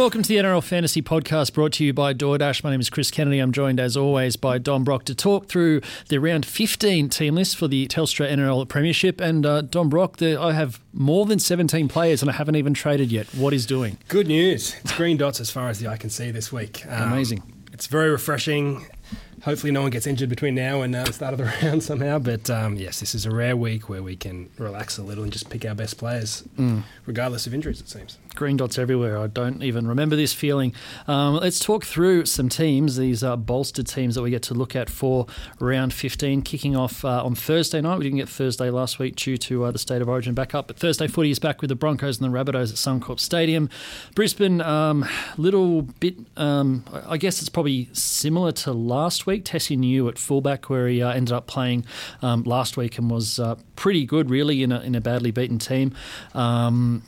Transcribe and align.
Welcome 0.00 0.22
to 0.22 0.28
the 0.28 0.36
NRL 0.36 0.64
Fantasy 0.64 1.02
Podcast 1.02 1.52
brought 1.52 1.72
to 1.72 1.84
you 1.84 1.92
by 1.92 2.14
DoorDash. 2.14 2.64
My 2.64 2.70
name 2.70 2.80
is 2.80 2.88
Chris 2.88 3.10
Kennedy. 3.10 3.38
I'm 3.38 3.52
joined 3.52 3.78
as 3.78 3.98
always 3.98 4.34
by 4.34 4.56
Don 4.56 4.82
Brock 4.82 5.04
to 5.04 5.14
talk 5.14 5.46
through 5.46 5.82
the 6.08 6.16
round 6.18 6.46
15 6.46 7.10
team 7.10 7.34
list 7.34 7.54
for 7.54 7.68
the 7.68 7.86
Telstra 7.86 8.32
NRL 8.32 8.66
Premiership. 8.66 9.20
And 9.20 9.44
uh, 9.44 9.60
Don 9.60 9.90
Brock, 9.90 10.16
the, 10.16 10.40
I 10.40 10.54
have 10.54 10.80
more 10.94 11.26
than 11.26 11.38
17 11.38 11.88
players 11.88 12.22
and 12.22 12.30
I 12.30 12.34
haven't 12.34 12.56
even 12.56 12.72
traded 12.72 13.12
yet. 13.12 13.26
What 13.34 13.52
is 13.52 13.66
doing? 13.66 13.98
Good 14.08 14.26
news. 14.26 14.74
It's 14.82 14.96
green 14.96 15.18
dots 15.18 15.38
as 15.38 15.50
far 15.50 15.68
as 15.68 15.80
the 15.80 15.88
eye 15.88 15.98
can 15.98 16.08
see 16.08 16.30
this 16.30 16.50
week. 16.50 16.82
Um, 16.88 17.12
Amazing. 17.12 17.42
It's 17.74 17.86
very 17.86 18.08
refreshing 18.10 18.86
hopefully 19.42 19.72
no 19.72 19.82
one 19.82 19.90
gets 19.90 20.06
injured 20.06 20.28
between 20.28 20.54
now 20.54 20.82
and 20.82 20.94
uh, 20.94 21.04
the 21.04 21.12
start 21.12 21.32
of 21.32 21.38
the 21.38 21.44
round 21.62 21.82
somehow. 21.82 22.18
But 22.18 22.48
um, 22.50 22.76
yes, 22.76 23.00
this 23.00 23.14
is 23.14 23.26
a 23.26 23.30
rare 23.30 23.56
week 23.56 23.88
where 23.88 24.02
we 24.02 24.16
can 24.16 24.50
relax 24.58 24.98
a 24.98 25.02
little 25.02 25.24
and 25.24 25.32
just 25.32 25.50
pick 25.50 25.64
our 25.64 25.74
best 25.74 25.98
players, 25.98 26.44
mm. 26.58 26.82
regardless 27.06 27.46
of 27.46 27.54
injuries. 27.54 27.80
It 27.80 27.88
seems 27.88 28.18
green 28.34 28.56
dots 28.56 28.78
everywhere. 28.78 29.18
I 29.18 29.26
don't 29.26 29.62
even 29.62 29.86
remember 29.86 30.16
this 30.16 30.32
feeling. 30.32 30.74
Um, 31.06 31.36
let's 31.36 31.58
talk 31.58 31.84
through 31.84 32.26
some 32.26 32.48
teams. 32.48 32.96
These 32.96 33.22
are 33.22 33.36
bolstered 33.36 33.86
teams 33.86 34.14
that 34.14 34.22
we 34.22 34.30
get 34.30 34.42
to 34.44 34.54
look 34.54 34.74
at 34.76 34.88
for 34.90 35.26
round 35.58 35.92
15, 35.92 36.42
kicking 36.42 36.76
off 36.76 37.04
uh, 37.04 37.24
on 37.24 37.34
Thursday 37.34 37.80
night. 37.80 37.98
We 37.98 38.04
didn't 38.04 38.18
get 38.18 38.28
Thursday 38.28 38.70
last 38.70 38.98
week 38.98 39.16
due 39.16 39.36
to 39.38 39.64
uh, 39.64 39.70
the 39.70 39.78
state 39.78 40.02
of 40.02 40.08
origin 40.08 40.34
backup, 40.34 40.66
but 40.66 40.78
Thursday 40.78 41.06
footy 41.06 41.30
is 41.30 41.38
back 41.38 41.60
with 41.60 41.68
the 41.68 41.76
Broncos 41.76 42.20
and 42.20 42.32
the 42.32 42.36
Rabbitohs 42.36 42.70
at 42.70 42.76
Suncorp 42.76 43.20
Stadium. 43.20 43.68
Brisbane, 44.14 44.60
um, 44.60 45.06
little 45.36 45.82
bit. 45.82 46.16
Um, 46.36 46.84
I 47.06 47.16
guess 47.16 47.40
it's 47.40 47.48
probably 47.48 47.88
similar 47.92 48.52
to 48.52 48.72
last 48.72 49.26
week. 49.26 49.44
Tesi 49.44 49.76
Niu 49.76 50.08
at 50.08 50.18
fullback, 50.18 50.70
where 50.70 50.88
he 50.88 51.02
uh, 51.02 51.12
ended 51.12 51.32
up 51.32 51.46
playing 51.46 51.84
um, 52.22 52.42
last 52.44 52.76
week 52.76 52.98
and 52.98 53.10
was 53.10 53.38
uh, 53.38 53.56
pretty 53.76 54.04
good, 54.04 54.30
really, 54.30 54.62
in 54.62 54.72
a, 54.72 54.80
in 54.80 54.94
a 54.94 55.00
badly 55.00 55.30
beaten 55.30 55.58
team. 55.58 55.94
Um, 56.34 57.02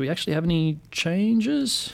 do 0.00 0.04
we 0.06 0.08
actually 0.08 0.32
have 0.32 0.44
any 0.44 0.78
changes? 0.90 1.92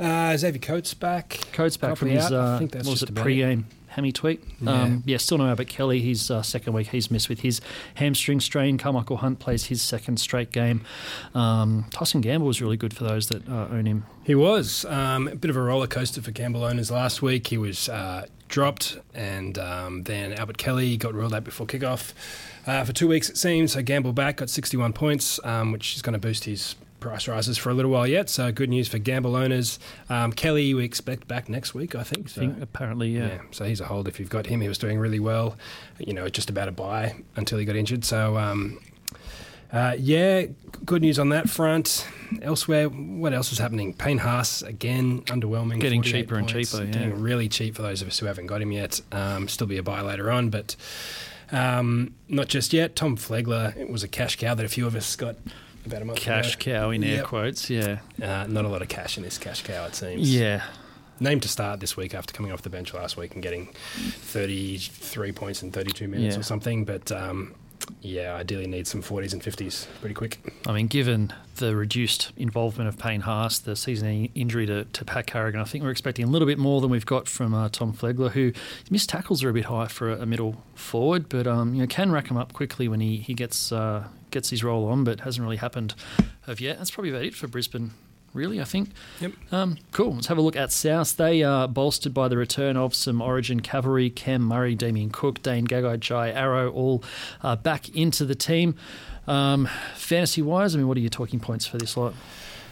Uh, 0.00 0.36
Xavier 0.36 0.60
Coates 0.60 0.94
back. 0.94 1.38
Coates 1.52 1.76
back 1.76 1.96
from 1.96 2.08
his 2.08 2.32
uh, 2.32 2.56
I 2.56 2.58
think 2.58 2.72
that's 2.72 2.88
was 2.88 3.04
it 3.04 3.14
pre-game 3.14 3.66
hammy 3.96 4.12
tweak. 4.12 4.42
Yeah. 4.60 4.70
Um, 4.70 5.02
yeah, 5.06 5.16
still 5.16 5.38
no 5.38 5.46
Albert 5.46 5.68
Kelly. 5.68 6.00
His 6.00 6.30
uh, 6.30 6.42
second 6.42 6.74
week 6.74 6.88
he's 6.88 7.10
missed 7.10 7.28
with 7.28 7.40
his 7.40 7.60
hamstring 7.94 8.40
strain. 8.40 8.78
Karmichael 8.78 9.18
Hunt 9.18 9.38
plays 9.38 9.66
his 9.66 9.80
second 9.80 10.18
straight 10.18 10.52
game. 10.52 10.82
Um, 11.34 11.86
Tyson 11.90 12.20
Gamble 12.20 12.46
was 12.46 12.60
really 12.60 12.76
good 12.76 12.92
for 12.92 13.04
those 13.04 13.28
that 13.28 13.48
uh, 13.48 13.68
own 13.70 13.86
him. 13.86 14.04
He 14.24 14.34
was 14.34 14.84
um, 14.84 15.28
a 15.28 15.36
bit 15.36 15.50
of 15.50 15.56
a 15.56 15.62
roller 15.62 15.86
coaster 15.86 16.20
for 16.20 16.30
Gamble 16.30 16.64
owners 16.64 16.90
last 16.90 17.22
week. 17.22 17.46
He 17.46 17.56
was 17.56 17.88
uh, 17.88 18.26
dropped, 18.48 18.98
and 19.14 19.56
um, 19.56 20.02
then 20.02 20.32
Albert 20.34 20.58
Kelly 20.58 20.96
got 20.96 21.14
ruled 21.14 21.32
out 21.32 21.44
before 21.44 21.66
kickoff. 21.66 22.12
Uh, 22.66 22.84
for 22.84 22.92
two 22.92 23.08
weeks, 23.08 23.30
it 23.30 23.38
seems. 23.38 23.72
So 23.72 23.82
Gamble 23.82 24.12
back 24.12 24.36
got 24.36 24.50
61 24.50 24.92
points, 24.92 25.40
um, 25.44 25.72
which 25.72 25.96
is 25.96 26.02
going 26.02 26.12
to 26.12 26.18
boost 26.18 26.44
his 26.44 26.74
price 27.06 27.28
rises 27.28 27.56
for 27.56 27.70
a 27.70 27.74
little 27.74 27.92
while 27.92 28.06
yet. 28.06 28.28
So 28.28 28.50
good 28.50 28.68
news 28.68 28.88
for 28.88 28.98
gamble 28.98 29.36
owners. 29.36 29.78
Um, 30.08 30.32
Kelly, 30.32 30.74
we 30.74 30.84
expect 30.84 31.28
back 31.28 31.48
next 31.48 31.72
week, 31.72 31.94
I 31.94 32.02
think. 32.02 32.28
So, 32.28 32.42
I 32.42 32.46
think 32.46 32.60
apparently, 32.60 33.10
yeah. 33.10 33.26
yeah. 33.28 33.40
So 33.52 33.64
he's 33.64 33.80
a 33.80 33.84
hold 33.84 34.08
if 34.08 34.18
you've 34.18 34.28
got 34.28 34.46
him. 34.46 34.60
He 34.60 34.66
was 34.66 34.76
doing 34.76 34.98
really 34.98 35.20
well. 35.20 35.56
You 35.98 36.14
know, 36.14 36.28
just 36.28 36.50
about 36.50 36.66
a 36.66 36.72
buy 36.72 37.14
until 37.36 37.58
he 37.58 37.64
got 37.64 37.76
injured. 37.76 38.04
So. 38.04 38.36
Um, 38.36 38.80
uh, 39.72 39.96
yeah, 39.98 40.44
good 40.84 41.02
news 41.02 41.18
on 41.18 41.30
that 41.30 41.50
front. 41.50 42.06
Elsewhere, 42.40 42.88
what 42.88 43.32
else 43.34 43.50
was 43.50 43.58
happening? 43.58 43.92
Payne 43.92 44.18
Haas 44.18 44.62
again, 44.62 45.22
underwhelming. 45.22 45.80
Getting 45.80 46.02
cheaper 46.02 46.36
points, 46.36 46.52
and 46.52 46.64
cheaper. 46.64 46.84
Yeah. 46.84 46.92
Getting 46.92 47.20
really 47.20 47.48
cheap 47.48 47.74
for 47.74 47.82
those 47.82 48.00
of 48.00 48.06
us 48.06 48.18
who 48.20 48.26
haven't 48.26 48.46
got 48.46 48.62
him 48.62 48.70
yet. 48.70 49.00
Um, 49.10 49.48
still 49.48 49.66
be 49.66 49.76
a 49.76 49.82
buy 49.82 50.02
later 50.02 50.30
on, 50.30 50.50
but 50.50 50.76
um, 51.50 52.14
not 52.28 52.46
just 52.46 52.72
yet. 52.72 52.94
Tom 52.94 53.16
Flegler, 53.16 53.76
it 53.76 53.90
was 53.90 54.04
a 54.04 54.08
cash 54.08 54.36
cow 54.36 54.54
that 54.54 54.64
a 54.64 54.68
few 54.68 54.86
of 54.86 54.94
us 54.94 55.16
got 55.16 55.34
about 55.86 56.02
a 56.02 56.04
month 56.04 56.18
cash 56.18 56.54
ago. 56.54 56.72
cow 56.72 56.90
in 56.90 57.02
air 57.04 57.16
yep. 57.16 57.24
quotes. 57.24 57.70
Yeah, 57.70 57.98
uh, 58.22 58.46
not 58.48 58.64
a 58.64 58.68
lot 58.68 58.82
of 58.82 58.88
cash 58.88 59.16
in 59.16 59.22
this 59.22 59.38
cash 59.38 59.62
cow. 59.62 59.86
It 59.86 59.94
seems. 59.94 60.34
Yeah. 60.34 60.64
Named 61.18 61.42
to 61.42 61.48
start 61.48 61.80
this 61.80 61.96
week 61.96 62.14
after 62.14 62.34
coming 62.34 62.52
off 62.52 62.60
the 62.60 62.68
bench 62.68 62.92
last 62.92 63.16
week 63.16 63.32
and 63.32 63.42
getting 63.42 63.68
33 63.96 65.32
points 65.32 65.62
in 65.62 65.72
32 65.72 66.08
minutes 66.08 66.34
yeah. 66.34 66.40
or 66.40 66.42
something, 66.42 66.84
but 66.84 67.10
um, 67.10 67.54
yeah, 68.00 68.34
ideally 68.34 68.66
need 68.66 68.86
some 68.86 69.02
40s 69.02 69.32
and 69.32 69.42
50s 69.42 69.86
pretty 70.00 70.14
quick. 70.14 70.38
I 70.66 70.72
mean, 70.72 70.86
given 70.86 71.32
the 71.56 71.74
reduced 71.74 72.32
involvement 72.36 72.88
of 72.88 72.98
Payne 72.98 73.22
Haas, 73.22 73.58
the 73.58 73.76
season 73.76 74.28
injury 74.34 74.66
to, 74.66 74.84
to 74.84 75.04
Pat 75.04 75.26
Carrigan, 75.26 75.60
I 75.60 75.64
think 75.64 75.84
we're 75.84 75.90
expecting 75.90 76.24
a 76.24 76.28
little 76.28 76.46
bit 76.46 76.58
more 76.58 76.80
than 76.80 76.90
we've 76.90 77.06
got 77.06 77.28
from 77.28 77.54
uh, 77.54 77.68
Tom 77.68 77.92
Flegler, 77.92 78.30
who 78.30 78.52
missed 78.90 79.08
tackles 79.08 79.42
are 79.42 79.48
a 79.48 79.52
bit 79.52 79.66
high 79.66 79.86
for 79.86 80.12
a, 80.12 80.22
a 80.22 80.26
middle 80.26 80.62
forward, 80.74 81.28
but 81.28 81.46
um, 81.46 81.74
you 81.74 81.80
know 81.80 81.86
can 81.86 82.12
rack 82.12 82.28
them 82.28 82.36
up 82.36 82.52
quickly 82.52 82.88
when 82.88 83.00
he 83.00 83.16
he 83.16 83.34
gets 83.34 83.72
uh, 83.72 84.06
gets 84.30 84.50
his 84.50 84.62
role 84.62 84.86
on, 84.88 85.04
but 85.04 85.20
hasn't 85.20 85.42
really 85.42 85.56
happened 85.56 85.94
of 86.46 86.60
yet. 86.60 86.78
That's 86.78 86.90
probably 86.90 87.10
about 87.10 87.24
it 87.24 87.34
for 87.34 87.48
Brisbane 87.48 87.92
really, 88.32 88.60
I 88.60 88.64
think. 88.64 88.90
Yep. 89.20 89.32
Um, 89.52 89.78
cool. 89.92 90.14
Let's 90.14 90.26
have 90.26 90.38
a 90.38 90.42
look 90.42 90.56
at 90.56 90.72
South. 90.72 91.16
They 91.16 91.42
are 91.42 91.66
bolstered 91.66 92.14
by 92.14 92.28
the 92.28 92.36
return 92.36 92.76
of 92.76 92.94
some 92.94 93.20
Origin 93.20 93.60
cavalry, 93.60 94.10
Cam 94.10 94.42
Murray, 94.42 94.74
Damien 94.74 95.10
Cook, 95.10 95.42
Dane 95.42 95.66
Gagai, 95.66 96.00
Jai 96.00 96.30
Arrow, 96.30 96.70
all 96.70 97.02
uh, 97.42 97.56
back 97.56 97.88
into 97.90 98.24
the 98.24 98.34
team. 98.34 98.74
Um, 99.26 99.68
fantasy 99.94 100.42
wise, 100.42 100.74
I 100.74 100.78
mean, 100.78 100.88
what 100.88 100.96
are 100.96 101.00
your 101.00 101.10
talking 101.10 101.40
points 101.40 101.66
for 101.66 101.78
this 101.78 101.96
lot? 101.96 102.14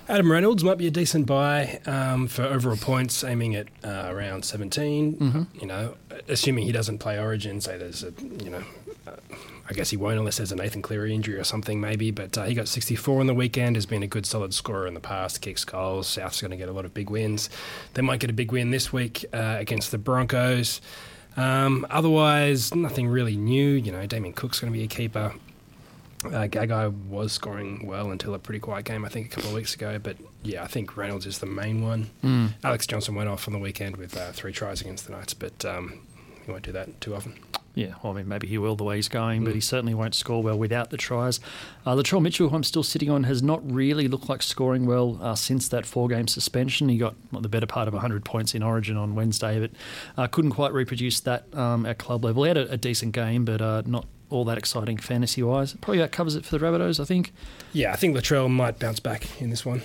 Adam 0.09 0.31
Reynolds 0.31 0.62
might 0.62 0.76
be 0.76 0.87
a 0.87 0.91
decent 0.91 1.26
buy 1.26 1.81
um, 1.87 2.28
for 2.28 2.43
overall 2.43 2.76
points, 2.76 3.25
aiming 3.25 3.54
at 3.54 3.69
uh, 3.82 4.04
around 4.09 4.44
17. 4.44 5.16
Mm-hmm. 5.16 5.43
You 5.59 5.66
know, 5.66 5.94
assuming 6.28 6.64
he 6.64 6.72
doesn't 6.72 6.98
play 6.98 7.19
Origin, 7.19 7.60
say 7.60 7.78
there's 7.78 8.02
a 8.02 8.12
you 8.42 8.50
know 8.50 8.64
uh, 9.06 9.16
I 9.69 9.72
guess 9.72 9.91
he 9.91 9.97
won't 9.97 10.19
unless 10.19 10.36
there's 10.36 10.52
a 10.52 10.56
Nathan 10.56 10.82
Cleary 10.82 11.14
injury 11.14 11.36
or 11.36 11.44
something, 11.44 11.80
maybe. 11.80 12.10
But 12.10 12.36
uh, 12.36 12.44
he 12.44 12.54
got 12.54 12.69
64 12.69 13.20
on 13.20 13.26
the 13.26 13.34
weekend, 13.34 13.76
has 13.76 13.86
been 13.86 14.02
a 14.02 14.06
good 14.06 14.26
solid 14.26 14.52
scorer 14.52 14.86
in 14.86 14.94
the 14.94 15.00
past, 15.00 15.41
kicks 15.41 15.64
goals. 15.64 16.06
South's 16.06 16.41
going 16.41 16.50
to 16.50 16.56
get 16.56 16.69
a 16.69 16.72
lot 16.72 16.84
of 16.84 16.92
big 16.92 17.08
wins. 17.08 17.48
They 17.94 18.02
might 18.02 18.20
get 18.20 18.28
a 18.28 18.34
big 18.34 18.52
win 18.52 18.70
this 18.70 18.92
week 18.92 19.25
uh, 19.32 19.56
against 19.58 19.91
the 19.91 19.98
Broncos. 19.98 20.82
Um, 21.36 21.86
otherwise, 21.91 22.75
nothing 22.75 23.08
really 23.08 23.36
new. 23.36 23.70
You 23.70 23.91
know, 23.91 24.06
Damien 24.06 24.34
Cook's 24.34 24.60
going 24.60 24.72
to 24.72 24.78
be 24.78 24.84
a 24.84 24.88
keeper. 24.88 25.32
Uh, 26.27 26.49
Gagai 26.49 26.93
was 27.07 27.33
scoring 27.33 27.87
well 27.87 28.11
until 28.11 28.35
a 28.35 28.39
pretty 28.39 28.61
quiet 28.61 28.85
game, 28.85 29.05
I 29.05 29.09
think, 29.09 29.27
a 29.27 29.31
couple 29.31 29.51
of 29.51 29.57
weeks 29.57 29.75
ago. 29.75 29.99
But 29.99 30.17
yeah, 30.43 30.62
I 30.62 30.67
think 30.67 30.97
Reynolds 30.97 31.27
is 31.27 31.39
the 31.39 31.47
main 31.47 31.83
one. 31.83 32.11
Mm. 32.23 32.55
Alex 32.62 32.87
Johnston 32.87 33.15
went 33.15 33.29
off 33.29 33.47
on 33.47 33.53
the 33.53 33.61
weekend 33.61 33.97
with 33.97 34.17
uh, 34.17 34.33
three 34.33 34.53
tries 34.53 34.81
against 34.81 35.07
the 35.07 35.12
Knights, 35.12 35.35
but 35.35 35.65
um, 35.65 36.01
he 36.45 36.51
won't 36.51 36.65
do 36.65 36.73
that 36.73 37.01
too 37.01 37.15
often. 37.15 37.35
Yeah, 37.75 37.95
well, 38.03 38.12
I 38.12 38.17
mean, 38.17 38.29
maybe 38.29 38.47
he 38.47 38.57
will 38.57 38.77
the 38.77 38.85
way 38.85 38.97
he's 38.97 39.09
going, 39.09 39.43
mm. 39.43 39.45
but 39.47 39.55
he 39.55 39.61
mm. 39.61 39.65
certainly 39.65 39.95
won't 39.95 40.15
score 40.15 40.43
well 40.43 40.57
without 40.57 40.91
the 40.91 40.97
tries. 40.97 41.41
Uh, 41.85 41.95
Latrell 41.95 42.23
Mitchell, 42.23 42.49
who 42.49 42.55
I'm 42.55 42.62
still 42.62 42.85
sitting 42.85 43.11
on, 43.11 43.25
has 43.25 43.43
not 43.43 43.69
really 43.69 44.06
looked 44.06 44.29
like 44.29 44.43
scoring 44.43 44.87
well 44.87 45.19
uh, 45.21 45.35
since 45.35 45.69
that 45.69 45.85
four 45.85 46.09
game 46.09 46.29
suspension. 46.29 46.89
He 46.89 46.99
got 46.99 47.17
the 47.33 47.49
better 47.49 47.67
part 47.67 47.89
of 47.89 47.95
100 47.95 48.25
points 48.25 48.55
in 48.55 48.62
Origin 48.62 48.97
on 48.97 49.17
Wednesday, 49.17 49.59
but 49.59 49.73
uh, 50.17 50.29
couldn't 50.29 50.53
quite 50.53 50.73
reproduce 50.73 51.19
that 51.21 51.53
um, 51.55 51.85
at 51.85 51.99
club 51.99 52.25
level. 52.25 52.45
He 52.45 52.49
had 52.49 52.59
a, 52.59 52.71
a 52.71 52.77
decent 52.77 53.12
game, 53.12 53.45
but 53.45 53.61
uh, 53.61 53.83
not 53.87 54.06
all 54.31 54.45
that 54.45 54.59
exciting 54.59 54.97
fantasy 54.97 55.43
wise. 55.43 55.75
Probably 55.75 55.99
that 55.99 56.12
covers 56.12 56.35
it 56.35 56.45
for 56.45 56.57
the 56.57 56.65
Rabbitohs, 56.65 57.01
I 57.01 57.05
think. 57.05 57.33
Yeah, 57.73 57.93
I 57.93 57.97
think 57.97 58.17
Latrell 58.17 58.51
might 58.51 58.79
bounce 58.79 59.01
back 59.01 59.41
in 59.41 59.51
this 59.51 59.65
one. 59.65 59.83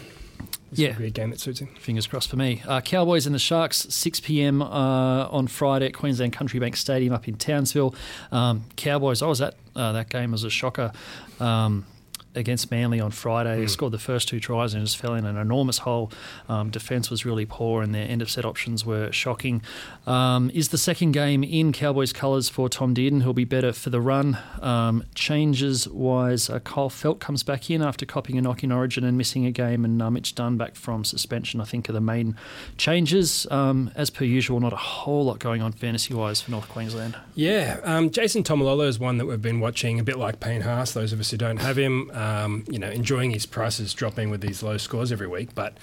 It's 0.71 0.79
yeah, 0.79 0.97
a 0.99 1.09
game 1.09 1.31
that 1.31 1.39
suits 1.39 1.59
him. 1.59 1.67
Fingers 1.79 2.05
crossed 2.05 2.29
for 2.29 2.35
me. 2.35 2.61
Uh, 2.67 2.79
Cowboys 2.81 3.25
and 3.25 3.33
the 3.33 3.39
Sharks, 3.39 3.87
6 3.89 4.19
p.m. 4.19 4.61
Uh, 4.61 5.27
on 5.27 5.47
Friday 5.47 5.87
at 5.87 5.93
Queensland 5.93 6.33
Country 6.33 6.59
Bank 6.59 6.75
Stadium 6.75 7.11
up 7.11 7.27
in 7.27 7.35
Townsville. 7.35 7.95
Um, 8.31 8.65
Cowboys, 8.75 9.23
I 9.23 9.27
was 9.27 9.41
at 9.41 9.55
uh, 9.75 9.93
that 9.93 10.09
game 10.09 10.33
as 10.33 10.43
a 10.43 10.49
shocker. 10.49 10.91
Um, 11.39 11.85
against 12.35 12.71
Manly 12.71 12.99
on 12.99 13.11
Friday. 13.11 13.65
Mm. 13.65 13.69
Scored 13.69 13.91
the 13.91 13.99
first 13.99 14.27
two 14.27 14.39
tries 14.39 14.73
and 14.73 14.85
just 14.85 14.97
fell 14.97 15.13
in 15.15 15.25
an 15.25 15.37
enormous 15.37 15.79
hole. 15.79 16.11
Um, 16.47 16.69
defence 16.69 17.09
was 17.09 17.25
really 17.25 17.45
poor 17.45 17.81
and 17.81 17.93
their 17.93 18.07
end 18.07 18.21
of 18.21 18.29
set 18.29 18.45
options 18.45 18.85
were 18.85 19.11
shocking. 19.11 19.61
Um, 20.07 20.49
is 20.53 20.69
the 20.69 20.77
second 20.77 21.11
game 21.11 21.43
in 21.43 21.71
Cowboys 21.71 22.13
colours 22.13 22.49
for 22.49 22.69
Tom 22.69 22.93
Dearden, 22.93 23.23
who'll 23.23 23.33
be 23.33 23.45
better 23.45 23.73
for 23.73 23.89
the 23.89 24.01
run. 24.01 24.37
Um, 24.61 25.03
changes 25.15 25.87
wise, 25.87 26.49
uh, 26.49 26.59
Kyle 26.59 26.89
Feldt 26.89 27.19
comes 27.19 27.43
back 27.43 27.69
in 27.69 27.81
after 27.81 28.05
copying 28.05 28.37
a 28.37 28.41
knock 28.41 28.63
in 28.63 28.71
Origin 28.71 29.03
and 29.03 29.17
missing 29.17 29.45
a 29.45 29.51
game, 29.51 29.85
and 29.85 30.01
uh, 30.01 30.09
Mitch 30.09 30.35
Dunn 30.35 30.57
back 30.57 30.75
from 30.75 31.03
suspension, 31.03 31.61
I 31.61 31.65
think, 31.65 31.89
are 31.89 31.93
the 31.93 32.01
main 32.01 32.35
changes. 32.77 33.47
Um, 33.51 33.91
as 33.95 34.09
per 34.09 34.25
usual, 34.25 34.59
not 34.59 34.73
a 34.73 34.77
whole 34.77 35.25
lot 35.25 35.39
going 35.39 35.61
on 35.61 35.71
fantasy 35.71 36.13
wise 36.13 36.41
for 36.41 36.51
North 36.51 36.69
Queensland. 36.69 37.17
Yeah, 37.35 37.79
um, 37.83 38.09
Jason 38.09 38.43
Taumalolo 38.43 38.87
is 38.87 38.99
one 38.99 39.17
that 39.17 39.25
we've 39.25 39.41
been 39.41 39.59
watching 39.59 39.99
a 39.99 40.03
bit 40.03 40.17
like 40.17 40.39
Payne 40.39 40.61
Haas, 40.61 40.93
those 40.93 41.13
of 41.13 41.19
us 41.19 41.31
who 41.31 41.37
don't 41.37 41.57
have 41.57 41.77
him 41.77 42.11
um, 42.19 42.65
you 42.69 42.77
know, 42.77 42.89
enjoying 42.89 43.31
his 43.31 43.45
prices 43.45 43.93
dropping 43.93 44.29
with 44.29 44.41
these 44.41 44.61
low 44.61 44.75
scores 44.77 45.09
every 45.09 45.27
week. 45.27 45.55
But 45.55 45.77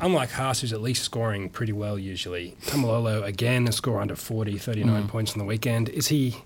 unlike 0.00 0.30
Haas, 0.30 0.62
who's 0.62 0.72
at 0.72 0.80
least 0.80 1.02
scoring 1.04 1.50
pretty 1.50 1.72
well 1.74 1.98
usually, 1.98 2.56
Taumalolo 2.62 3.22
again 3.22 3.68
a 3.68 3.72
score 3.72 4.00
under 4.00 4.16
40, 4.16 4.56
39 4.56 5.02
mm. 5.02 5.08
points 5.08 5.32
on 5.32 5.38
the 5.38 5.44
weekend. 5.44 5.90
Is 5.90 6.08
he 6.08 6.36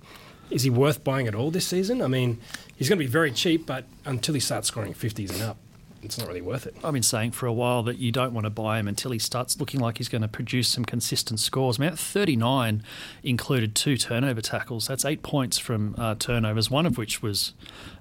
is 0.50 0.64
he 0.64 0.70
worth 0.70 1.04
buying 1.04 1.28
at 1.28 1.34
all 1.34 1.52
this 1.52 1.66
season? 1.66 2.02
I 2.02 2.08
mean, 2.08 2.38
he's 2.76 2.88
going 2.88 2.98
to 2.98 3.04
be 3.04 3.10
very 3.10 3.30
cheap, 3.30 3.66
but 3.66 3.84
until 4.04 4.34
he 4.34 4.40
starts 4.40 4.68
scoring 4.68 4.94
50s 4.94 5.32
and 5.32 5.42
up, 5.42 5.58
it's 6.06 6.18
not 6.18 6.28
really 6.28 6.40
worth 6.40 6.66
it. 6.66 6.76
I've 6.82 6.92
been 6.92 7.02
saying 7.02 7.32
for 7.32 7.46
a 7.46 7.52
while 7.52 7.82
that 7.84 7.98
you 7.98 8.12
don't 8.12 8.32
want 8.32 8.44
to 8.44 8.50
buy 8.50 8.78
him 8.78 8.88
until 8.88 9.10
he 9.10 9.18
starts 9.18 9.58
looking 9.58 9.80
like 9.80 9.98
he's 9.98 10.08
going 10.08 10.22
to 10.22 10.28
produce 10.28 10.68
some 10.68 10.84
consistent 10.84 11.40
scores. 11.40 11.78
Man, 11.78 11.94
39 11.94 12.82
included 13.22 13.74
two 13.74 13.96
turnover 13.96 14.40
tackles. 14.40 14.86
That's 14.86 15.04
eight 15.04 15.22
points 15.22 15.58
from 15.58 15.94
uh, 15.98 16.14
turnovers, 16.16 16.70
one 16.70 16.86
of 16.86 16.96
which 16.98 17.22
was 17.22 17.52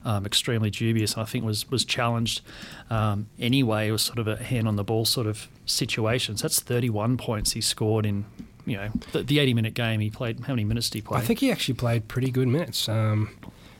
um, 0.04 0.26
extremely 0.26 0.70
dubious. 0.70 1.18
I 1.18 1.26
think 1.26 1.46
was 1.46 1.70
was 1.70 1.84
challenged 1.84 2.42
um, 2.90 3.28
anyway. 3.40 3.90
It 3.90 3.92
was 3.92 4.04
sort 4.04 4.20
of 4.20 4.28
a 4.28 4.38
hand 4.38 4.68
on 4.68 4.76
the 4.76 4.84
ball 4.84 5.06
sort 5.06 5.28
of 5.28 5.48
situation. 5.66 6.38
So 6.38 6.44
that's 6.44 6.60
31 6.60 7.18
points 7.18 7.54
he 7.54 7.62
scored 7.62 8.06
in 8.06 8.26
you 8.66 8.78
know 8.78 8.90
the, 9.12 9.24
the 9.24 9.40
80 9.40 9.54
minute 9.54 9.74
game. 9.74 10.00
He 10.00 10.10
played 10.10 10.40
how 10.42 10.54
many 10.54 10.64
minutes 10.64 10.90
did 10.90 11.00
he 11.00 11.02
play? 11.02 11.20
I 11.20 11.22
think 11.22 11.40
he 11.40 11.52
actually 11.52 11.76
played 11.76 12.08
pretty 12.08 12.32
good 12.32 12.48
minutes. 12.48 12.90
Um, 12.90 13.30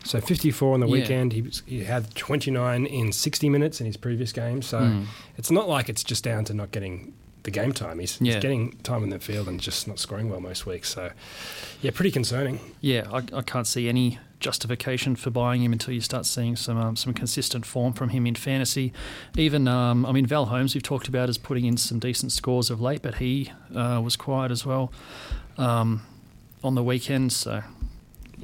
so 0.06 0.22
54 0.22 0.74
on 0.76 0.80
the 0.80 0.86
Yeah. 0.88 0.92
weekend. 0.94 1.34
He, 1.34 1.42
was, 1.42 1.62
he 1.66 1.84
had 1.84 2.14
29 2.16 2.86
in 2.86 3.12
60 3.12 3.50
minutes 3.50 3.80
in 3.82 3.86
his 3.88 3.98
previous 3.98 4.32
game. 4.32 4.62
So 4.62 4.80
Mm. 4.80 5.06
it's 5.38 5.52
not 5.52 5.68
like 5.68 5.90
it's 5.90 6.04
just 6.04 6.24
down 6.24 6.46
to 6.46 6.54
not 6.54 6.72
getting 6.72 7.14
the 7.44 7.52
game 7.52 7.74
time. 7.74 8.00
He's, 8.00 8.18
he's 8.18 8.38
getting 8.38 8.72
time 8.84 9.04
in 9.04 9.10
the 9.12 9.20
field 9.20 9.48
and 9.48 9.60
just 9.60 9.88
not 9.88 10.00
scoring 10.00 10.30
well 10.32 10.40
most 10.40 10.66
weeks. 10.66 10.90
So, 10.90 11.12
yeah, 11.82 11.92
pretty 11.94 12.10
concerning. 12.12 12.60
Yeah, 12.82 13.06
I, 13.12 13.18
I 13.38 13.42
can't 13.44 13.68
see 13.68 13.88
any 13.90 14.18
justification 14.40 15.16
for 15.16 15.30
buying 15.32 15.62
him 15.64 15.72
until 15.72 15.94
you 15.94 16.02
start 16.02 16.26
seeing 16.26 16.56
some 16.56 16.78
um, 16.78 16.96
some 16.96 17.14
consistent 17.14 17.66
form 17.66 17.94
from 17.94 18.10
him 18.10 18.26
in 18.28 18.36
fantasy. 18.36 18.94
Even 19.38 19.68
um, 19.68 20.06
I 20.08 20.12
mean 20.12 20.26
Val 20.26 20.46
Holmes, 20.46 20.74
we've 20.76 20.84
talked 20.84 21.08
about 21.08 21.30
is 21.30 21.38
putting 21.38 21.66
in 21.66 21.78
some 21.78 22.00
decent 22.00 22.32
scores 22.32 22.70
of 22.72 22.82
late, 22.82 23.02
but 23.04 23.16
he 23.16 23.52
uh, 23.76 24.02
was 24.04 24.16
quiet 24.16 24.52
as 24.52 24.66
well 24.66 24.92
um, 25.58 26.02
on 26.64 26.74
the 26.76 26.84
weekend. 26.84 27.32
So 27.32 27.64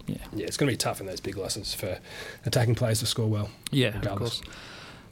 yeah, 0.07 0.15
Yeah, 0.33 0.45
it's 0.45 0.57
going 0.57 0.67
to 0.69 0.73
be 0.73 0.77
tough 0.77 0.99
in 0.99 1.05
those 1.07 1.19
big 1.19 1.37
losses 1.37 1.73
for 1.73 1.99
attacking 2.45 2.75
players 2.75 2.99
to 2.99 3.05
score 3.05 3.27
well. 3.27 3.49
yeah, 3.71 3.97
of 3.99 4.17
course. 4.17 4.41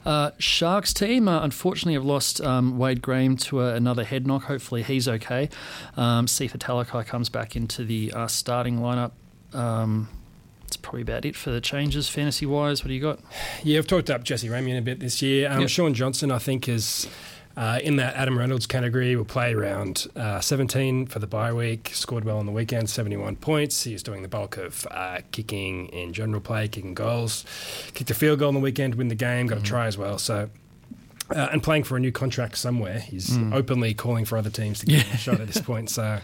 Uh, 0.04 0.30
Sharks 0.38 0.94
team 0.94 1.28
uh, 1.28 1.42
unfortunately 1.42 1.92
have 1.92 2.04
lost 2.06 2.40
um, 2.40 2.78
Wade 2.78 3.02
Graham 3.02 3.36
to 3.36 3.60
a, 3.60 3.74
another 3.74 4.02
head 4.04 4.26
knock. 4.26 4.44
Hopefully 4.44 4.82
he's 4.82 5.06
okay. 5.06 5.50
Um, 5.96 6.24
Sifa 6.26 6.56
Talakai 6.56 7.06
comes 7.06 7.28
back 7.28 7.54
into 7.54 7.84
the 7.84 8.10
uh, 8.12 8.26
starting 8.26 8.78
lineup. 8.78 9.12
Um, 9.52 10.08
that's 10.62 10.78
probably 10.78 11.02
about 11.02 11.26
it 11.26 11.36
for 11.36 11.50
the 11.50 11.60
changes 11.60 12.08
fantasy 12.08 12.46
wise. 12.46 12.82
What 12.82 12.88
do 12.88 12.94
you 12.94 13.00
got? 13.02 13.18
Yeah, 13.62 13.78
I've 13.78 13.86
talked 13.88 14.08
up 14.08 14.22
Jesse 14.24 14.48
Ramien 14.48 14.78
a 14.78 14.82
bit 14.82 15.00
this 15.00 15.20
year. 15.20 15.50
Um, 15.50 15.60
Yep. 15.60 15.68
Shaun 15.68 15.92
Johnson, 15.94 16.30
I 16.30 16.38
think, 16.38 16.66
is 16.66 17.06
uh, 17.56 17.78
in 17.82 17.96
that 17.96 18.14
Adam 18.16 18.38
Reynolds 18.38 18.66
category. 18.66 19.14
Will 19.16 19.24
play 19.24 19.52
around 19.54 20.06
uh, 20.16 20.40
17 20.40 21.06
for 21.06 21.18
the 21.18 21.26
bye 21.26 21.52
week. 21.52 21.90
Scored 21.92 22.24
well 22.24 22.38
on 22.38 22.46
the 22.46 22.52
weekend, 22.52 22.88
71 22.90 23.36
points. 23.36 23.82
He's 23.84 24.02
doing 24.02 24.22
the 24.22 24.28
bulk 24.28 24.56
of 24.56 24.86
uh, 24.90 25.20
kicking 25.32 25.86
in 25.88 26.12
general 26.12 26.40
play, 26.40 26.68
kicking 26.68 26.94
goals. 26.94 27.44
Kicked 27.94 28.10
a 28.10 28.14
field 28.14 28.38
goal 28.38 28.48
on 28.48 28.54
the 28.54 28.60
weekend, 28.60 28.94
win 28.94 29.08
the 29.08 29.14
game, 29.14 29.46
got 29.46 29.58
a 29.58 29.62
try 29.62 29.86
as 29.86 29.96
well. 29.98 30.18
So. 30.18 30.50
Uh, 31.32 31.48
and 31.52 31.62
playing 31.62 31.84
for 31.84 31.96
a 31.96 32.00
new 32.00 32.10
contract 32.10 32.58
somewhere, 32.58 32.98
he's 32.98 33.30
Mm. 33.38 33.54
openly 33.54 33.94
calling 33.94 34.24
for 34.24 34.36
other 34.36 34.50
teams 34.50 34.80
to 34.80 34.86
get 34.86 35.02
him 35.04 35.14
a 35.14 35.16
shot 35.16 35.40
at 35.40 35.46
this 35.46 35.60
point. 35.70 35.88
So, 35.88 36.18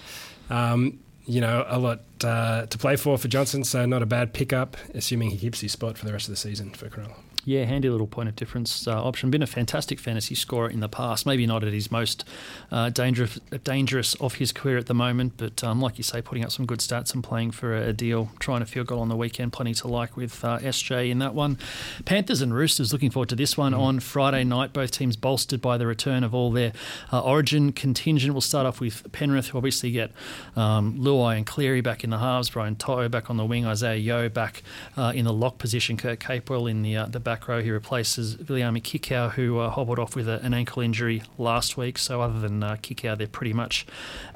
um, 0.51 0.99
you 1.27 1.41
know, 1.41 1.65
a 1.69 1.79
lot 1.79 2.01
uh, 2.25 2.67
to 2.67 2.77
play 2.77 2.97
for 2.97 3.17
for 3.17 3.29
Johnson. 3.29 3.63
So 3.63 3.87
not 3.87 4.03
a 4.03 4.07
bad 4.07 4.33
pickup, 4.33 4.77
assuming 4.95 5.31
he 5.31 5.39
keeps 5.39 5.61
his 5.61 5.71
spot 5.71 5.97
for 5.97 6.07
the 6.07 6.13
rest 6.13 6.27
of 6.27 6.33
the 6.33 6.37
season 6.37 6.71
for 6.71 6.89
Cronulla. 6.89 7.15
Yeah, 7.49 7.65
handy 7.65 7.89
little 7.89 8.09
point 8.09 8.29
of 8.29 8.35
difference 8.35 8.89
uh, 8.89 9.01
option. 9.01 9.31
Been 9.31 9.41
a 9.41 9.47
fantastic 9.47 10.01
fantasy 10.01 10.35
scorer 10.35 10.69
in 10.69 10.81
the 10.81 10.89
past. 10.89 11.27
Maybe 11.27 11.47
not 11.47 11.63
at 11.63 11.73
his 11.73 11.93
most 11.93 12.25
uh, 12.73 12.91
dangerous 12.91 13.39
dangerous 13.63 14.15
of 14.15 14.35
his 14.35 14.51
career 14.51 14.79
at 14.79 14.87
the 14.87 14.95
moment, 14.95 15.35
but 15.37 15.63
um, 15.63 15.81
like 15.81 15.97
you 15.97 16.03
say, 16.03 16.21
putting 16.21 16.43
up 16.43 16.51
some 16.51 16.67
good 16.67 16.81
stats 16.81 17.15
and 17.15 17.23
playing 17.23 17.53
for 17.53 17.73
a, 17.73 17.91
a 17.91 17.93
deal, 17.93 18.33
trying 18.41 18.63
to 18.63 18.67
field 18.67 18.89
goal 18.89 18.99
on 18.99 19.09
the 19.09 19.15
weekend. 19.15 19.53
Plenty 19.53 19.75
to 19.75 19.87
like 19.87 20.17
with 20.17 20.45
uh, 20.45 20.59
SJ 20.59 21.09
in 21.09 21.21
that 21.21 21.35
one. 21.35 21.57
Panthers 22.05 22.43
and 22.43 22.53
Roosters 22.53 22.93
looking 22.93 23.13
forward 23.13 23.29
to 23.29 23.37
this 23.37 23.57
one 23.57 23.75
on 23.75 24.01
Friday 24.01 24.43
night. 24.43 24.73
Both 24.73 24.91
teams 24.91 25.15
bolstered 25.15 25.61
by 25.61 25.79
the 25.79 25.87
return 25.87 26.25
of 26.25 26.35
all 26.35 26.51
their 26.51 26.73
uh, 27.13 27.21
Origin 27.21 27.71
contingent. 27.71 28.35
We'll 28.35 28.41
start 28.41 28.67
off 28.67 28.81
with 28.81 29.13
Penrith, 29.13 29.51
who 29.51 29.59
obviously 29.59 29.93
get 29.93 30.11
um, 30.57 30.99
Luai 30.99 31.37
and 31.37 31.47
Cleary 31.47 31.81
back 31.81 32.03
in 32.03 32.11
the 32.11 32.19
halves, 32.19 32.51
Brian 32.51 32.75
To'o 32.75 33.09
back 33.09 33.31
on 33.31 33.37
the 33.37 33.45
wing, 33.45 33.65
Isaah 33.65 33.97
Yeo 33.97 34.29
back 34.29 34.65
uh, 34.97 35.13
in 35.15 35.25
the 35.25 35.33
lock 35.33 35.59
position, 35.59 35.97
Kurt 35.97 36.19
Capewell 36.19 36.69
in 36.69 36.83
the 36.83 36.97
uh, 36.97 37.07
the 37.07 37.21
back 37.21 37.36
row. 37.49 37.63
He 37.63 37.71
replaces 37.71 38.37
Viliami 38.37 38.81
Kikau, 38.83 39.33
who 39.33 39.59
uh, 39.59 39.71
hobbled 39.71 39.99
off 39.99 40.17
with 40.17 40.29
a, 40.29 40.41
an 40.43 40.55
ankle 40.55 40.83
injury 40.83 41.23
last 41.39 41.77
week. 41.77 41.99
So 41.99 42.21
other 42.21 42.41
than 42.41 42.63
uh, 42.63 42.77
Kikau, 42.77 43.17
they're 43.17 43.27
pretty 43.27 43.53
much 43.53 43.87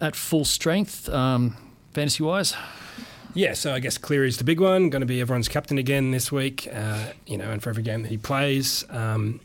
at 0.00 0.14
full 0.16 0.44
strength. 0.44 1.08
Um, 1.08 1.56
Fantasy 1.92 2.22
wise, 2.22 2.54
Yeah, 3.34 3.54
so 3.54 3.72
I 3.74 3.78
guess 3.80 3.96
Cleary's 3.96 4.38
the 4.38 4.44
big 4.44 4.60
one. 4.60 4.90
Going 4.90 5.00
to 5.00 5.06
be 5.06 5.20
everyone's 5.20 5.48
captain 5.48 5.78
again 5.78 6.10
this 6.10 6.32
week. 6.32 6.68
Uh, 6.72 7.12
you 7.26 7.38
know, 7.38 7.50
and 7.50 7.62
for 7.62 7.70
every 7.70 7.82
game 7.82 8.02
that 8.02 8.08
he 8.08 8.16
plays. 8.16 8.84
Um, 8.90 9.40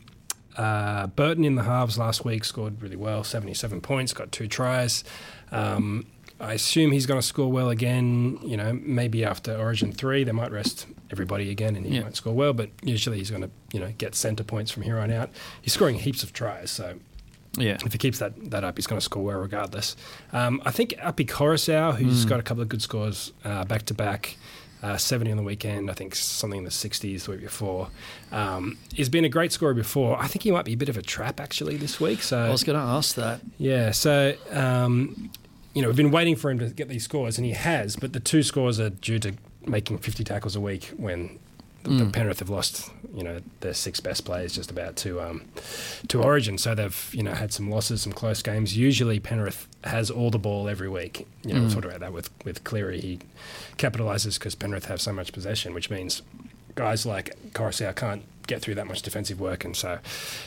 uh, 0.56 1.06
Burton 1.08 1.44
in 1.44 1.54
the 1.54 1.62
halves 1.62 1.98
last 1.98 2.24
week 2.24 2.44
scored 2.44 2.80
really 2.80 2.96
well, 2.96 3.22
seventy-seven 3.22 3.82
points, 3.82 4.12
got 4.12 4.32
two 4.32 4.48
tries. 4.48 5.04
Um, 5.52 6.06
I 6.38 6.52
assume 6.52 6.92
he's 6.92 7.06
going 7.06 7.20
to 7.20 7.26
score 7.26 7.50
well 7.50 7.70
again. 7.70 8.38
You 8.42 8.56
know, 8.56 8.78
maybe 8.82 9.24
after 9.24 9.56
Origin 9.56 9.92
three, 9.92 10.22
they 10.24 10.32
might 10.32 10.50
rest 10.52 10.86
everybody 11.10 11.50
again, 11.50 11.76
and 11.76 11.86
he 11.86 11.94
Yeah. 11.96 12.02
won't 12.02 12.16
score 12.16 12.34
well. 12.34 12.52
But 12.52 12.70
usually, 12.82 13.18
he's 13.18 13.30
going 13.30 13.42
to 13.42 13.50
you 13.72 13.80
know 13.80 13.92
get 13.98 14.14
centre 14.14 14.44
points 14.44 14.70
from 14.70 14.82
here 14.82 14.98
on 14.98 15.10
out. 15.10 15.30
He's 15.62 15.72
scoring 15.72 15.96
heaps 15.98 16.22
of 16.22 16.32
tries, 16.32 16.70
so 16.70 16.96
yeah, 17.58 17.78
if 17.86 17.92
he 17.92 17.98
keeps 17.98 18.18
that, 18.18 18.50
that 18.50 18.64
up, 18.64 18.76
he's 18.76 18.86
going 18.86 18.98
to 18.98 19.04
score 19.04 19.24
well 19.24 19.38
regardless. 19.38 19.96
Um, 20.32 20.60
I 20.66 20.70
think 20.72 20.94
Api 20.98 21.24
Koroisau, 21.24 21.96
who's 21.96 22.26
Mm. 22.26 22.28
got 22.28 22.40
a 22.40 22.42
couple 22.42 22.62
of 22.62 22.68
good 22.68 22.82
scores 22.82 23.32
uh, 23.46 23.64
back 23.64 23.86
to 23.86 23.94
back, 23.94 24.36
uh, 24.82 24.98
70 24.98 25.30
on 25.30 25.38
the 25.38 25.42
weekend, 25.42 25.90
I 25.90 25.94
think 25.94 26.14
something 26.14 26.58
in 26.58 26.64
the 26.64 26.70
60s 26.70 27.24
the 27.24 27.30
week 27.30 27.40
before, 27.40 27.88
um, 28.30 28.76
he's 28.92 29.08
been 29.08 29.24
a 29.24 29.30
great 29.30 29.52
scorer 29.52 29.72
before. 29.72 30.20
I 30.20 30.26
think 30.26 30.42
he 30.42 30.50
might 30.50 30.66
be 30.66 30.74
a 30.74 30.76
bit 30.76 30.90
of 30.90 30.98
a 30.98 31.02
trap 31.02 31.40
actually 31.40 31.78
this 31.78 31.98
week. 31.98 32.22
So 32.22 32.38
I 32.38 32.50
was 32.50 32.62
going 32.62 32.78
to 32.78 32.84
ask 32.84 33.14
that. 33.14 33.40
yeah, 33.56 33.90
so 33.92 34.34
um, 34.52 35.30
you 35.76 35.82
know 35.82 35.88
we've 35.88 35.96
been 35.96 36.10
waiting 36.10 36.34
for 36.36 36.50
him 36.50 36.58
to 36.58 36.68
get 36.70 36.88
these 36.88 37.04
scores, 37.04 37.36
and 37.38 37.44
he 37.46 37.52
has. 37.52 37.94
But 37.96 38.12
the 38.14 38.20
two 38.20 38.42
scores 38.42 38.80
are 38.80 38.90
due 38.90 39.18
to 39.20 39.34
making 39.66 39.98
50 39.98 40.24
tackles 40.24 40.56
a 40.56 40.60
week 40.60 40.84
when 40.96 41.38
the, 41.82 41.90
the 41.90 42.04
Mm. 42.04 42.12
Penrith 42.12 42.38
have 42.40 42.48
lost, 42.50 42.90
you 43.14 43.22
know, 43.22 43.40
their 43.60 43.74
six 43.74 44.00
best 44.00 44.24
players 44.24 44.54
just 44.54 44.70
about 44.72 44.96
to 44.96 45.20
um, 45.20 45.42
to 46.08 46.22
Origin. 46.22 46.56
So 46.58 46.74
they've 46.74 47.10
you 47.12 47.22
know 47.22 47.34
had 47.34 47.52
some 47.52 47.70
losses, 47.70 48.02
some 48.02 48.12
close 48.12 48.42
games. 48.42 48.76
Usually 48.76 49.20
Penrith 49.20 49.68
has 49.84 50.10
all 50.10 50.30
the 50.30 50.38
ball 50.38 50.68
every 50.68 50.88
week. 50.88 51.26
You 51.44 51.52
know, 51.54 51.60
Mm. 51.60 51.64
we've 51.64 51.72
talked 51.74 51.84
about 51.86 52.00
that 52.00 52.12
with 52.12 52.30
with 52.44 52.64
Cleary. 52.64 53.00
He 53.00 53.18
capitalises 53.76 54.38
because 54.38 54.54
Penrith 54.54 54.86
have 54.86 55.00
so 55.00 55.12
much 55.12 55.32
possession, 55.32 55.74
which 55.74 55.90
means 55.90 56.22
guys 56.74 57.06
like 57.06 57.34
Koroisau 57.52 57.94
can't 57.94 58.22
get 58.46 58.62
through 58.62 58.74
that 58.76 58.86
much 58.86 59.02
defensive 59.02 59.40
work. 59.40 59.64
And 59.64 59.74
so, 59.76 59.98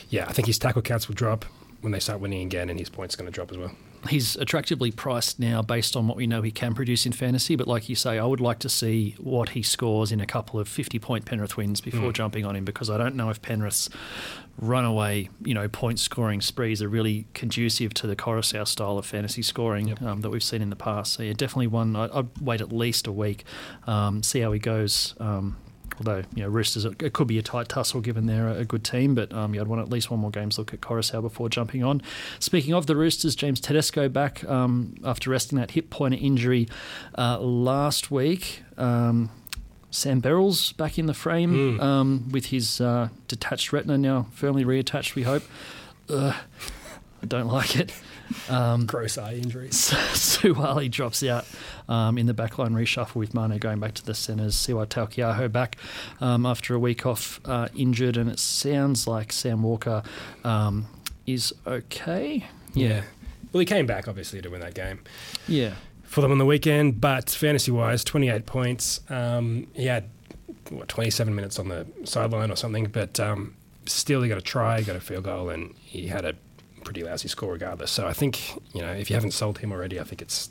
yeah, 0.08 0.26
I 0.28 0.32
think 0.32 0.46
his 0.46 0.58
tackle 0.58 0.82
counts 0.82 1.06
will 1.08 1.14
drop 1.14 1.44
when 1.82 1.92
they 1.92 2.00
start 2.00 2.20
winning 2.20 2.42
again, 2.46 2.68
and 2.70 2.78
his 2.78 2.88
points 2.88 3.14
going 3.16 3.26
to 3.30 3.32
drop 3.34 3.50
as 3.52 3.58
well. 3.58 3.72
He's 4.08 4.34
attractively 4.36 4.90
priced 4.90 5.38
now 5.38 5.60
based 5.60 5.94
on 5.94 6.08
what 6.08 6.16
we 6.16 6.26
know 6.26 6.40
he 6.40 6.50
can 6.50 6.74
produce 6.74 7.04
in 7.04 7.12
fantasy. 7.12 7.54
But 7.54 7.68
like 7.68 7.88
you 7.90 7.94
say, 7.94 8.18
I 8.18 8.24
would 8.24 8.40
like 8.40 8.58
to 8.60 8.68
see 8.70 9.14
what 9.18 9.50
he 9.50 9.62
scores 9.62 10.10
in 10.10 10.20
a 10.20 10.26
couple 10.26 10.58
of 10.58 10.68
50 10.68 10.98
point 10.98 11.26
Penrith 11.26 11.56
wins 11.58 11.80
before 11.82 12.10
Mm. 12.10 12.14
jumping 12.14 12.44
on 12.46 12.56
him 12.56 12.64
because 12.64 12.88
I 12.88 12.96
don't 12.96 13.14
know 13.14 13.28
if 13.28 13.42
Penrith's 13.42 13.90
runaway, 14.58 15.28
you 15.44 15.54
know, 15.54 15.68
point 15.68 15.98
scoring 15.98 16.40
sprees 16.40 16.82
are 16.82 16.88
really 16.88 17.26
conducive 17.34 17.94
to 17.94 18.06
the 18.06 18.16
Koroisau 18.16 18.66
style 18.66 18.98
of 18.98 19.06
fantasy 19.06 19.42
scoring 19.42 19.88
Yep. 19.88 20.02
um, 20.02 20.20
that 20.22 20.30
we've 20.30 20.42
seen 20.42 20.62
in 20.62 20.70
the 20.70 20.76
past. 20.76 21.12
So 21.14 21.22
yeah, 21.22 21.32
definitely 21.34 21.66
one. 21.68 21.96
I, 21.96 22.08
I'd 22.12 22.28
wait 22.40 22.60
at 22.60 22.72
least 22.72 23.06
a 23.06 23.12
week, 23.12 23.44
um, 23.86 24.22
see 24.22 24.40
how 24.40 24.52
he 24.52 24.58
goes. 24.58 25.14
Um, 25.20 25.56
Although 26.00 26.22
you 26.34 26.42
know 26.42 26.48
Roosters, 26.48 26.86
it 26.86 27.12
could 27.12 27.26
be 27.28 27.38
a 27.38 27.42
tight 27.42 27.68
tussle 27.68 28.00
given 28.00 28.24
they're 28.24 28.48
a 28.48 28.64
good 28.64 28.82
team, 28.84 29.14
but 29.14 29.30
um, 29.34 29.54
yeah, 29.54 29.60
I'd 29.60 29.68
want 29.68 29.82
at 29.82 29.90
least 29.90 30.10
one 30.10 30.18
more 30.18 30.30
games 30.30 30.56
look 30.58 30.72
at 30.72 30.80
Koroisau 30.80 31.20
before 31.20 31.50
jumping 31.50 31.84
on. 31.84 32.00
Speaking 32.38 32.72
of 32.72 32.86
the 32.86 32.96
Roosters, 32.96 33.36
James 33.36 33.60
Tedesco 33.60 34.08
back 34.08 34.42
um, 34.48 34.94
after 35.04 35.28
resting 35.28 35.58
that 35.58 35.72
hip 35.72 35.90
pointer 35.90 36.16
injury 36.18 36.68
uh, 37.18 37.38
last 37.38 38.10
week. 38.10 38.62
Um, 38.78 39.30
Sam 39.90 40.22
Verrills 40.22 40.74
back 40.76 40.98
in 40.98 41.06
the 41.06 41.14
frame 41.14 41.78
Mm. 41.78 41.82
um, 41.82 42.28
with 42.30 42.46
his 42.46 42.80
uh, 42.80 43.08
detached 43.28 43.72
retina 43.72 43.98
now 43.98 44.26
firmly 44.32 44.64
reattached. 44.64 45.14
We 45.14 45.24
hope. 45.24 45.42
Ugh, 46.08 46.34
I 47.22 47.26
don't 47.26 47.48
like 47.48 47.76
it. 47.76 47.92
Um, 48.48 48.86
Gross 48.86 49.18
eye 49.18 49.34
injuries. 49.34 49.74
Suaalii 50.12 50.90
drops 50.90 51.22
out 51.24 51.46
um, 51.88 52.18
in 52.18 52.26
the 52.26 52.34
backline 52.34 52.70
reshuffle 52.72 53.16
with 53.16 53.34
Manu 53.34 53.58
going 53.58 53.80
back 53.80 53.94
to 53.94 54.04
the 54.04 54.14
centres. 54.14 54.54
Siwa 54.56 54.86
Taukeiaho 54.86 55.50
back 55.50 55.76
um, 56.20 56.46
after 56.46 56.74
a 56.74 56.78
week 56.78 57.06
off 57.06 57.40
uh, 57.44 57.68
injured, 57.76 58.16
and 58.16 58.30
it 58.30 58.38
sounds 58.38 59.06
like 59.06 59.32
Sam 59.32 59.62
Walker 59.62 60.02
um, 60.44 60.86
is 61.26 61.52
okay. 61.66 62.46
Yeah. 62.74 63.02
Well, 63.52 63.58
he 63.60 63.66
came 63.66 63.86
back 63.86 64.06
obviously 64.08 64.40
to 64.42 64.48
win 64.48 64.60
that 64.60 64.74
game 64.74 65.00
Yeah. 65.48 65.74
for 66.04 66.20
them 66.20 66.30
on 66.30 66.38
the 66.38 66.46
weekend, 66.46 67.00
but 67.00 67.30
fantasy 67.30 67.70
wise, 67.72 68.04
28 68.04 68.46
points. 68.46 69.00
Um, 69.10 69.66
he 69.74 69.86
had 69.86 70.08
what 70.70 70.86
27 70.88 71.34
minutes 71.34 71.58
on 71.58 71.68
the 71.68 71.86
sideline 72.04 72.50
or 72.52 72.56
something, 72.56 72.86
but 72.86 73.18
um, 73.18 73.54
still 73.86 74.22
he 74.22 74.28
got 74.28 74.38
a 74.38 74.42
try, 74.42 74.82
got 74.82 74.94
a 74.94 75.00
field 75.00 75.24
goal, 75.24 75.48
and 75.48 75.74
he 75.82 76.06
had 76.06 76.24
a 76.24 76.34
pretty 76.84 77.02
lousy 77.04 77.28
score 77.28 77.52
regardless. 77.52 77.90
So 77.90 78.06
I 78.06 78.12
think 78.12 78.60
you 78.74 78.80
know 78.82 78.92
if 78.92 79.10
you 79.10 79.14
haven't 79.14 79.32
sold 79.32 79.58
him 79.58 79.72
already, 79.72 79.98
I 80.00 80.04
think 80.04 80.20
it's 80.22 80.50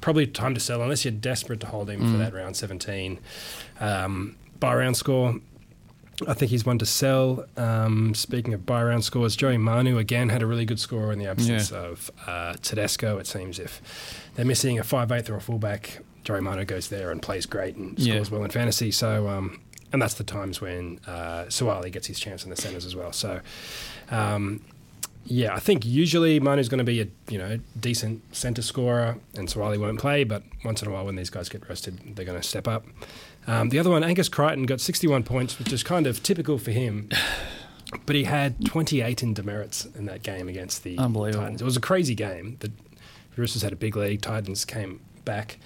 probably 0.00 0.26
time 0.26 0.54
to 0.54 0.60
sell 0.60 0.82
unless 0.82 1.04
you're 1.04 1.12
desperate 1.12 1.60
to 1.60 1.66
hold 1.66 1.90
him 1.90 2.00
for 2.00 2.16
Mm. 2.16 2.18
that 2.18 2.32
round 2.34 2.56
17 2.56 3.18
um, 3.80 4.36
buy 4.58 4.74
round 4.74 4.96
score. 4.96 5.36
I 6.28 6.34
think 6.34 6.50
he's 6.50 6.66
one 6.66 6.78
to 6.78 6.86
sell. 6.86 7.46
Um, 7.56 8.14
speaking 8.14 8.52
of 8.52 8.66
buy 8.66 8.82
round 8.82 9.04
scores, 9.04 9.36
Joey 9.36 9.56
Manu 9.56 9.96
again 9.96 10.28
had 10.28 10.42
a 10.42 10.46
really 10.46 10.66
good 10.66 10.78
score 10.78 11.12
in 11.12 11.18
the 11.18 11.26
absence 11.26 11.70
Yeah. 11.70 11.78
of 11.78 12.10
uh, 12.26 12.54
Tedesco. 12.60 13.16
It 13.18 13.26
seems 13.26 13.58
if 13.58 13.80
they're 14.34 14.44
missing 14.44 14.78
a 14.78 14.84
five 14.84 15.10
eighth 15.12 15.30
or 15.30 15.36
a 15.36 15.40
fullback, 15.40 16.00
Joey 16.24 16.42
Manu 16.42 16.66
goes 16.66 16.88
there 16.88 17.10
and 17.10 17.22
plays 17.22 17.46
great 17.46 17.76
and 17.76 17.98
Yeah. 17.98 18.14
scores 18.14 18.30
well 18.30 18.44
in 18.44 18.50
fantasy. 18.50 18.90
So, 18.90 19.28
um, 19.28 19.60
and 19.94 20.00
that's 20.02 20.12
the 20.14 20.24
times 20.24 20.60
when 20.60 21.00
uh, 21.06 21.44
Suaalii 21.48 21.90
gets 21.90 22.06
his 22.06 22.20
chance 22.20 22.44
in 22.44 22.50
the 22.50 22.56
centres 22.56 22.84
as 22.84 22.94
well. 22.94 23.12
So, 23.12 23.40
um, 24.10 24.60
yeah, 25.24 25.54
I 25.54 25.60
think 25.60 25.84
usually 25.86 26.40
Manu's 26.40 26.68
going 26.68 26.78
to 26.78 26.84
be 26.84 27.00
a 27.00 27.06
you 27.28 27.38
know 27.38 27.58
decent 27.78 28.34
centre 28.34 28.62
scorer, 28.62 29.16
and 29.34 29.48
Suaalii 29.48 29.78
won't 29.78 29.98
play. 30.00 30.24
But 30.24 30.42
once 30.64 30.82
in 30.82 30.88
a 30.88 30.90
while, 30.90 31.04
when 31.04 31.16
these 31.16 31.30
guys 31.30 31.48
get 31.48 31.68
rested, 31.68 32.00
they're 32.16 32.24
going 32.24 32.40
to 32.40 32.46
step 32.46 32.66
up. 32.66 32.84
Um, 33.46 33.70
the 33.70 33.78
other 33.78 33.90
one, 33.90 34.04
Angus 34.04 34.28
Crichton, 34.28 34.64
got 34.64 34.80
61 34.80 35.22
points, 35.24 35.58
which 35.58 35.72
is 35.72 35.82
kind 35.82 36.06
of 36.06 36.22
typical 36.22 36.58
for 36.58 36.70
him. 36.72 37.08
But 38.06 38.14
he 38.14 38.22
had 38.22 38.64
28 38.66 39.20
in 39.24 39.34
demerits 39.34 39.84
in 39.96 40.06
that 40.06 40.22
game 40.22 40.48
against 40.48 40.84
the. 40.84 40.96
Titans. 41.40 41.60
It 41.60 41.64
was 41.64 41.76
a 41.76 41.80
crazy 41.80 42.14
game. 42.14 42.56
The 42.60 42.70
Roosters 43.34 43.62
had 43.62 43.72
a 43.72 43.76
big 43.76 43.96
lead. 43.96 44.22
Titans 44.22 44.64
came 44.64 45.00
back. 45.24 45.58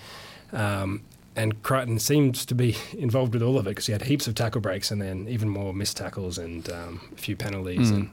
Um, 0.51 1.03
and 1.37 1.63
Crichton 1.63 1.99
seems 1.99 2.47
to 2.47 2.55
be 2.55 2.77
involved 2.99 3.35
with 3.35 3.43
all 3.43 3.59
of 3.59 3.67
it 3.67 3.71
because 3.73 3.85
he 3.87 3.93
had 3.93 4.05
heaps 4.05 4.27
of 4.27 4.35
tackle 4.35 4.63
breaks 4.63 4.91
and 4.91 5.03
then 5.03 5.27
even 5.29 5.51
more 5.51 5.75
missed 5.75 5.99
tackles 5.99 6.39
and 6.39 6.71
um, 6.71 7.01
a 7.13 7.17
few 7.21 7.37
penalties 7.37 7.91
Mm. 7.93 7.95
and 7.95 8.11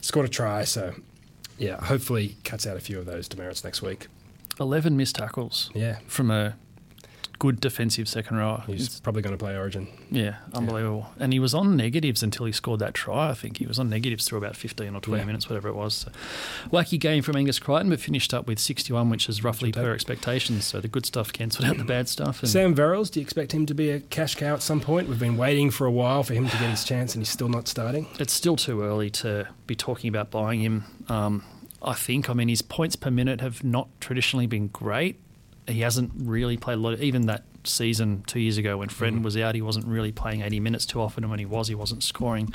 scored 0.00 0.26
a 0.26 0.28
try. 0.28 0.64
So, 0.64 0.94
yeah, 1.58 1.82
hopefully 1.84 2.36
cuts 2.44 2.66
out 2.66 2.76
a 2.76 2.80
few 2.80 2.98
of 2.98 3.06
those 3.06 3.28
demerits 3.28 3.64
next 3.64 3.82
week. 3.82 4.08
11 4.58 4.96
missed 4.96 5.16
tackles 5.16 5.70
Yeah, 5.74 5.98
from 6.06 6.30
a 6.30 6.56
good 7.40 7.58
defensive 7.60 8.06
second 8.06 8.36
rower. 8.36 8.62
he's 8.68 8.82
It's- 8.82 9.00
probably 9.00 9.22
going 9.22 9.36
to 9.36 9.42
play 9.42 9.56
Origin. 9.56 9.88
yeah, 10.10 10.36
unbelievable. 10.54 11.10
And 11.18 11.32
he 11.32 11.38
was 11.40 11.54
on 11.54 11.74
negatives 11.76 12.22
until 12.22 12.46
he 12.46 12.52
scored 12.52 12.78
that 12.80 12.94
try, 12.94 13.30
I 13.30 13.34
think. 13.34 13.56
He 13.56 13.66
was 13.66 13.78
on 13.78 13.88
negatives 13.90 14.26
through 14.28 14.38
about 14.38 14.54
15 14.56 14.94
or 14.94 15.00
20 15.00 15.20
Yeah. 15.22 15.26
minutes, 15.26 15.48
whatever 15.48 15.68
it 15.68 15.74
was. 15.74 15.94
So, 15.94 16.12
wacky 16.70 17.00
game 17.00 17.22
from 17.22 17.36
Angus 17.36 17.58
Crichton, 17.58 17.88
but 17.90 17.98
finished 17.98 18.32
up 18.34 18.46
with 18.46 18.58
61, 18.58 19.10
which 19.10 19.28
is 19.28 19.42
roughly 19.42 19.72
per 19.72 19.92
expectations. 19.92 20.64
So 20.66 20.80
the 20.80 20.88
good 20.88 21.06
stuff 21.06 21.32
cancelled 21.32 21.64
out 21.66 21.78
the 21.78 21.84
bad 21.84 22.08
stuff. 22.08 22.42
And 22.42 22.48
Sam 22.50 22.74
Verrills, 22.74 23.10
do 23.10 23.18
you 23.20 23.24
expect 23.24 23.52
him 23.52 23.66
to 23.66 23.74
be 23.74 23.90
a 23.90 24.00
cash 24.00 24.34
cow 24.36 24.54
at 24.54 24.62
some 24.62 24.80
point? 24.80 25.08
We've 25.08 25.18
been 25.18 25.36
waiting 25.38 25.70
for 25.70 25.86
a 25.86 25.90
while 25.90 26.22
for 26.22 26.34
him 26.34 26.46
to 26.48 26.56
get 26.58 26.70
his 26.70 26.84
chance 26.84 27.14
and 27.14 27.22
he's 27.22 27.30
still 27.30 27.48
not 27.48 27.66
starting. 27.66 28.06
it's 28.18 28.32
still 28.34 28.56
too 28.56 28.82
early 28.82 29.08
to 29.10 29.48
be 29.66 29.74
talking 29.74 30.08
about 30.08 30.30
buying 30.30 30.60
him. 30.60 30.84
Um, 31.08 31.42
I 31.82 31.94
think. 31.94 32.28
I 32.28 32.34
mean, 32.34 32.48
his 32.48 32.60
points 32.60 32.94
per 32.96 33.10
minute 33.10 33.40
have 33.40 33.64
not 33.64 33.88
traditionally 34.00 34.46
been 34.46 34.68
great. 34.68 35.18
He 35.70 35.80
hasn't 35.80 36.12
really 36.16 36.56
played 36.56 36.74
a 36.78 36.80
lot. 36.80 36.98
even 37.00 37.26
that 37.26 37.44
season 37.64 38.22
two 38.26 38.40
years 38.40 38.56
ago 38.58 38.78
when 38.78 38.88
Fred 38.88 39.12
Mhm. 39.14 39.22
was 39.22 39.36
out, 39.36 39.54
he 39.54 39.62
wasn't 39.62 39.86
really 39.86 40.12
playing 40.12 40.40
80 40.42 40.60
minutes 40.60 40.86
too 40.86 41.00
often, 41.00 41.24
and 41.24 41.30
when 41.30 41.38
he 41.38 41.46
was, 41.46 41.68
he 41.68 41.74
wasn't 41.74 42.02
scoring 42.02 42.52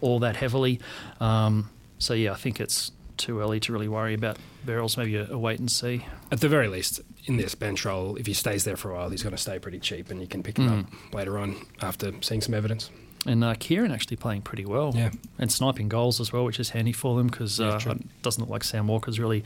all 0.00 0.18
that 0.20 0.36
heavily. 0.36 0.80
Um, 1.20 1.70
so 1.98 2.14
yeah, 2.14 2.32
I 2.32 2.36
think 2.36 2.60
it's 2.60 2.92
too 3.16 3.40
early 3.40 3.60
to 3.60 3.72
really 3.72 3.88
worry 3.88 4.14
about 4.14 4.38
Verrills. 4.66 4.96
Maybe 4.96 5.16
a, 5.16 5.30
a 5.30 5.38
wait 5.38 5.58
and 5.60 5.70
see. 5.70 6.04
At 6.32 6.40
the 6.40 6.48
very 6.48 6.68
least, 6.68 7.00
in 7.26 7.36
this 7.36 7.54
bench 7.54 7.84
role, 7.84 8.16
if 8.16 8.26
he 8.26 8.32
stays 8.32 8.64
there 8.64 8.76
for 8.76 8.90
a 8.90 8.94
while, 8.94 9.10
he's 9.10 9.22
going 9.22 9.34
to 9.36 9.40
stay 9.40 9.58
pretty 9.58 9.78
cheap 9.78 10.10
and 10.10 10.20
you 10.20 10.26
can 10.26 10.42
pick 10.42 10.56
him 10.58 10.68
Mm. 10.68 10.80
up 11.08 11.14
later 11.14 11.38
on 11.38 11.56
after 11.80 12.12
seeing 12.22 12.40
some 12.40 12.54
evidence. 12.54 12.90
And 13.26 13.42
uh, 13.42 13.54
Kieran 13.58 13.90
actually 13.90 14.16
playing 14.16 14.42
pretty 14.42 14.66
well. 14.66 14.92
Yeah. 14.94 15.10
And 15.38 15.50
sniping 15.50 15.88
goals 15.88 16.20
as 16.20 16.32
well, 16.32 16.44
which 16.44 16.60
is 16.60 16.70
handy 16.70 16.92
for 16.92 17.16
them 17.16 17.28
because 17.28 17.60
uh, 17.60 17.80
it 17.84 18.22
doesn't 18.22 18.42
look 18.42 18.50
like 18.50 18.64
Sam 18.64 18.86
Walker's 18.86 19.18
really 19.18 19.44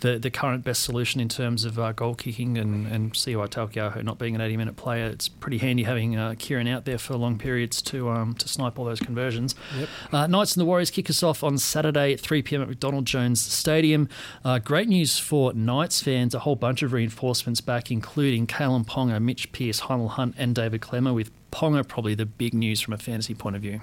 the, 0.00 0.18
the 0.18 0.30
current 0.30 0.64
best 0.64 0.82
solution 0.82 1.20
in 1.20 1.28
terms 1.28 1.64
of 1.64 1.78
uh, 1.78 1.92
goal 1.92 2.14
kicking 2.14 2.56
and, 2.56 2.86
and 2.86 3.16
CY 3.16 3.34
Taukeiaho 3.34 4.02
not 4.02 4.18
being 4.18 4.34
an 4.34 4.40
80 4.40 4.56
minute 4.56 4.76
player. 4.76 5.06
It's 5.06 5.28
pretty 5.28 5.58
handy 5.58 5.82
having 5.82 6.16
uh, 6.16 6.34
Kieran 6.38 6.68
out 6.68 6.84
there 6.84 6.98
for 6.98 7.16
long 7.16 7.38
periods 7.38 7.82
to 7.82 8.08
um, 8.10 8.34
to 8.34 8.48
snipe 8.48 8.78
all 8.78 8.84
those 8.84 9.00
conversions. 9.00 9.54
Yep. 9.76 9.88
Uh, 10.12 10.26
Knights 10.26 10.54
and 10.54 10.60
the 10.60 10.66
Warriors 10.66 10.90
kick 10.90 11.10
us 11.10 11.22
off 11.22 11.42
on 11.42 11.58
Saturday 11.58 12.12
at 12.12 12.20
3 12.20 12.42
pm 12.42 12.62
at 12.62 12.68
McDonald 12.68 13.06
Jones 13.06 13.40
Stadium. 13.40 14.08
Uh, 14.44 14.58
great 14.58 14.88
news 14.88 15.18
for 15.18 15.52
Knights 15.52 16.02
fans 16.02 16.34
a 16.34 16.40
whole 16.40 16.56
bunch 16.56 16.82
of 16.82 16.92
reinforcements 16.92 17.60
back, 17.60 17.90
including 17.90 18.46
Kalyn 18.46 18.86
Ponga, 18.86 19.20
Mitch 19.20 19.50
Pearce, 19.52 19.82
Hymel 19.82 20.10
Hunt, 20.10 20.34
and 20.38 20.54
David 20.54 20.80
Klemmer, 20.80 21.14
with 21.14 21.30
Ponga 21.56 21.86
probably 21.88 22.14
the 22.14 22.26
big 22.26 22.52
news 22.52 22.80
from 22.82 22.92
a 22.92 22.98
fantasy 22.98 23.34
point 23.34 23.56
of 23.56 23.62
view. 23.62 23.80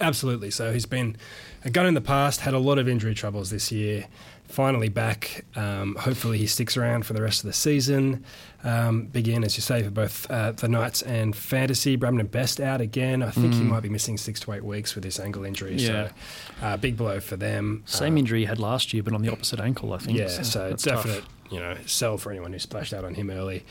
Absolutely. 0.00 0.50
So 0.50 0.72
he's 0.72 0.84
been 0.84 1.16
a 1.64 1.70
gun 1.70 1.86
in 1.86 1.94
the 1.94 2.00
past, 2.00 2.40
had 2.40 2.52
a 2.54 2.58
lot 2.58 2.76
of 2.78 2.88
injury 2.88 3.14
troubles 3.14 3.50
this 3.50 3.70
year. 3.72 4.06
Finally 4.48 4.88
back. 4.90 5.44
Um, 5.56 5.96
hopefully 5.96 6.38
he 6.38 6.46
sticks 6.46 6.76
around 6.76 7.06
for 7.06 7.14
the 7.14 7.22
rest 7.22 7.40
of 7.42 7.46
the 7.46 7.52
season. 7.52 8.24
Um, 8.64 9.06
big 9.06 9.28
in, 9.28 9.42
as 9.44 9.56
you 9.56 9.62
say, 9.62 9.82
for 9.82 9.90
both 9.90 10.30
uh, 10.30 10.52
the 10.52 10.68
Knights 10.68 11.02
and 11.02 11.34
Fantasy. 11.34 11.96
Bradman 11.96 12.30
Best 12.30 12.60
out 12.60 12.80
again. 12.80 13.22
I 13.22 13.30
think 13.30 13.54
he 13.54 13.60
Mm. 13.60 13.66
might 13.70 13.82
be 13.82 13.88
missing 13.88 14.16
six 14.18 14.38
to 14.40 14.52
eight 14.52 14.64
weeks 14.64 14.94
with 14.94 15.02
this 15.04 15.18
ankle 15.18 15.44
injury. 15.44 15.76
Yeah. 15.76 15.86
So 15.86 16.10
uh, 16.66 16.76
big 16.76 16.96
blow 16.96 17.18
for 17.20 17.36
them. 17.36 17.82
Same 17.86 18.12
Um, 18.14 18.18
injury 18.18 18.40
he 18.40 18.44
had 18.46 18.58
last 18.60 18.92
year, 18.92 19.02
but 19.02 19.14
on 19.14 19.22
the 19.22 19.30
opposite 19.32 19.58
ankle, 19.60 19.92
I 19.92 19.98
think. 19.98 20.18
Yeah, 20.18 20.28
so 20.28 20.68
that's 20.70 20.82
tough. 20.84 21.26
You 21.50 21.60
know, 21.60 21.76
sell 21.86 22.18
for 22.18 22.30
anyone 22.30 22.52
who 22.52 22.58
splashed 22.58 22.92
out 22.92 23.04
on 23.04 23.14
him 23.14 23.30
early. 23.30 23.64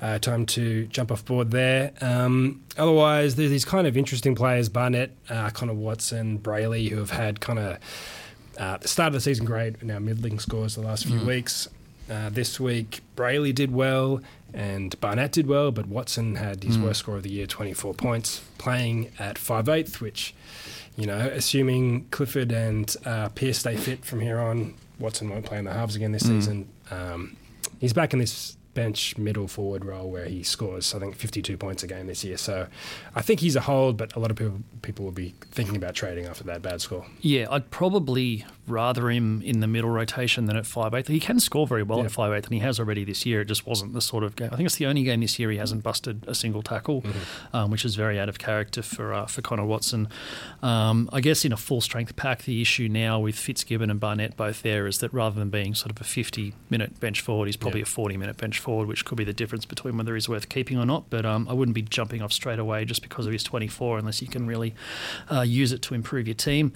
Uh, 0.00 0.18
time 0.18 0.44
to 0.46 0.86
jump 0.86 1.12
off 1.12 1.24
board 1.24 1.52
there. 1.52 1.92
Um, 2.00 2.60
otherwise, 2.76 3.36
there's 3.36 3.50
these 3.50 3.64
kind 3.64 3.86
of 3.86 3.96
interesting 3.96 4.34
players: 4.34 4.68
Barnett, 4.68 5.12
uh, 5.30 5.50
Connor 5.50 5.74
Watson, 5.74 6.38
Brailey, 6.38 6.88
who 6.90 6.96
have 6.98 7.10
had 7.10 7.40
kind 7.40 7.58
of 7.58 7.78
uh, 8.58 8.76
the 8.78 8.88
start 8.88 9.08
of 9.08 9.12
the 9.14 9.20
season 9.20 9.44
great, 9.46 9.76
and 9.80 9.84
now 9.88 9.98
middling 9.98 10.38
scores 10.38 10.74
the 10.74 10.80
last 10.82 11.06
few 11.06 11.20
Mm. 11.20 11.26
weeks. 11.26 11.68
Uh, 12.10 12.28
this 12.30 12.58
week, 12.60 13.00
Brailey 13.16 13.54
did 13.54 13.72
well 13.72 14.20
and 14.52 15.00
Barnett 15.00 15.32
did 15.32 15.46
well, 15.46 15.70
but 15.70 15.86
Watson 15.86 16.34
had 16.34 16.62
his 16.62 16.76
Mm. 16.76 16.82
worst 16.82 17.00
score 17.00 17.16
of 17.16 17.22
the 17.22 17.30
year, 17.30 17.46
24 17.46 17.94
points, 17.94 18.42
playing 18.58 19.10
at 19.18 19.38
5'8", 19.38 20.00
which, 20.02 20.34
you 20.96 21.06
know, 21.06 21.16
assuming 21.32 22.04
Clifford 22.10 22.52
and 22.52 22.94
uh, 23.06 23.30
Pearce 23.30 23.60
stay 23.60 23.76
fit 23.76 24.04
from 24.04 24.20
here 24.20 24.38
on, 24.38 24.74
Watson 24.98 25.28
won't 25.28 25.44
play 25.44 25.58
in 25.58 25.64
the 25.64 25.72
halves 25.72 25.96
again 25.96 26.12
this 26.12 26.22
Mm. 26.24 26.26
season. 26.28 26.68
Um, 26.90 27.36
he's 27.80 27.92
back 27.92 28.12
in 28.12 28.18
this 28.18 28.56
bench 28.74 29.18
middle 29.18 29.46
forward 29.46 29.84
role 29.84 30.10
where 30.10 30.24
he 30.24 30.42
scores, 30.42 30.94
I 30.94 30.98
think, 30.98 31.14
52 31.14 31.58
points 31.58 31.82
a 31.82 31.86
game 31.86 32.06
this 32.06 32.24
year. 32.24 32.38
So 32.38 32.68
I 33.14 33.20
think 33.20 33.40
he's 33.40 33.54
a 33.54 33.60
hold, 33.60 33.98
but 33.98 34.16
a 34.16 34.18
lot 34.18 34.30
of 34.30 34.36
people 34.38 34.60
people 34.80 35.04
will 35.04 35.12
be 35.12 35.34
thinking 35.50 35.76
about 35.76 35.94
trading 35.94 36.24
after 36.24 36.44
that 36.44 36.62
bad 36.62 36.80
score. 36.80 37.04
Yeah, 37.20 37.46
I'd 37.50 37.70
probably 37.70 38.46
rather 38.66 39.10
him 39.10 39.42
in 39.42 39.60
the 39.60 39.66
middle 39.66 39.90
rotation 39.90 40.46
than 40.46 40.56
at 40.56 40.64
5'8". 40.64 41.08
He 41.08 41.18
can 41.20 41.40
score 41.40 41.66
very 41.66 41.82
well 41.82 41.98
Yeah. 41.98 42.04
at 42.06 42.12
5'8", 42.12 42.44
and 42.44 42.54
he 42.54 42.60
has 42.60 42.78
already 42.78 43.04
this 43.04 43.26
year. 43.26 43.40
It 43.40 43.46
just 43.46 43.66
wasn't 43.66 43.92
the 43.92 44.00
sort 44.00 44.22
of 44.24 44.36
game. 44.36 44.50
I 44.52 44.56
think 44.56 44.66
it's 44.66 44.76
the 44.76 44.86
only 44.86 45.02
game 45.02 45.20
this 45.20 45.38
year 45.38 45.50
he 45.50 45.56
hasn't 45.58 45.82
busted 45.82 46.24
a 46.28 46.34
single 46.34 46.62
tackle, 46.62 47.02
Mm-hmm. 47.02 47.56
um, 47.56 47.70
which 47.70 47.84
is 47.84 47.96
very 47.96 48.20
out 48.20 48.28
of 48.28 48.38
character 48.38 48.82
for 48.82 49.12
uh, 49.12 49.26
for 49.26 49.42
Connor 49.42 49.64
Watson. 49.64 50.08
Um, 50.62 51.08
I 51.12 51.20
guess 51.20 51.44
in 51.44 51.52
a 51.52 51.56
full 51.56 51.80
strength 51.80 52.14
pack, 52.16 52.42
the 52.44 52.62
issue 52.62 52.88
now 52.88 53.18
with 53.18 53.34
Fitzgibbon 53.36 53.90
and 53.90 53.98
Barnett 53.98 54.36
both 54.36 54.62
there 54.62 54.86
is 54.86 54.98
that 54.98 55.12
rather 55.12 55.38
than 55.38 55.50
being 55.50 55.74
sort 55.74 55.90
of 55.90 56.00
a 56.00 56.04
50 56.04 56.54
minute 56.70 57.00
bench 57.00 57.20
forward, 57.20 57.46
he's 57.46 57.56
probably 57.56 57.80
Yeah. 57.80 57.84
a 57.84 57.86
40 57.86 58.16
minute 58.16 58.36
bench 58.36 58.58
forward, 58.60 58.86
which 58.88 59.04
could 59.04 59.18
be 59.18 59.24
the 59.24 59.32
difference 59.32 59.64
between 59.64 59.96
whether 59.96 60.14
he's 60.14 60.28
worth 60.28 60.48
keeping 60.48 60.78
or 60.78 60.86
not. 60.86 61.10
But 61.10 61.26
um, 61.26 61.48
I 61.48 61.52
wouldn't 61.52 61.74
be 61.74 61.82
jumping 61.82 62.22
off 62.22 62.32
straight 62.32 62.58
away 62.58 62.84
just 62.84 63.02
because 63.02 63.26
of 63.26 63.32
his 63.32 63.42
24 63.42 63.98
unless 63.98 64.22
you 64.22 64.28
can 64.28 64.46
really 64.46 64.74
uh, 65.30 65.40
use 65.40 65.72
it 65.72 65.82
to 65.82 65.94
improve 65.94 66.26
your 66.28 66.34
team. 66.34 66.72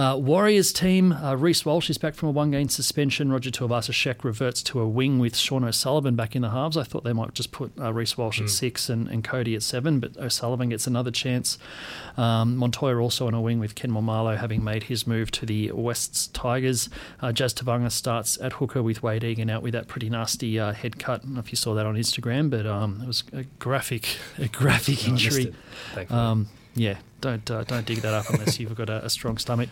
Uh, 0.00 0.16
Warriors 0.16 0.72
team, 0.72 1.12
uh, 1.12 1.34
Reece 1.34 1.66
Walsh 1.66 1.90
is 1.90 1.98
back 1.98 2.14
from 2.14 2.30
a 2.30 2.32
one 2.32 2.50
game 2.50 2.70
suspension. 2.70 3.30
Roger 3.30 3.50
Tuivasa-Sheck 3.50 4.24
reverts 4.24 4.62
to 4.62 4.80
a 4.80 4.88
wing 4.88 5.18
with 5.18 5.36
Sean 5.36 5.62
O'Sullivan 5.62 6.16
back 6.16 6.34
in 6.34 6.40
the 6.40 6.48
halves. 6.48 6.78
I 6.78 6.84
thought 6.84 7.04
they 7.04 7.12
might 7.12 7.34
just 7.34 7.52
put 7.52 7.70
uh, 7.78 7.92
Reece 7.92 8.16
Walsh 8.16 8.40
at 8.40 8.48
six 8.48 8.88
and, 8.88 9.08
and 9.08 9.22
Kodi 9.22 9.54
at 9.54 9.62
seven, 9.62 10.00
but 10.00 10.16
O'Sullivan 10.16 10.70
gets 10.70 10.86
another 10.86 11.10
chance. 11.10 11.58
Um, 12.16 12.56
Montoya 12.56 12.96
also 12.96 13.26
on 13.26 13.34
a 13.34 13.42
wing 13.42 13.58
with 13.60 13.74
Ken 13.74 13.90
Maumalo 13.90 14.38
having 14.38 14.64
made 14.64 14.84
his 14.84 15.06
move 15.06 15.30
to 15.32 15.44
the 15.44 15.70
Wests 15.72 16.28
Tigers. 16.28 16.88
Uh, 17.20 17.30
Jazz 17.30 17.52
Tevaga 17.52 17.92
starts 17.92 18.40
at 18.40 18.54
hooker 18.54 18.82
with 18.82 19.02
Wade 19.02 19.22
Egan 19.22 19.50
out 19.50 19.62
with 19.62 19.74
that 19.74 19.86
pretty 19.86 20.08
nasty 20.08 20.58
uh, 20.58 20.72
head 20.72 20.98
cut. 20.98 21.20
I 21.20 21.24
don't 21.24 21.34
know 21.34 21.40
if 21.40 21.52
you 21.52 21.56
saw 21.56 21.74
that 21.74 21.84
on 21.84 21.96
Instagram, 21.96 22.48
but 22.48 22.66
um, 22.66 23.02
it 23.02 23.06
was 23.06 23.22
a 23.34 23.42
graphic, 23.58 24.16
a 24.38 24.48
graphic 24.48 25.06
No, 25.06 25.10
I 25.10 25.12
missed 25.12 25.26
injury. 25.26 25.54
Yeah, 26.74 26.98
don't 27.20 27.50
uh, 27.50 27.64
don't 27.64 27.84
dig 27.84 27.98
that 27.98 28.14
up 28.14 28.30
unless 28.30 28.60
you've 28.60 28.74
got 28.74 28.88
a, 28.88 29.04
a 29.04 29.10
strong 29.10 29.38
stomach. 29.38 29.68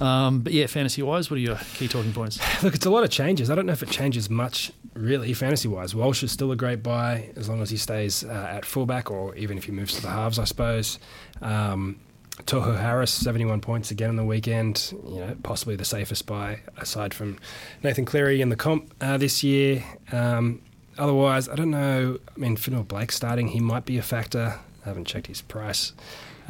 Um, 0.00 0.40
but 0.40 0.52
yeah, 0.52 0.66
fantasy 0.66 1.02
wise, 1.02 1.30
what 1.30 1.36
are 1.36 1.40
your 1.40 1.56
key 1.74 1.88
talking 1.88 2.12
points? 2.12 2.38
Look, 2.62 2.74
it's 2.74 2.86
a 2.86 2.90
lot 2.90 3.04
of 3.04 3.10
changes. 3.10 3.50
I 3.50 3.54
don't 3.54 3.66
know 3.66 3.72
if 3.72 3.82
it 3.82 3.90
changes 3.90 4.28
much, 4.28 4.72
really, 4.94 5.32
fantasy 5.32 5.68
wise. 5.68 5.94
Walsh 5.94 6.22
is 6.22 6.32
still 6.32 6.50
a 6.50 6.56
great 6.56 6.82
buy 6.82 7.30
as 7.36 7.48
long 7.48 7.62
as 7.62 7.70
he 7.70 7.76
stays 7.76 8.24
uh, 8.24 8.48
at 8.50 8.64
fullback 8.64 9.10
or 9.10 9.34
even 9.36 9.58
if 9.58 9.64
he 9.64 9.72
moves 9.72 9.94
to 9.94 10.02
the 10.02 10.10
halves, 10.10 10.38
I 10.38 10.44
suppose. 10.44 10.98
Um, 11.40 12.00
Tohu 12.44 12.78
Harris, 12.78 13.12
71 13.12 13.60
points 13.60 13.90
again 13.90 14.08
on 14.08 14.16
the 14.16 14.24
weekend. 14.24 14.92
You 15.08 15.20
know, 15.20 15.36
possibly 15.42 15.76
the 15.76 15.84
safest 15.84 16.26
buy 16.26 16.60
aside 16.78 17.14
from 17.14 17.38
Nathan 17.82 18.04
Cleary 18.04 18.40
in 18.40 18.48
the 18.48 18.56
comp 18.56 18.92
uh, 19.00 19.18
this 19.18 19.44
year. 19.44 19.84
Um, 20.10 20.62
otherwise, 20.98 21.48
I 21.48 21.54
don't 21.54 21.70
know. 21.70 22.18
I 22.34 22.38
mean, 22.38 22.56
Fonua-Blake 22.56 23.12
starting, 23.12 23.48
he 23.48 23.60
might 23.60 23.84
be 23.84 23.98
a 23.98 24.02
factor. 24.02 24.58
I 24.84 24.88
haven't 24.88 25.06
checked 25.06 25.26
his 25.26 25.42
price. 25.42 25.92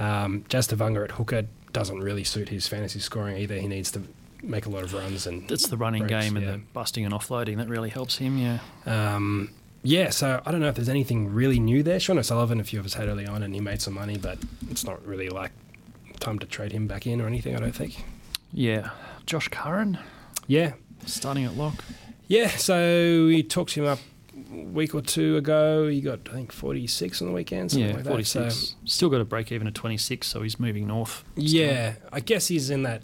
Um, 0.01 0.45
Jazz 0.49 0.67
Tevaga 0.69 1.05
at 1.05 1.11
hooker 1.13 1.47
doesn't 1.73 2.01
really 2.01 2.25
suit 2.25 2.49
his 2.49 2.67
fantasy 2.67 2.99
scoring 3.01 3.37
either. 3.37 3.57
He 3.57 3.69
needs 3.69 3.91
to 3.93 4.03
make 4.43 4.65
a 4.67 4.71
lot 4.71 4.83
of 4.83 4.95
runs 4.95 5.27
and 5.27 5.51
It's 5.51 5.69
the 5.69 5.77
running 5.77 6.07
breaks, 6.07 6.25
game 6.25 6.37
and 6.37 6.45
yeah. 6.47 6.53
the 6.53 6.59
busting 6.73 7.05
and 7.05 7.13
offloading 7.15 7.59
that 7.59 7.69
really 7.69 7.91
helps 7.91 8.17
him. 8.17 8.39
Yeah. 8.39 8.59
Um, 8.87 9.51
yeah, 9.83 10.11
so 10.11 10.43
I 10.45 10.51
don't 10.51 10.61
know 10.61 10.69
if 10.69 10.75
there's 10.75 10.89
anything 10.89 11.33
really 11.33 11.59
new 11.61 11.83
there. 11.83 12.01
Sean 12.01 12.19
O'Sullivan, 12.19 12.61
a 12.61 12.65
few 12.65 12.81
of 12.81 12.87
us 12.87 12.95
had 12.95 13.09
early 13.09 13.27
on, 13.27 13.43
and 13.43 13.55
he 13.55 13.61
made 13.61 13.81
some 13.81 13.95
money, 13.95 14.17
but 14.19 14.39
it's 14.71 14.85
not 14.85 15.05
really 15.07 15.29
like 15.29 15.53
time 16.19 16.39
to 16.39 16.47
trade 16.47 16.73
him 16.73 16.87
back 16.87 17.07
in 17.07 17.21
or 17.21 17.27
anything. 17.27 17.55
I 17.57 17.61
don't 17.61 17.75
think. 17.75 18.03
Yeah. 18.53 18.91
Josh 19.27 19.49
Curran 19.49 19.99
Yeah, 20.47 20.73
starting 21.07 21.45
at 21.45 21.57
lock. 21.57 21.85
yeah. 22.27 22.49
So 22.49 23.27
we 23.27 23.43
talked 23.43 23.73
him 23.73 23.85
up 23.87 24.01
week 24.51 24.95
or 24.95 25.01
two 25.01 25.37
ago. 25.37 25.89
He 25.89 26.01
got 26.01 26.21
I 26.29 26.33
think 26.33 26.53
forty 26.53 26.87
six 26.87 27.21
on 27.23 27.29
the 27.29 27.35
weekend. 27.35 27.73
Yeah, 27.73 27.95
like 27.95 28.05
46. 28.05 28.55
So, 28.55 28.77
Still 28.85 29.09
got 29.09 29.21
a 29.21 29.25
break 29.25 29.53
even 29.53 29.67
at 29.67 29.75
26, 29.75 30.27
so 30.27 30.43
he's 30.43 30.59
moving 30.59 30.87
north. 30.87 31.25
yeah, 31.37 31.95
I 32.13 32.21
guess 32.21 32.49
he's 32.49 32.71
in 32.71 32.83
that 32.85 33.03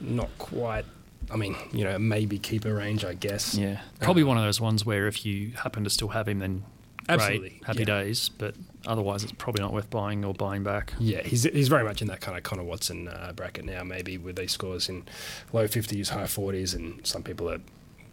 not 0.00 0.30
quite. 0.38 0.84
I 1.30 1.36
mean, 1.36 1.56
you 1.72 1.84
know, 1.84 1.98
maybe 1.98 2.38
keeper 2.38 2.74
range. 2.74 3.04
I 3.04 3.14
guess. 3.14 3.54
Yeah. 3.54 3.80
Probably 4.00 4.24
one 4.24 4.36
of 4.36 4.44
those 4.44 4.60
ones 4.60 4.84
where 4.84 5.06
if 5.06 5.24
you 5.24 5.52
happen 5.52 5.84
to 5.84 5.90
still 5.90 6.08
have 6.08 6.28
him, 6.28 6.40
then 6.40 6.64
Absolutely. 7.08 7.50
great, 7.50 7.64
happy 7.64 7.78
yeah. 7.80 7.84
days. 7.84 8.28
But 8.28 8.54
otherwise, 8.86 9.22
it's 9.22 9.32
probably 9.32 9.62
not 9.62 9.72
worth 9.72 9.90
buying 9.90 10.24
or 10.24 10.34
buying 10.34 10.62
back. 10.62 10.92
Yeah, 10.98 11.22
he's 11.22 11.44
he's 11.44 11.68
very 11.68 11.84
much 11.84 12.02
in 12.02 12.08
that 12.08 12.20
kind 12.20 12.36
of 12.36 12.42
Connor 12.42 12.64
Watson 12.64 13.08
uh, 13.08 13.32
bracket 13.34 13.64
now. 13.64 13.82
Maybe 13.82 14.18
with 14.18 14.36
these 14.36 14.52
scores 14.52 14.88
in 14.88 15.04
low 15.52 15.66
fifties, 15.68 16.10
high 16.10 16.26
forties, 16.26 16.74
and 16.74 17.04
some 17.06 17.22
people 17.22 17.48
are 17.50 17.60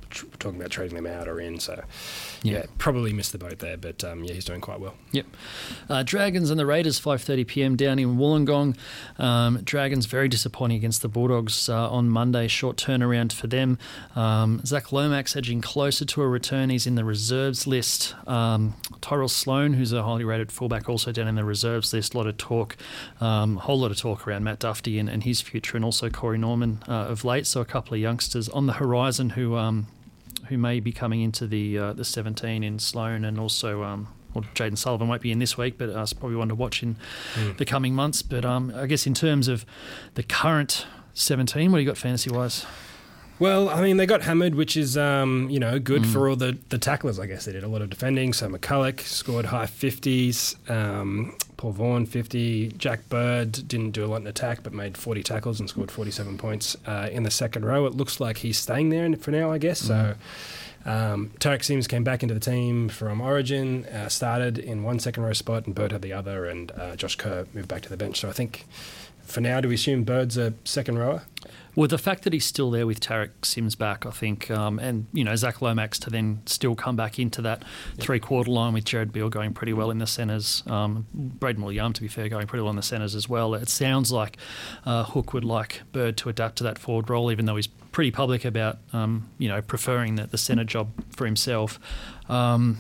tr- 0.10 0.26
talking 0.40 0.60
about 0.60 0.72
trading 0.72 0.96
them 0.96 1.08
out 1.08 1.28
or 1.28 1.40
in. 1.40 1.60
So 1.60 1.84
yeah, 2.44 2.54
Yeah. 2.54 2.66
probably 2.78 3.14
missed 3.14 3.32
the 3.32 3.38
boat 3.38 3.60
there, 3.60 3.78
but 3.78 4.04
um, 4.04 4.24
yeah, 4.24 4.34
he's 4.34 4.46
doing 4.46 4.62
quite 4.62 4.80
well. 4.80 4.96
Yep. 5.12 5.26
Uh, 5.90 6.04
Dragons 6.04 6.50
and 6.50 6.60
the 6.60 6.66
Raiders, 6.66 7.00
5:30 7.00 7.48
p.m. 7.48 7.76
down 7.76 8.00
in 8.00 8.18
Wollongong. 8.18 8.76
Um, 9.18 9.62
Dragons 9.64 10.06
very 10.06 10.28
disappointing 10.28 10.78
against 10.78 11.02
the 11.02 11.08
Bulldogs 11.08 11.70
uh, 11.70 11.90
on 11.92 12.10
Monday. 12.10 12.48
Short 12.48 12.78
turnaround 12.78 13.32
for 13.34 13.48
them. 13.48 13.78
Um, 14.16 14.62
Zach 14.66 14.92
Lomax 14.92 15.36
edging 15.36 15.62
closer 15.62 16.06
to 16.06 16.22
a 16.22 16.28
return. 16.28 16.70
He's 16.70 16.88
in 16.88 16.96
the 16.96 17.04
reserves 17.06 17.68
list. 17.68 18.16
Um, 18.28 18.76
Tyrell 19.02 19.28
Sloan, 19.30 19.74
who's 19.74 19.94
a 19.94 20.04
highly 20.04 20.24
rated 20.24 20.52
fullback, 20.52 20.90
also 20.90 21.12
down 21.12 21.28
in 21.28 21.36
the 21.36 21.44
reserves 21.46 21.94
list. 21.94 22.14
A 22.14 22.18
lot 22.18 22.28
of 22.28 22.38
talk, 22.38 22.78
um, 23.22 23.58
whole 23.58 23.80
lot 23.80 23.92
of 23.92 23.98
talk 23.98 24.28
around 24.28 24.44
Matt 24.44 24.60
Dufty 24.60 25.00
and, 25.00 25.10
and 25.10 25.24
his 25.24 25.42
future, 25.42 25.76
and 25.78 25.86
also 25.86 26.10
Corey 26.10 26.38
Norman 26.38 26.84
uh, 26.88 26.92
of 27.08 27.24
late. 27.26 27.48
So 27.48 27.62
a 27.62 27.66
couple 27.66 27.94
of 27.94 28.00
youngsters 28.00 28.50
on 28.50 28.66
the 28.68 28.74
horizon 28.74 29.32
who. 29.32 29.56
Um, 29.56 29.88
who 30.50 30.58
may 30.58 30.80
be 30.80 30.92
coming 30.92 31.22
into 31.22 31.48
the 31.48 31.78
uh, 31.78 31.94
the 31.94 32.04
17 32.06 32.64
in 32.64 32.80
Sloan 32.80 33.24
and 33.24 33.40
also 33.40 33.84
um, 33.84 34.08
well, 34.34 34.44
Jayden 34.54 34.78
Sullivan 34.78 35.08
won't 35.08 35.22
be 35.22 35.32
in 35.32 35.40
this 35.40 35.58
week, 35.58 35.78
but 35.78 35.90
uh, 35.90 36.02
it's 36.02 36.14
probably 36.14 36.36
one 36.38 36.50
to 36.50 36.56
watch 36.56 36.84
in 36.84 36.98
the 37.58 37.66
coming 37.66 37.96
months. 37.96 38.22
But 38.22 38.46
um, 38.46 38.72
I 38.76 38.86
guess 38.86 39.08
in 39.08 39.14
terms 39.14 39.48
of 39.48 39.66
the 40.14 40.24
current 40.24 40.86
17, 41.14 41.72
what 41.72 41.78
do 41.78 41.82
you 41.82 41.88
got 41.88 41.98
fantasy 41.98 42.30
wise? 42.30 42.66
Well, 43.40 43.70
I 43.70 43.82
mean, 43.82 43.96
they 43.96 44.06
got 44.06 44.24
hammered, 44.24 44.56
which 44.56 44.76
is 44.76 44.98
um, 44.98 45.50
you 45.50 45.60
know 45.60 45.80
good 45.80 46.02
Mm. 46.04 46.12
for 46.14 46.30
all 46.30 46.36
the 46.36 46.58
the 46.70 46.78
tacklers. 46.78 47.20
I 47.20 47.26
guess 47.26 47.46
they 47.46 47.54
did 47.54 47.64
a 47.64 47.68
lot 47.70 47.82
of 47.82 47.90
defending. 47.90 48.34
So 48.34 48.50
McCullough 48.50 49.00
scored 49.02 49.46
high 49.46 49.66
fifties. 49.66 50.56
Um, 50.68 51.36
Paul 51.56 51.72
Vaughan 51.72 52.06
fifty. 52.06 52.68
Jack 52.78 53.08
Bird 53.10 53.52
didn't 53.68 53.92
do 53.92 54.04
a 54.04 54.08
lot 54.08 54.22
in 54.22 54.28
attack, 54.28 54.60
but 54.62 54.74
made 54.74 54.98
forty 54.98 55.24
tackles 55.24 55.60
and 55.60 55.70
scored 55.70 55.90
forty 55.90 56.12
seven 56.12 56.38
points 56.38 56.76
uh, 56.86 57.08
in 57.12 57.24
the 57.24 57.32
second 57.32 57.64
row. 57.66 57.86
It 57.86 57.96
looks 57.96 58.20
like 58.20 58.38
he's 58.40 58.58
staying 58.60 58.90
there 58.90 59.10
for 59.16 59.32
now. 59.32 59.52
I 59.52 59.58
guess 59.58 59.80
so. 59.80 60.16
Um, 60.86 61.32
Tariq 61.40 61.64
Sims 61.64 61.88
came 61.88 62.04
back 62.06 62.24
into 62.24 62.34
the 62.34 62.40
team 62.40 62.88
from 62.88 63.20
Origin, 63.20 63.86
uh, 63.86 64.08
started 64.08 64.58
in 64.58 64.82
one 64.84 64.98
second 65.00 65.24
row 65.24 65.34
spot, 65.34 65.66
and 65.66 65.76
Bird 65.76 65.92
had 65.92 66.02
the 66.02 66.14
other, 66.14 66.46
and 66.46 66.72
uh, 66.72 66.96
Josh 66.96 67.16
Kerr 67.18 67.46
moved 67.54 67.68
back 67.68 67.82
to 67.84 67.90
the 67.90 67.98
bench. 67.98 68.20
So 68.20 68.30
I 68.30 68.32
think 68.32 68.66
for 69.30 69.42
now, 69.42 69.62
do 69.62 69.68
we 69.68 69.76
assume 69.76 70.04
Bird's 70.04 70.38
a 70.38 70.54
second 70.66 70.98
rower? 70.98 71.24
Well, 71.76 71.88
the 71.88 71.98
fact 71.98 72.24
that 72.24 72.34
he's 72.34 72.46
still 72.46 72.72
there 72.72 72.86
with 72.86 73.00
Tariq 73.00 73.30
Sims 73.44 73.76
back, 73.76 74.06
I 74.06 74.10
think, 74.10 74.52
um, 74.52 74.80
and 74.80 75.08
you 75.14 75.24
know 75.24 75.36
Zach 75.36 75.62
Lomax 75.62 75.98
to 76.00 76.10
then 76.10 76.42
still 76.46 76.76
come 76.76 76.96
back 76.96 77.20
into 77.20 77.42
that 77.44 77.64
three 77.98 78.20
quarter 78.20 78.52
line 78.52 78.74
with 78.74 78.84
Jared 78.84 79.14
Beale 79.14 79.30
going 79.30 79.54
pretty 79.54 79.72
well 79.72 79.90
in 79.90 80.00
the 80.00 80.08
centres. 80.08 80.64
Um, 80.68 81.08
Braden 81.14 81.64
William, 81.64 81.94
to 81.94 82.02
be 82.02 82.08
fair, 82.08 82.28
going 82.28 82.48
pretty 82.48 82.64
well 82.64 82.72
in 82.72 82.76
the 82.76 82.82
centres 82.82 83.16
as 83.16 83.30
well. 83.30 83.54
It 83.54 83.70
sounds 83.70 84.12
like 84.12 84.38
uh, 84.86 85.06
Hook 85.06 85.34
would 85.34 85.46
like 85.46 85.84
Bird 85.94 86.18
to 86.18 86.30
adapt 86.30 86.58
to 86.58 86.64
that 86.66 86.80
forward 86.80 87.10
role, 87.10 87.32
even 87.32 87.46
though 87.46 87.56
he's 87.56 87.68
pretty 87.68 88.12
public 88.12 88.44
about 88.44 88.80
um, 88.92 89.30
you 89.38 89.48
know 89.48 89.62
preferring 89.62 90.16
the, 90.16 90.28
the 90.28 90.38
centre 90.38 90.66
job 90.66 90.90
for 91.16 91.26
himself. 91.26 91.80
Um, 92.28 92.80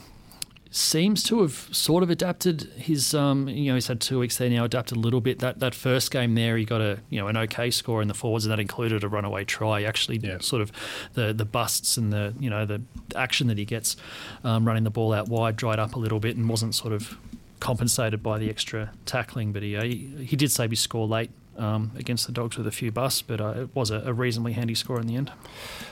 seems 0.72 1.24
to 1.24 1.42
have 1.42 1.68
sort 1.72 2.04
of 2.04 2.10
adapted 2.12 2.64
his 2.76 3.14
um, 3.16 3.50
you 3.50 3.72
know 3.72 3.76
he's 3.76 3.88
had 3.88 4.00
two 4.00 4.20
weeks 4.20 4.38
there 4.38 4.50
now 4.50 4.64
adapted 4.66 4.98
a 4.98 5.00
little 5.00 5.22
bit. 5.22 5.40
That 5.40 5.60
that 5.60 5.74
first 5.74 6.12
game 6.12 6.36
there 6.36 6.58
he 6.58 6.66
got 6.66 6.82
a 6.82 7.00
you 7.10 7.20
know 7.20 7.28
an 7.28 7.38
okay 7.38 7.72
score 7.72 8.02
in 8.02 8.08
the 8.08 8.14
forwards 8.14 8.46
and 8.46 8.52
that 8.52 8.60
included 8.60 9.04
a 9.04 9.08
runaway 9.08 9.46
try. 9.46 9.84
Actually 9.84 10.18
Yeah. 10.18 10.38
sort 10.40 10.62
of 10.62 10.72
the 11.14 11.34
the 11.34 11.46
busts 11.46 11.98
and 11.98 12.14
the 12.14 12.34
you 12.40 12.50
know 12.50 12.66
the 12.66 12.82
action 13.16 13.48
that 13.48 13.58
he 13.58 13.66
gets 13.66 13.96
um, 14.44 14.66
running 14.66 14.84
the 14.84 14.90
ball 14.92 15.12
out 15.14 15.28
wide 15.28 15.56
dried 15.56 15.80
up 15.80 15.96
a 15.96 16.00
little 16.00 16.20
bit 16.20 16.36
and 16.38 16.48
wasn't 16.48 16.76
sort 16.76 16.94
of 16.94 17.18
compensated 17.60 18.22
by 18.22 18.38
the 18.38 18.50
extra 18.50 18.92
tackling. 19.06 19.52
But 19.52 19.64
he 19.64 19.76
uh, 19.76 19.84
he, 19.84 19.96
he 20.26 20.36
did 20.36 20.52
save 20.52 20.70
his 20.70 20.80
score 20.80 21.08
late 21.08 21.32
um, 21.58 21.92
against 21.98 22.26
the 22.28 22.32
dogs 22.32 22.58
with 22.58 22.68
a 22.68 22.72
few 22.72 22.90
busts 22.92 23.22
but 23.22 23.42
uh, 23.42 23.50
it 23.64 23.76
was 23.76 23.90
a, 23.92 24.02
a 24.06 24.14
reasonably 24.14 24.54
handy 24.54 24.76
score 24.76 25.00
in 25.00 25.08
the 25.08 25.16
end. 25.16 25.32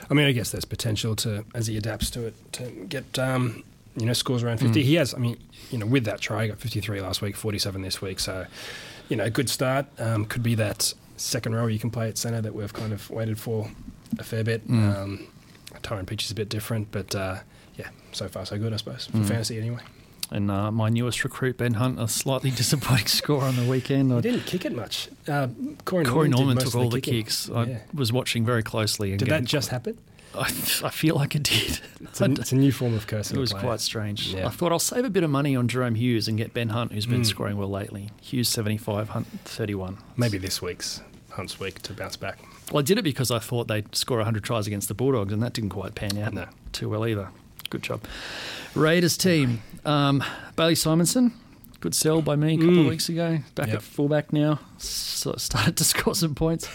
I 0.08 0.14
mean, 0.14 0.26
I 0.26 0.32
guess 0.32 0.50
there's 0.50 0.64
potential 0.64 1.14
to, 1.16 1.44
as 1.54 1.66
he 1.66 1.76
adapts 1.76 2.08
to 2.12 2.26
it, 2.26 2.52
to 2.54 2.70
get, 2.88 3.18
um, 3.18 3.64
you 3.98 4.06
know, 4.06 4.12
scores 4.12 4.42
around 4.42 4.58
50. 4.58 4.80
Mm. 4.80 4.84
He 4.84 4.94
has, 4.94 5.14
I 5.14 5.18
mean, 5.18 5.36
you 5.70 5.78
know, 5.78 5.86
with 5.86 6.04
that 6.04 6.20
try, 6.20 6.42
he 6.44 6.48
got 6.48 6.58
53 6.58 7.00
last 7.00 7.20
week, 7.22 7.36
47 7.36 7.82
this 7.82 8.00
week. 8.00 8.20
So, 8.20 8.46
you 9.08 9.16
know, 9.16 9.28
good 9.30 9.48
start. 9.50 9.86
Um, 9.98 10.24
could 10.24 10.42
be 10.42 10.54
that 10.56 10.94
second 11.16 11.54
row 11.54 11.66
you 11.66 11.78
can 11.78 11.90
play 11.90 12.08
at 12.08 12.16
centre 12.18 12.40
that 12.40 12.54
we've 12.54 12.72
kind 12.72 12.92
of 12.92 13.10
waited 13.10 13.38
for 13.38 13.70
a 14.18 14.22
fair 14.24 14.44
bit. 14.44 14.66
Mm. 14.68 14.96
Um, 14.96 15.26
Tyrone 15.82 16.06
Peachey 16.06 16.24
is 16.26 16.30
a 16.30 16.34
bit 16.34 16.48
different, 16.48 16.90
but 16.92 17.14
uh, 17.14 17.38
yeah, 17.76 17.88
so 18.12 18.28
far 18.28 18.46
so 18.46 18.56
good, 18.58 18.72
I 18.72 18.76
suppose, 18.76 19.06
for 19.06 19.18
Mm. 19.18 19.26
fantasy 19.28 19.58
anyway. 19.58 19.80
and 20.30 20.50
uh, 20.50 20.70
my 20.70 20.90
newest 20.90 21.24
recruit 21.24 21.56
Ben 21.56 21.74
Hunt 21.74 21.98
a 21.98 22.06
slightly 22.06 22.50
disappointing 22.62 23.06
score 23.06 23.42
on 23.44 23.56
the 23.56 23.64
weekend 23.64 24.12
He 24.12 24.20
didn't 24.20 24.44
kick 24.46 24.64
it 24.64 24.74
much. 24.76 25.08
Uh, 25.26 25.48
Corey, 25.86 26.04
Corey 26.04 26.28
Norman, 26.28 26.54
Norman 26.56 26.58
took 26.58 26.74
all 26.74 26.88
the 26.90 27.00
kicking. 27.00 27.22
kicks. 27.24 27.48
I 27.50 27.64
Yeah. 27.64 27.78
was 27.94 28.12
watching 28.12 28.44
very 28.44 28.62
closely. 28.62 29.10
And 29.10 29.18
Did 29.18 29.28
that 29.30 29.44
just 29.44 29.70
happen? 29.70 29.98
I, 30.34 30.42
I 30.42 30.90
feel 30.90 31.16
like 31.16 31.34
it 31.34 31.42
did. 31.42 31.80
It's 32.00 32.20
a, 32.20 32.24
it's 32.30 32.52
a 32.52 32.56
new 32.56 32.70
form 32.72 32.94
of 32.94 33.06
curse. 33.06 33.30
It 33.30 33.38
was 33.38 33.52
quite 33.52 33.80
strange. 33.80 34.28
Yeah. 34.34 34.46
I 34.46 34.50
thought 34.50 34.72
I'll 34.72 34.78
save 34.78 35.04
a 35.04 35.10
bit 35.10 35.22
of 35.24 35.30
money 35.30 35.56
on 35.56 35.68
Jahrome 35.68 35.96
Hughes 35.96 36.28
and 36.28 36.36
get 36.38 36.52
Ben 36.54 36.68
Hunt, 36.68 36.92
who's 36.92 37.06
been 37.06 37.22
Mm. 37.22 37.26
scoring 37.26 37.56
well 37.56 37.70
lately. 37.70 38.10
Hughes 38.20 38.48
75, 38.48 39.08
Hunt 39.10 39.26
31. 39.44 39.98
Maybe 40.16 40.38
this 40.38 40.60
week's 40.62 41.00
Hunt's 41.30 41.58
week 41.58 41.80
to 41.82 41.92
bounce 41.92 42.16
back. 42.16 42.38
Well, 42.70 42.80
I 42.80 42.82
did 42.82 42.98
it 42.98 43.02
because 43.02 43.30
I 43.30 43.38
thought 43.38 43.66
they'd 43.68 43.94
score 43.96 44.18
100 44.18 44.44
tries 44.44 44.66
against 44.66 44.88
the 44.88 44.94
Bulldogs, 44.94 45.32
and 45.32 45.42
that 45.42 45.54
didn't 45.54 45.70
quite 45.70 45.94
pan 45.94 46.18
out 46.18 46.34
No. 46.34 46.46
too 46.72 46.88
well 46.88 47.06
either. 47.06 47.30
Good 47.70 47.82
job. 47.82 48.02
Raiders 48.74 49.16
team. 49.16 49.62
Um, 49.84 50.22
Bailey 50.56 50.74
Simonsson, 50.74 51.32
good 51.80 51.94
sell 51.94 52.20
by 52.22 52.36
me 52.36 52.54
a 52.54 52.58
couple 52.58 52.78
of 52.80 52.86
Mm. 52.86 52.88
weeks 52.90 53.08
ago. 53.08 53.38
Back 53.54 53.68
Yep. 53.68 53.76
at 53.76 53.82
fullback 53.82 54.32
now. 54.32 54.60
So 54.78 55.34
started 55.36 55.76
to 55.78 55.84
score 55.92 56.14
some 56.14 56.34
points. 56.34 56.68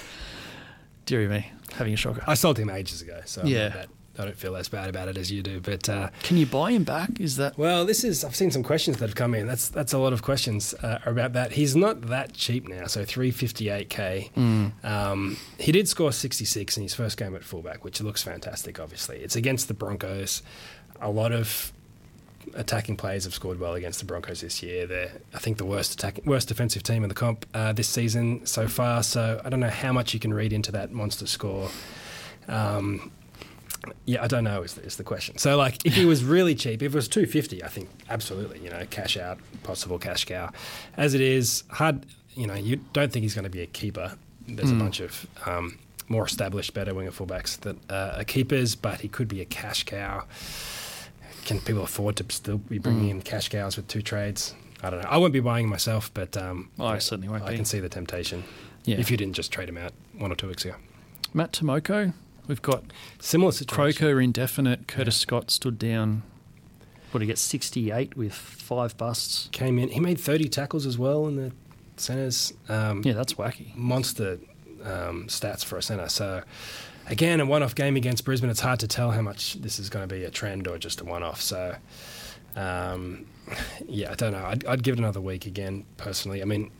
Deary 1.05 1.27
me, 1.27 1.51
having 1.73 1.93
a 1.93 1.97
shocker. 1.97 2.23
I 2.27 2.33
sold 2.35 2.57
him 2.57 2.69
ages 2.69 3.01
ago, 3.01 3.21
so 3.25 3.43
Yeah. 3.43 3.85
I 4.15 4.25
don't 4.25 4.37
feel 4.37 4.55
as 4.55 4.69
bad 4.69 4.89
about 4.89 5.07
it 5.07 5.17
as 5.17 5.31
you 5.31 5.41
do. 5.41 5.59
But 5.59 5.89
uh, 5.89 6.09
Can 6.21 6.37
you 6.37 6.45
buy 6.45 6.69
him 6.69 6.83
back? 6.83 7.19
Is 7.19 7.37
that 7.37 7.57
well, 7.57 7.83
this 7.83 8.03
is 8.03 8.23
I've 8.23 8.35
seen 8.35 8.51
some 8.51 8.61
questions 8.61 8.97
that 8.97 9.09
have 9.09 9.15
come 9.15 9.33
in. 9.33 9.47
That's 9.47 9.69
that's 9.69 9.91
a 9.91 9.97
lot 9.97 10.13
of 10.13 10.21
questions 10.21 10.75
uh, 10.83 10.99
about 11.03 11.33
that. 11.33 11.53
He's 11.53 11.75
not 11.75 12.01
that 12.09 12.33
cheap 12.33 12.67
now, 12.67 12.85
so 12.85 13.05
three 13.05 13.31
fifty 13.31 13.69
eight 13.69 13.89
k. 13.89 14.29
Um, 14.83 15.37
he 15.57 15.71
did 15.71 15.87
score 15.87 16.11
sixty 16.11 16.45
six 16.45 16.77
in 16.77 16.83
his 16.83 16.93
first 16.93 17.17
game 17.17 17.35
at 17.35 17.43
fullback, 17.43 17.83
which 17.83 18.01
looks 18.01 18.21
fantastic. 18.21 18.79
Obviously, 18.79 19.17
it's 19.17 19.35
against 19.35 19.67
the 19.67 19.73
Broncos. 19.73 20.43
A 21.01 21.09
lot 21.09 21.31
of 21.31 21.73
attacking 22.53 22.97
players 22.97 23.23
have 23.25 23.33
scored 23.33 23.59
well 23.59 23.73
against 23.73 23.99
the 23.99 24.05
Broncos 24.05 24.41
this 24.41 24.61
year. 24.63 24.85
They're, 24.87 25.11
I 25.33 25.39
think, 25.39 25.57
the 25.57 25.65
worst 25.65 25.93
attacking, 25.93 26.25
worst 26.25 26.47
defensive 26.47 26.83
team 26.83 27.03
in 27.03 27.09
the 27.09 27.15
comp 27.15 27.45
uh, 27.53 27.73
this 27.73 27.87
season 27.87 28.45
so 28.45 28.67
far. 28.67 29.03
So 29.03 29.41
I 29.43 29.49
don't 29.49 29.59
know 29.59 29.69
how 29.69 29.93
much 29.93 30.13
you 30.13 30.19
can 30.19 30.33
read 30.33 30.53
into 30.53 30.71
that 30.73 30.91
monster 30.91 31.27
score. 31.27 31.69
Um, 32.47 33.11
yeah, 34.05 34.23
I 34.23 34.27
don't 34.27 34.43
know 34.45 34.61
is 34.63 34.75
the, 34.75 34.81
is 34.83 34.95
the 34.95 35.03
question. 35.03 35.37
So 35.37 35.57
like, 35.57 35.85
if 35.85 35.93
he 35.95 36.05
was 36.05 36.23
really 36.35 36.55
cheap, 36.55 36.81
if 36.81 36.93
it 36.93 36.95
was 36.95 37.07
two 37.07 37.25
fifty, 37.25 37.63
I 37.63 37.67
think 37.67 37.89
absolutely, 38.09 38.59
you 38.59 38.69
know, 38.69 38.85
cash 38.89 39.17
out, 39.17 39.39
possible 39.63 39.99
cash 39.99 40.25
cow. 40.25 40.49
As 40.97 41.13
it 41.13 41.21
is, 41.21 41.63
hard. 41.69 42.05
You 42.35 42.47
know, 42.47 42.55
you 42.55 42.77
don't 42.93 43.11
think 43.11 43.23
he's 43.23 43.35
going 43.35 43.43
to 43.43 43.49
be 43.49 43.61
a 43.61 43.67
keeper. 43.67 44.17
There's 44.47 44.71
a 44.71 44.73
Mm. 44.73 44.79
bunch 44.79 44.99
of 45.01 45.27
um, 45.45 45.77
more 46.09 46.25
established, 46.25 46.73
better 46.73 46.93
winger 46.93 47.11
fullbacks 47.11 47.59
that 47.61 47.75
uh, 47.91 48.15
are 48.19 48.23
keepers, 48.23 48.73
but 48.75 49.01
he 49.01 49.07
could 49.07 49.27
be 49.27 49.39
a 49.39 49.45
cash 49.45 49.83
cow. 49.83 50.23
Can 51.45 51.59
people 51.59 51.83
afford 51.83 52.15
to 52.17 52.25
still 52.29 52.57
be 52.57 52.77
bringing 52.77 53.07
Mm. 53.07 53.11
in 53.11 53.21
cash 53.21 53.49
cows 53.49 53.75
with 53.77 53.87
two 53.87 54.01
trades? 54.01 54.53
I 54.81 54.89
don't 54.89 55.01
know. 55.01 55.09
I 55.09 55.17
won't 55.17 55.33
be 55.33 55.39
buying 55.39 55.67
myself, 55.69 56.11
but 56.13 56.35
um, 56.37 56.69
I 56.79 56.97
certainly 56.99 57.29
won't 57.29 57.43
I 57.43 57.51
be. 57.51 57.55
can 57.57 57.65
see 57.65 57.79
the 57.79 57.89
temptation. 57.89 58.43
Yeah. 58.85 58.97
If 58.99 59.09
you 59.09 59.17
didn't 59.17 59.33
just 59.35 59.51
trade 59.51 59.69
him 59.69 59.77
out 59.77 59.93
one 60.17 60.31
or 60.31 60.35
two 60.35 60.47
weeks 60.47 60.65
ago, 60.65 60.75
Matt 61.33 61.53
Timoko? 61.53 62.13
We've 62.47 62.61
got 62.61 62.83
similar 63.19 63.53
situation. 63.53 63.97
Croker 63.97 64.19
indefinite. 64.19 64.87
Curtis 64.87 65.15
Scott 65.15 65.49
stood 65.51 65.79
down. 65.79 66.23
What 67.11 67.19
did 67.19 67.25
he 67.25 67.27
get? 67.27 67.37
68 67.37 68.17
with 68.17 68.33
five 68.33 68.97
busts. 68.97 69.47
came 69.53 69.79
in. 69.79 69.89
He 69.89 69.99
made 70.01 70.19
30 70.19 70.49
tackles 70.49 70.85
as 70.85 70.97
well 70.97 71.27
in 71.27 71.35
the 71.37 71.51
centres. 71.95 72.51
Um, 72.67 73.01
Yeah, 73.05 73.13
that's 73.13 73.35
wacky. 73.35 73.73
Monster 73.75 74.39
um, 74.83 75.27
stats 75.27 75.63
for 75.63 75.77
a 75.77 75.81
centre. 75.81 76.09
So, 76.09 76.43
again, 77.07 77.39
a 77.39 77.45
one 77.45 77.63
off 77.63 77.75
game 77.75 77.95
against 77.95 78.25
Brisbane. 78.25 78.49
It's 78.49 78.59
hard 78.59 78.79
to 78.81 78.87
tell 78.87 79.11
how 79.11 79.21
much 79.21 79.55
this 79.55 79.79
is 79.79 79.89
going 79.89 80.07
to 80.07 80.13
be 80.13 80.23
a 80.23 80.29
trend 80.29 80.67
or 80.67 80.77
just 80.77 81.01
a 81.01 81.05
one 81.05 81.23
off. 81.23 81.41
So, 81.41 81.75
um, 82.55 83.25
yeah, 83.87 84.11
I 84.11 84.15
don't 84.15 84.31
know. 84.31 84.45
I'd, 84.45 84.65
I'd 84.65 84.83
give 84.83 84.93
it 84.93 84.99
another 84.99 85.21
week 85.21 85.45
again, 85.45 85.85
personally. 85.97 86.41
I 86.41 86.45
mean, 86.45 86.71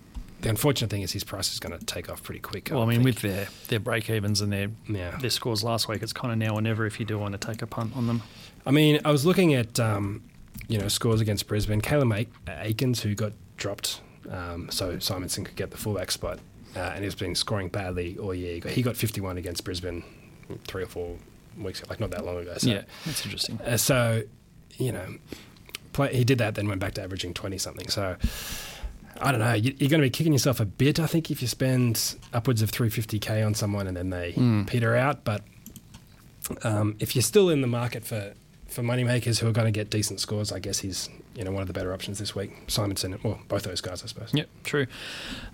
the 0.43 0.49
unfortunate 0.49 0.89
thing 0.89 1.01
is 1.01 1.11
his 1.11 1.23
price 1.23 1.51
is 1.53 1.59
going 1.59 1.77
to 1.77 1.83
take 1.85 2.09
off 2.09 2.21
pretty 2.21 2.41
quick. 2.41 2.69
Well, 2.71 2.83
I 2.83 2.85
mean, 2.85 3.03
with 3.03 3.21
their 3.21 3.47
their 3.69 3.79
break 3.79 4.09
evens 4.09 4.41
and 4.41 4.51
their 4.51 4.69
yeah. 4.87 5.17
their 5.17 5.29
scores 5.29 5.63
last 5.63 5.87
week, 5.87 6.03
it's 6.03 6.13
kind 6.13 6.31
of 6.31 6.37
now 6.37 6.55
or 6.55 6.61
never 6.61 6.85
if 6.85 6.99
you 6.99 7.05
do 7.05 7.17
want 7.17 7.31
to 7.31 7.37
take 7.37 7.61
a 7.61 7.67
punt 7.67 7.95
on 7.95 8.07
them. 8.07 8.21
I 8.65 8.71
mean, 8.71 8.99
I 9.05 9.11
was 9.11 9.25
looking 9.25 9.53
at 9.53 9.79
um, 9.79 10.21
you 10.67 10.77
know 10.77 10.89
scores 10.89 11.21
against 11.21 11.47
Brisbane. 11.47 11.81
Caleb 11.81 12.09
Aekins, 12.45 12.99
who 12.99 13.15
got 13.15 13.31
dropped, 13.55 14.01
um, 14.29 14.69
so 14.69 14.97
Simonsson 14.97 15.45
could 15.45 15.55
get 15.55 15.71
the 15.71 15.77
fullback 15.77 16.11
spot, 16.11 16.39
uh, 16.75 16.79
and 16.79 17.03
he's 17.03 17.15
been 17.15 17.35
scoring 17.35 17.69
badly 17.69 18.17
all 18.17 18.33
year. 18.33 18.55
He 18.55 18.59
got, 18.59 18.71
he 18.71 18.81
got 18.81 18.97
51 18.97 19.37
against 19.37 19.63
Brisbane 19.63 20.03
three 20.67 20.83
or 20.83 20.87
four 20.87 21.17
weeks 21.57 21.79
ago, 21.79 21.87
like 21.89 21.99
not 21.99 22.11
that 22.11 22.25
long 22.25 22.37
ago. 22.39 22.55
So, 22.57 22.69
yeah, 22.69 22.83
that's 23.05 23.23
interesting. 23.25 23.59
Uh, 23.61 23.77
so, 23.77 24.23
you 24.77 24.91
know, 24.91 25.15
play, 25.93 26.15
he 26.15 26.23
did 26.23 26.39
that, 26.39 26.55
then 26.55 26.67
went 26.67 26.81
back 26.81 26.93
to 26.95 27.03
averaging 27.03 27.33
20 27.33 27.57
something. 27.57 27.87
So, 27.89 28.17
I 29.21 29.31
don't 29.31 29.39
know. 29.39 29.53
You're 29.53 29.89
going 29.89 30.01
to 30.01 30.05
be 30.05 30.09
kicking 30.09 30.33
yourself 30.33 30.59
a 30.59 30.65
bit, 30.65 30.99
I 30.99 31.05
think, 31.05 31.29
if 31.29 31.41
you 31.41 31.47
spend 31.47 32.15
upwards 32.33 32.61
of 32.61 32.71
350k 32.71 33.45
on 33.45 33.53
someone 33.53 33.87
and 33.87 33.95
then 33.95 34.09
they 34.09 34.33
mm. 34.33 34.67
peter 34.67 34.95
out. 34.95 35.23
But 35.23 35.43
um, 36.63 36.95
if 36.99 37.15
you're 37.15 37.23
still 37.23 37.49
in 37.49 37.61
the 37.61 37.67
market 37.67 38.03
for 38.05 38.33
for 38.67 38.81
moneymakers 38.81 39.39
who 39.39 39.47
are 39.47 39.51
going 39.51 39.65
to 39.65 39.71
get 39.71 39.89
decent 39.89 40.19
scores, 40.19 40.51
I 40.51 40.59
guess 40.59 40.79
he's 40.79 41.09
you 41.35 41.43
know 41.43 41.51
one 41.51 41.61
of 41.61 41.67
the 41.67 41.73
better 41.73 41.93
options 41.93 42.19
this 42.19 42.35
week. 42.35 42.67
Simonsson, 42.67 43.21
well, 43.23 43.39
both 43.47 43.63
those 43.63 43.81
guys, 43.81 44.03
I 44.03 44.07
suppose. 44.07 44.33
Yep, 44.33 44.49
true. 44.63 44.87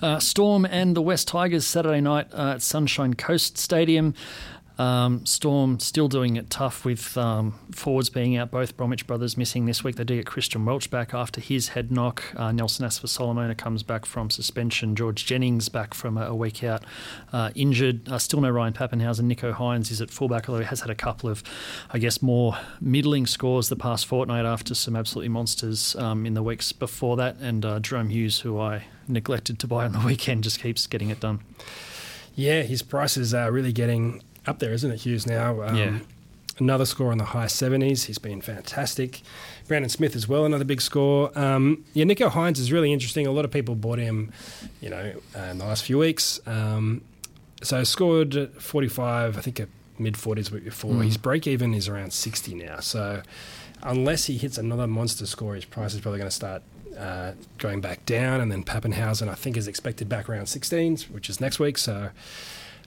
Uh, 0.02 0.19
Storm 0.19 0.65
and 0.65 0.95
the 0.95 1.02
Wests 1.02 1.26
Tigers 1.26 1.65
Saturday 1.65 2.02
night 2.02 2.28
uh, 2.34 2.54
at 2.56 2.62
Sunshine 2.62 3.13
Coast 3.13 3.58
Stadium. 3.58 4.13
Um, 4.80 5.26
Storm 5.26 5.82
still 5.82 6.08
doing 6.08 6.38
it 6.38 6.50
tough 6.50 6.86
with 6.86 7.18
um, 7.18 7.60
forwards 7.72 8.10
being 8.10 8.38
out, 8.38 8.50
both 8.50 8.78
Bromwich 8.78 9.06
brothers 9.06 9.36
missing 9.36 9.65
this 9.65 9.84
week. 9.84 9.98
They 9.98 10.06
do 10.06 10.15
get 10.15 10.26
Christian 10.26 10.63
Welch 10.63 10.89
back 10.89 11.13
after 11.13 11.42
his 11.42 11.70
head 11.70 11.92
knock. 11.92 12.24
Uh, 12.34 12.54
Nelson 12.54 12.86
Asofa-Solomona 12.86 13.56
comes 13.56 13.84
back 13.84 14.06
from 14.06 14.30
suspension. 14.30 14.96
George 14.96 15.26
Jennings 15.26 15.68
back 15.68 15.94
from 15.94 16.18
a, 16.18 16.28
a 16.28 16.36
week 16.36 16.63
out 16.63 16.86
uh, 17.34 17.52
injured. 17.56 18.08
Uh, 18.08 18.18
still 18.18 18.39
no 18.39 18.50
Ryan 18.50 18.72
Papenhuyzen. 18.72 19.30
Nicho 19.30 19.54
Hynes 19.54 19.92
is 19.92 20.02
at 20.02 20.10
fullback, 20.10 20.48
although 20.48 20.62
he 20.62 20.68
has 20.68 20.80
had 20.80 20.89
a 20.89 20.96
couple 20.96 21.30
of, 21.30 21.44
I 21.92 22.00
guess, 22.00 22.22
more 22.22 22.58
middling 22.80 23.28
scores 23.28 23.68
the 23.68 23.76
past 23.76 24.06
fortnight 24.06 24.46
after 24.46 24.74
some 24.74 24.96
absolutely 24.96 25.30
monsters 25.30 25.94
um, 25.98 26.26
in 26.26 26.36
the 26.36 26.44
weeks 26.44 26.72
before 26.72 27.18
that. 27.18 27.36
And 27.42 27.65
uh, 27.65 27.82
Jahrome 27.82 28.12
Hughes, 28.12 28.39
who 28.39 28.58
I 28.58 28.86
neglected 29.10 29.60
to 29.60 29.68
buy 29.68 29.84
on 29.84 29.92
the 29.92 30.00
weekend, 30.06 30.46
just 30.46 30.62
keeps 30.62 30.88
getting 30.88 31.10
it 31.10 31.20
done. 31.20 31.42
Yeah, 32.34 32.62
his 32.62 32.82
prices 32.82 33.34
are 33.34 33.52
really 33.52 33.74
getting 33.74 34.22
up 34.49 34.59
there, 34.59 34.73
isn't 34.73 34.91
it, 34.91 35.01
Hughes? 35.01 35.25
Now, 35.25 35.62
um, 35.62 35.75
yeah. 35.75 35.99
Another 36.57 36.85
score 36.85 37.13
in 37.13 37.17
the 37.17 37.25
high 37.25 37.45
70s. 37.45 38.05
He's 38.05 38.17
been 38.17 38.41
fantastic. 38.41 39.21
Brandon 39.67 39.89
Smith 39.89 40.13
as 40.13 40.27
well, 40.27 40.45
another 40.45 40.65
big 40.65 40.81
score. 40.81 41.31
Um, 41.39 41.85
yeah, 41.93 42.03
Nicho 42.03 42.29
Hynes 42.29 42.59
is 42.59 42.69
really 42.69 42.91
interesting. 42.91 43.25
A 43.25 43.31
lot 43.31 43.45
of 43.45 43.51
people 43.51 43.75
bought 43.75 43.97
him, 43.97 44.33
you 44.81 44.89
know, 44.89 45.13
uh, 45.38 45.43
in 45.43 45.57
the 45.57 45.65
last 45.65 45.85
few 45.85 45.97
weeks. 45.97 46.41
Um, 46.45 47.01
so 47.62 47.83
scored 47.85 48.51
45, 48.62 49.38
I 49.38 49.41
think 49.41 49.59
a 49.62 49.67
mid 49.97 50.15
40s 50.15 50.51
week 50.51 50.65
before. 50.65 50.95
Mm. 50.95 51.05
His 51.05 51.17
break 51.17 51.47
even 51.47 51.73
is 51.73 51.88
around 51.88 52.12
60 52.12 52.55
now. 52.55 52.79
So 52.79 53.21
unless 53.83 54.25
he 54.25 54.38
hits 54.38 54.57
another 54.57 54.88
monster 54.88 55.25
score, 55.25 55.55
his 55.55 55.65
price 55.65 55.93
is 55.93 56.01
probably 56.01 56.19
going 56.19 56.29
to 56.29 56.35
start 56.35 56.62
uh, 56.97 57.33
going 57.57 57.79
back 57.79 58.05
down. 58.05 58.41
And 58.41 58.51
then 58.51 58.63
Papenhuyzen, 58.63 59.29
I 59.29 59.35
think, 59.35 59.55
is 59.55 59.67
expected 59.67 60.09
back 60.09 60.27
around 60.27 60.45
16s, 60.45 61.09
which 61.09 61.29
is 61.29 61.39
next 61.39 61.59
week. 61.59 61.77
So 61.77 62.09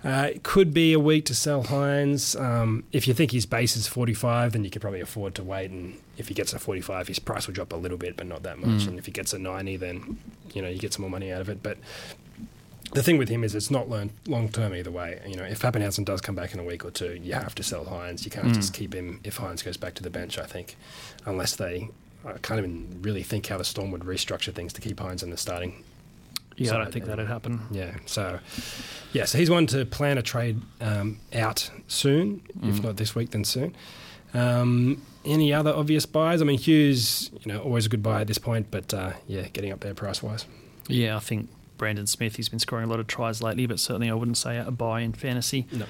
uh, 0.04 0.30
it 0.34 0.42
could 0.42 0.74
be 0.74 0.92
a 0.92 0.98
week 0.98 1.24
to 1.26 1.34
sell 1.34 1.64
Hynes. 1.64 2.40
Um, 2.40 2.84
if 2.92 3.06
you 3.06 3.14
think 3.14 3.30
his 3.30 3.46
base 3.46 3.76
is 3.76 3.86
45, 3.86 4.52
then 4.52 4.64
you 4.64 4.70
could 4.70 4.82
probably 4.82 5.00
afford 5.00 5.34
to 5.36 5.44
wait. 5.44 5.70
And 5.70 5.98
if 6.16 6.28
he 6.28 6.34
gets 6.34 6.52
a 6.52 6.58
45, 6.58 7.08
his 7.08 7.18
price 7.20 7.46
will 7.46 7.54
drop 7.54 7.72
a 7.72 7.76
little 7.76 7.98
bit, 7.98 8.16
but 8.16 8.26
not 8.26 8.42
that 8.42 8.58
much. 8.58 8.82
Mm. 8.82 8.88
And 8.88 8.98
if 8.98 9.06
he 9.06 9.12
gets 9.12 9.32
a 9.32 9.38
90, 9.38 9.76
then 9.76 10.18
you 10.54 10.62
know 10.62 10.68
you 10.68 10.78
get 10.78 10.92
some 10.92 11.02
more 11.02 11.10
money 11.10 11.30
out 11.32 11.40
of 11.40 11.48
it. 11.48 11.62
But 11.62 11.78
the 12.92 13.02
thing 13.02 13.16
with 13.16 13.28
him 13.28 13.44
is 13.44 13.54
it's 13.54 13.70
not 13.70 13.88
long 13.88 14.48
term 14.50 14.74
either 14.74 14.90
way. 14.90 15.20
You 15.24 15.36
know, 15.36 15.44
if 15.44 15.62
Papenhuyzen 15.62 16.04
does 16.04 16.20
come 16.20 16.34
back 16.34 16.52
in 16.52 16.58
a 16.58 16.64
week 16.64 16.84
or 16.84 16.90
two, 16.90 17.20
you 17.22 17.34
have 17.34 17.54
to 17.54 17.62
sell 17.62 17.84
Hynes. 17.84 18.24
You 18.24 18.30
can't 18.32 18.48
mm. 18.48 18.54
just 18.54 18.74
keep 18.74 18.92
him 18.92 19.20
if 19.22 19.38
Hynes 19.38 19.64
goes 19.64 19.76
back 19.76 19.94
to 19.94 20.02
the 20.02 20.10
bench. 20.10 20.36
I 20.36 20.46
think, 20.46 20.76
unless 21.26 21.54
they 21.54 21.90
I 22.24 22.32
can't 22.38 22.58
even 22.58 22.98
really 23.02 23.22
think 23.22 23.46
how 23.46 23.58
the 23.58 23.64
Storm 23.64 23.92
would 23.92 24.02
restructure 24.02 24.52
things 24.52 24.72
to 24.72 24.80
keep 24.80 24.96
Hynes 24.96 25.22
in 25.22 25.30
the 25.30 25.36
starting 25.36 25.84
yeah, 26.56 26.70
so 26.70 26.76
I 26.76 26.82
don't 26.82 26.92
think 26.92 27.06
that'd 27.06 27.28
happen. 27.28 27.60
Yeah, 27.70 27.96
so 28.06 28.38
yeah, 29.12 29.24
so 29.24 29.38
he's 29.38 29.50
one 29.50 29.66
to 29.68 29.84
plan 29.84 30.18
a 30.18 30.22
trade 30.22 30.60
um, 30.80 31.18
out 31.34 31.70
soon, 31.86 32.42
mm. 32.58 32.68
if 32.70 32.82
not 32.82 32.96
this 32.96 33.14
week, 33.14 33.30
then 33.30 33.44
soon. 33.44 33.74
Um, 34.34 35.02
any 35.24 35.52
other 35.52 35.72
obvious 35.72 36.06
buys? 36.06 36.42
I 36.42 36.44
mean, 36.44 36.58
Hughes, 36.58 37.30
you 37.40 37.52
know, 37.52 37.60
always 37.60 37.86
a 37.86 37.88
good 37.88 38.02
buy 38.02 38.22
at 38.22 38.26
this 38.26 38.38
point, 38.38 38.68
but 38.70 38.92
uh, 38.92 39.12
yeah, 39.26 39.48
getting 39.48 39.72
up 39.72 39.80
there 39.80 39.94
price 39.94 40.22
wise. 40.22 40.46
Yeah, 40.88 41.16
I 41.16 41.20
think 41.20 41.48
Brandon 41.78 42.06
Smith, 42.06 42.36
he's 42.36 42.48
been 42.48 42.58
scoring 42.58 42.86
a 42.86 42.88
lot 42.88 43.00
of 43.00 43.06
tries 43.06 43.42
lately, 43.42 43.66
but 43.66 43.78
certainly 43.78 44.10
I 44.10 44.14
wouldn't 44.14 44.36
say 44.36 44.58
a 44.58 44.70
buy 44.70 45.00
in 45.00 45.12
fantasy. 45.12 45.66
No. 45.72 45.86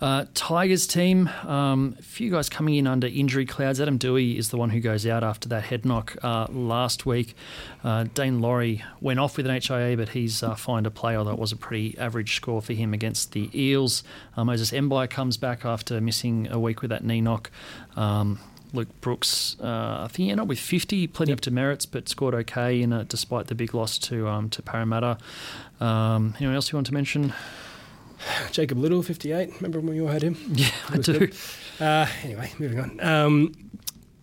Uh, 0.00 0.26
Tigers 0.34 0.86
team, 0.86 1.28
um, 1.44 1.96
a 1.98 2.02
few 2.02 2.30
guys 2.30 2.48
coming 2.48 2.74
in 2.74 2.86
under 2.86 3.06
injury 3.06 3.46
clouds. 3.46 3.80
Adam 3.80 3.98
Doueihi 3.98 4.36
is 4.36 4.50
the 4.50 4.56
one 4.56 4.70
who 4.70 4.80
goes 4.80 5.06
out 5.06 5.22
after 5.24 5.48
that 5.48 5.64
head 5.64 5.84
knock 5.84 6.16
uh, 6.22 6.46
last 6.50 7.06
week. 7.06 7.34
Uh, 7.82 8.04
Daine 8.04 8.40
Laurie 8.40 8.82
went 9.00 9.20
off 9.20 9.36
with 9.36 9.46
an 9.46 9.60
HIA, 9.60 9.96
but 9.96 10.10
he's 10.10 10.42
uh, 10.42 10.54
fine 10.54 10.84
to 10.84 10.90
play, 10.90 11.16
although 11.16 11.32
it 11.32 11.38
was 11.38 11.52
a 11.52 11.56
pretty 11.56 11.96
average 11.98 12.36
score 12.36 12.60
for 12.60 12.72
him 12.72 12.92
against 12.92 13.32
the 13.32 13.50
Eels. 13.54 14.02
Uh, 14.36 14.44
Moses 14.44 14.70
Mbye 14.70 15.08
comes 15.08 15.36
back 15.36 15.64
after 15.64 16.00
missing 16.00 16.48
a 16.50 16.58
week 16.58 16.82
with 16.82 16.90
that 16.90 17.04
knee 17.04 17.20
knock. 17.20 17.50
Um, 17.96 18.40
Luke 18.74 19.00
Brooks, 19.00 19.56
uh, 19.60 20.02
I 20.02 20.08
think 20.08 20.26
he 20.26 20.30
ended 20.30 20.42
up 20.42 20.48
with 20.48 20.58
50, 20.58 21.06
plenty 21.06 21.30
yep. 21.30 21.38
of 21.38 21.40
demerits, 21.40 21.86
but 21.86 22.08
scored 22.08 22.34
okay 22.34 22.82
in 22.82 22.92
a, 22.92 23.04
despite 23.04 23.46
the 23.46 23.54
big 23.54 23.72
loss 23.72 23.98
to 23.98 24.28
um, 24.28 24.50
to 24.50 24.62
Parramatta. 24.62 25.16
Um, 25.80 26.34
anyone 26.38 26.56
else 26.56 26.72
you 26.72 26.76
want 26.76 26.88
to 26.88 26.94
mention? 26.94 27.32
Jacob 28.52 28.78
Liddle, 28.78 29.02
58. 29.02 29.54
Remember 29.56 29.80
when 29.80 29.94
we 29.94 30.00
all 30.00 30.08
had 30.08 30.22
him? 30.22 30.36
Yeah, 30.54 30.70
I 30.90 30.98
do. 30.98 31.28
Uh, 31.80 32.06
anyway, 32.22 32.52
moving 32.58 32.80
on. 32.80 33.00
Um, 33.00 33.52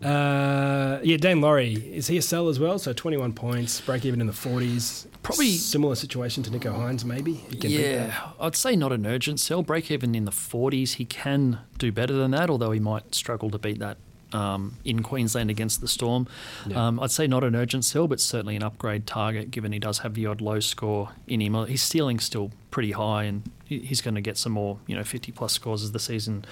uh, 0.04 1.00
yeah, 1.04 1.18
Daine 1.18 1.42
Laurie, 1.42 1.74
is 1.74 2.08
he 2.08 2.18
a 2.18 2.22
sell 2.22 2.50
as 2.50 2.60
well? 2.60 2.80
So 2.80 2.92
21 2.94 3.34
points, 3.34 3.82
break 3.82 4.04
even 4.06 4.20
in 4.22 4.28
the 4.28 4.34
40s. 4.34 5.06
Probably 5.22 5.52
similar 5.52 5.94
situation 5.96 6.42
to 6.44 6.50
Nicho 6.50 6.74
Hynes, 6.74 7.06
maybe. 7.06 7.46
Yeah, 7.52 8.32
I'd 8.40 8.56
say 8.56 8.76
not 8.76 8.92
an 8.92 9.06
urgent 9.06 9.40
sell. 9.40 9.62
Break 9.62 9.92
even 9.92 10.16
in 10.16 10.26
the 10.26 10.32
40s. 10.32 10.94
He 10.94 11.06
can 11.06 11.60
do 11.78 11.92
better 11.92 12.14
than 12.14 12.32
that, 12.32 12.50
although 12.50 12.72
he 12.72 12.80
might 12.80 13.14
struggle 13.14 13.52
to 13.52 13.60
beat 13.60 13.78
that 13.80 13.98
um, 14.34 14.78
in 14.84 15.04
Queensland 15.04 15.50
against 15.50 15.82
the 15.82 15.88
Storm. 15.88 16.28
Yeah. 16.68 16.88
Um, 16.88 17.00
I'd 17.00 17.12
say 17.12 17.28
not 17.28 17.44
an 17.44 17.56
urgent 17.56 17.86
sell, 17.86 18.08
but 18.08 18.20
certainly 18.20 18.56
an 18.56 18.64
upgrade 18.64 19.08
target 19.08 19.52
given 19.52 19.72
he 19.72 19.80
does 19.80 20.00
have 20.00 20.14
the 20.14 20.26
odd 20.26 20.42
low 20.42 20.60
score 20.60 21.10
in 21.28 21.42
him. 21.42 21.54
His 21.66 21.82
ceiling's 21.82 22.24
still 22.24 22.52
pretty 22.72 22.92
high, 22.92 23.24
and 23.24 23.44
he's 23.66 24.02
going 24.02 24.16
to 24.16 24.22
get 24.22 24.38
some 24.38 24.54
more, 24.54 24.78
you 24.88 24.96
know, 24.96 25.04
50 25.04 25.32
plus 25.32 25.54
scores 25.54 25.84
as 25.84 25.92
the 25.92 26.00
season 26.00 26.46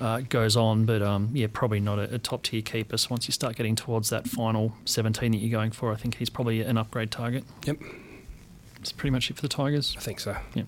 uh, 0.00 0.20
goes 0.20 0.56
on. 0.56 0.84
But 0.84 1.02
um, 1.02 1.30
yeah, 1.32 1.46
probably 1.52 1.80
not 1.80 1.98
a, 1.98 2.14
a 2.14 2.18
top 2.18 2.42
tier 2.42 2.62
keeper. 2.62 2.96
So 2.96 3.08
once 3.10 3.28
you 3.28 3.32
start 3.32 3.56
getting 3.56 3.76
towards 3.76 4.10
that 4.10 4.26
final 4.28 4.72
17 4.84 5.32
that 5.32 5.38
you're 5.38 5.50
going 5.50 5.70
for, 5.70 5.92
I 5.92 5.96
think 5.96 6.16
he's 6.16 6.30
probably 6.30 6.62
an 6.62 6.76
upgrade 6.76 7.10
target. 7.10 7.44
Yep. 7.66 7.78
That's 8.76 8.92
pretty 8.92 9.10
much 9.10 9.30
it 9.30 9.36
for 9.36 9.42
the 9.42 9.48
Tigers. 9.48 9.94
I 9.96 10.00
think 10.00 10.20
so. 10.20 10.36
Yeah. 10.54 10.64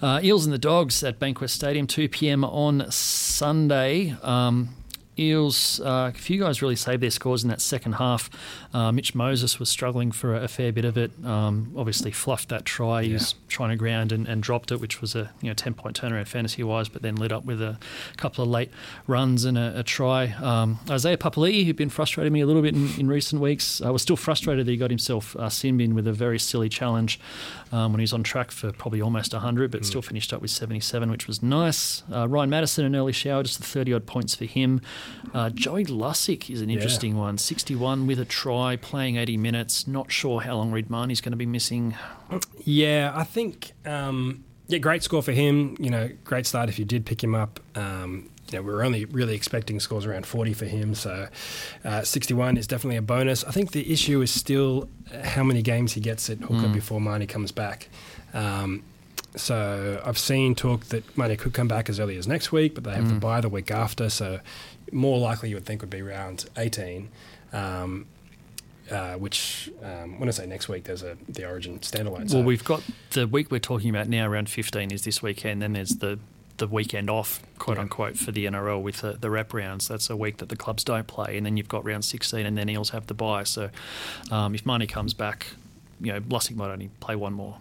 Uh, 0.00 0.20
Eels 0.22 0.44
and 0.44 0.52
the 0.52 0.58
Dogs 0.58 1.02
at 1.02 1.18
Bankwest 1.18 1.50
Stadium, 1.50 1.86
2 1.86 2.08
p.m. 2.08 2.44
on 2.44 2.90
Sunday. 2.90 4.16
Um, 4.22 4.70
Eels, 5.18 5.80
uh, 5.80 6.12
a 6.14 6.18
few 6.18 6.40
guys 6.40 6.62
really 6.62 6.76
saved 6.76 7.02
their 7.02 7.10
scores 7.10 7.42
in 7.42 7.50
that 7.50 7.60
second 7.60 7.94
half. 7.94 8.30
Uh, 8.72 8.92
Mitch 8.92 9.14
Moses 9.14 9.58
was 9.58 9.68
struggling 9.68 10.12
for 10.12 10.34
a, 10.34 10.44
a 10.44 10.48
fair 10.48 10.72
bit 10.72 10.84
of 10.84 10.96
it. 10.96 11.12
Um, 11.24 11.72
obviously, 11.76 12.10
fluffed 12.10 12.48
that 12.50 12.64
try. 12.64 13.04
He 13.04 13.12
was 13.12 13.34
trying 13.48 13.70
to 13.70 13.76
ground 13.76 14.12
and, 14.12 14.26
and, 14.26 14.42
dropped 14.42 14.70
it, 14.70 14.80
which 14.80 15.00
was 15.00 15.14
a 15.14 15.30
you 15.40 15.48
know 15.48 15.54
ten 15.54 15.74
point 15.74 16.00
turnaround 16.00 16.28
fantasy 16.28 16.62
wise, 16.62 16.88
but 16.88 17.02
then 17.02 17.16
lit 17.16 17.32
up 17.32 17.44
with 17.44 17.60
a 17.60 17.78
couple 18.16 18.44
of 18.44 18.50
late 18.50 18.70
runs 19.06 19.44
and 19.44 19.58
a, 19.58 19.80
a 19.80 19.82
try. 19.82 20.26
Um, 20.34 20.78
Isaiah 20.88 21.16
Papali'i, 21.16 21.64
who'd 21.64 21.76
been 21.76 21.90
frustrating 21.90 22.32
me 22.32 22.40
a 22.40 22.46
little 22.46 22.62
bit 22.62 22.74
in, 22.74 22.88
in 22.98 23.08
recent 23.08 23.42
weeks, 23.42 23.80
I 23.80 23.88
uh, 23.88 23.92
was 23.92 24.02
still 24.02 24.16
frustrated 24.16 24.66
that 24.66 24.70
he 24.70 24.76
got 24.76 24.90
himself 24.90 25.34
uh, 25.36 25.48
sin 25.48 25.76
bin 25.76 25.94
with 25.94 26.06
a 26.06 26.12
very 26.12 26.38
silly 26.38 26.68
challenge 26.68 27.18
um, 27.72 27.92
when 27.92 28.00
he 28.00 28.04
was 28.04 28.12
on 28.12 28.22
track 28.22 28.50
for 28.50 28.72
probably 28.72 29.00
almost 29.00 29.32
100, 29.32 29.70
but 29.70 29.82
mm. 29.82 29.84
still 29.84 30.02
finished 30.02 30.32
up 30.32 30.40
with 30.40 30.50
77, 30.50 31.10
which 31.10 31.26
was 31.26 31.42
nice. 31.42 32.02
Uh, 32.12 32.28
Ryan 32.28 32.50
Matterson, 32.50 32.84
an 32.84 32.96
early 32.96 33.12
shower, 33.12 33.42
just 33.42 33.58
the 33.58 33.64
30 33.64 33.94
odd 33.94 34.06
points 34.06 34.34
for 34.34 34.44
him. 34.44 34.80
Uh, 35.34 35.50
Joey 35.50 35.84
Lussick 35.84 36.50
is 36.50 36.60
an 36.60 36.70
interesting 36.70 37.14
yeah. 37.14 37.20
one. 37.20 37.38
61 37.38 38.06
with 38.06 38.18
a 38.18 38.24
try, 38.24 38.76
playing 38.76 39.16
80 39.16 39.36
minutes. 39.36 39.86
Not 39.86 40.10
sure 40.10 40.40
how 40.40 40.56
long 40.56 40.70
Reed 40.70 40.90
Mahoney's 40.90 41.20
going 41.20 41.32
to 41.32 41.36
be 41.36 41.46
missing. 41.46 41.94
Yeah, 42.64 43.12
I 43.14 43.24
think. 43.24 43.72
Um, 43.84 44.44
yeah, 44.68 44.78
great 44.78 45.02
score 45.02 45.22
for 45.22 45.32
him. 45.32 45.76
You 45.78 45.90
know, 45.90 46.10
great 46.24 46.46
start 46.46 46.68
if 46.68 46.78
you 46.78 46.84
did 46.84 47.06
pick 47.06 47.22
him 47.22 47.34
up. 47.34 47.60
Um, 47.74 48.30
you 48.50 48.58
know, 48.58 48.62
we 48.62 48.72
were 48.72 48.84
only 48.84 49.04
really 49.06 49.34
expecting 49.34 49.78
scores 49.80 50.06
around 50.06 50.26
40 50.26 50.54
for 50.54 50.64
him, 50.64 50.94
so 50.94 51.28
uh, 51.84 52.02
61 52.02 52.56
is 52.56 52.66
definitely 52.66 52.96
a 52.96 53.02
bonus. 53.02 53.44
I 53.44 53.50
think 53.50 53.72
the 53.72 53.92
issue 53.92 54.22
is 54.22 54.30
still 54.30 54.88
how 55.22 55.42
many 55.42 55.62
games 55.62 55.92
he 55.92 56.00
gets 56.00 56.30
at 56.30 56.38
hooker 56.38 56.68
mm. 56.68 56.72
before 56.72 57.00
Mahoney 57.00 57.26
comes 57.26 57.52
back. 57.52 57.88
Um, 58.32 58.84
so 59.36 60.02
I've 60.04 60.18
seen 60.18 60.54
talk 60.54 60.86
that 60.86 61.16
Mahoney 61.16 61.36
could 61.36 61.52
come 61.52 61.68
back 61.68 61.88
as 61.88 62.00
early 62.00 62.16
as 62.16 62.26
next 62.26 62.50
week, 62.50 62.74
but 62.74 62.84
they 62.84 62.94
have 62.94 63.04
mm. 63.04 63.14
to 63.14 63.20
buy 63.20 63.40
the 63.40 63.48
week 63.48 63.70
after, 63.70 64.08
so 64.08 64.40
more 64.92 65.18
likely 65.18 65.48
you 65.50 65.56
would 65.56 65.66
think 65.66 65.80
would 65.80 65.90
be 65.90 66.00
around 66.02 66.46
18. 66.56 67.08
Um, 67.52 68.06
uh, 68.90 69.14
which 69.16 69.70
um, 69.82 70.18
when 70.18 70.28
I 70.28 70.32
say 70.32 70.46
next 70.46 70.68
week, 70.68 70.84
there's 70.84 71.02
a 71.02 71.16
the 71.28 71.46
Origin 71.46 71.78
standalone. 71.80 72.32
Well, 72.32 72.42
we've 72.42 72.64
got 72.64 72.82
the 73.10 73.26
week 73.26 73.50
we're 73.50 73.58
talking 73.58 73.90
about 73.90 74.08
now, 74.08 74.26
around 74.26 74.48
15 74.48 74.90
is 74.92 75.02
this 75.04 75.22
weekend. 75.22 75.60
Then 75.60 75.74
there's 75.74 75.90
the 75.96 76.18
the 76.56 76.66
weekend 76.66 77.08
off, 77.08 77.40
quote 77.58 77.76
Yeah. 77.76 77.82
unquote, 77.82 78.16
for 78.16 78.32
the 78.32 78.46
NRL 78.46 78.82
with 78.82 79.02
the, 79.02 79.12
the 79.12 79.30
rep 79.30 79.52
rounds. 79.54 79.86
That's 79.88 80.10
a 80.10 80.16
week 80.16 80.38
that 80.38 80.48
the 80.48 80.56
clubs 80.56 80.82
don't 80.84 81.06
play, 81.06 81.36
and 81.36 81.46
then 81.46 81.56
you've 81.56 81.68
got 81.68 81.84
round 81.84 82.04
16, 82.04 82.44
and 82.44 82.56
then 82.58 82.68
Eels 82.68 82.90
have 82.90 83.06
the 83.06 83.14
bye. 83.14 83.44
So 83.44 83.70
um, 84.30 84.54
if 84.54 84.66
money 84.66 84.86
comes 84.86 85.14
back, 85.14 85.48
you 86.00 86.12
know, 86.12 86.20
Lussick 86.20 86.56
might 86.56 86.70
only 86.70 86.90
play 87.00 87.14
one 87.14 87.32
more. 87.34 87.58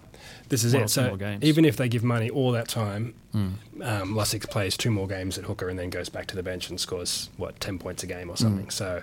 This 0.49 0.63
is 0.63 0.73
or 0.75 0.83
it. 0.83 0.89
So 0.89 1.17
even 1.41 1.65
if 1.65 1.77
they 1.77 1.89
give 1.89 2.03
money 2.03 2.29
all 2.29 2.51
that 2.53 2.67
time, 2.67 3.13
Mm. 3.35 3.53
um, 3.83 4.15
Lussick 4.15 4.49
plays 4.49 4.75
two 4.77 4.89
more 4.89 5.07
games 5.07 5.37
at 5.37 5.43
hooker 5.45 5.69
and 5.69 5.77
then 5.77 5.89
goes 5.91 6.09
back 6.09 6.25
to 6.27 6.35
the 6.35 6.41
bench 6.43 6.69
and 6.69 6.79
scores 6.79 7.29
what 7.37 7.59
ten 7.59 7.77
points 7.77 8.01
a 8.03 8.07
game 8.07 8.29
or 8.29 8.37
something. 8.37 8.67
Mm. 8.67 8.71
So 8.71 9.01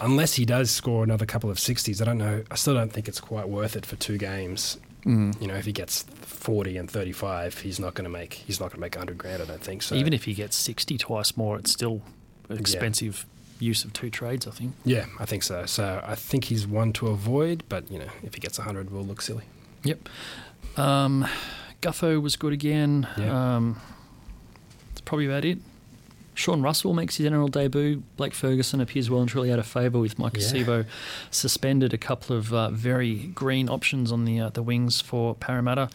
unless 0.00 0.34
he 0.34 0.44
does 0.44 0.70
score 0.70 1.02
another 1.02 1.26
couple 1.26 1.50
of 1.50 1.58
sixties, 1.58 2.00
I 2.00 2.04
don't 2.04 2.18
know. 2.18 2.44
I 2.50 2.54
still 2.54 2.74
don't 2.74 2.92
think 2.92 3.08
it's 3.08 3.20
quite 3.20 3.48
worth 3.48 3.74
it 3.76 3.84
for 3.86 3.96
two 3.96 4.16
games. 4.18 4.78
Mm. 5.04 5.40
You 5.40 5.46
know, 5.48 5.54
if 5.54 5.64
he 5.64 5.72
gets 5.72 6.02
forty 6.20 6.76
and 6.76 6.90
thirty-five, 6.90 7.58
he's 7.58 7.80
not 7.80 7.94
going 7.94 8.04
to 8.04 8.10
make 8.10 8.34
he's 8.34 8.60
not 8.60 8.66
going 8.66 8.76
to 8.76 8.80
make 8.80 8.94
hundred 8.94 9.18
grand. 9.18 9.42
I 9.42 9.46
don't 9.46 9.62
think 9.62 9.82
so. 9.82 9.94
Even 9.96 10.12
if 10.12 10.24
he 10.24 10.34
gets 10.34 10.54
60 10.56 10.98
twice 10.98 11.36
more, 11.36 11.58
it's 11.58 11.72
still 11.72 12.02
expensive 12.50 13.26
use 13.60 13.84
of 13.84 13.92
two 13.92 14.08
trades, 14.10 14.46
I 14.46 14.50
think. 14.52 14.74
yeah, 14.84 15.06
I 15.18 15.24
think 15.24 15.42
so. 15.42 15.66
So 15.66 16.02
I 16.06 16.14
think 16.14 16.44
he's 16.44 16.66
one 16.66 16.92
to 16.94 17.08
avoid. 17.08 17.64
But 17.68 17.90
you 17.90 17.98
know, 17.98 18.08
if 18.22 18.34
he 18.34 18.40
gets 18.40 18.58
hundred, 18.58 18.90
we'll 18.90 19.04
look 19.04 19.20
silly. 19.22 19.44
Yep. 19.84 20.08
Um, 20.78 21.26
Guffo 21.82 22.20
was 22.20 22.36
good 22.36 22.52
again. 22.52 23.06
Yeah. 23.16 23.56
Um, 23.56 23.80
that's 24.90 25.00
probably 25.02 25.26
about 25.26 25.44
it. 25.44 25.58
Sean 26.34 26.62
Russell 26.62 26.94
makes 26.94 27.16
his 27.16 27.26
NRL 27.28 27.50
debut. 27.50 28.02
Blake 28.16 28.32
Ferguson 28.32 28.80
appears 28.80 29.10
well 29.10 29.20
and 29.20 29.28
truly 29.28 29.50
out 29.52 29.58
of 29.58 29.66
favour 29.66 29.98
with 29.98 30.18
Mike 30.20 30.36
Yeah. 30.38 30.82
Suspended. 31.32 31.92
A 31.92 31.98
couple 31.98 32.36
of 32.36 32.54
uh, 32.54 32.70
very 32.70 33.14
green 33.34 33.68
options 33.68 34.12
on 34.12 34.24
the 34.24 34.38
uh, 34.40 34.48
the 34.50 34.62
wings 34.62 35.00
for 35.00 35.34
Parramatta. 35.34 35.90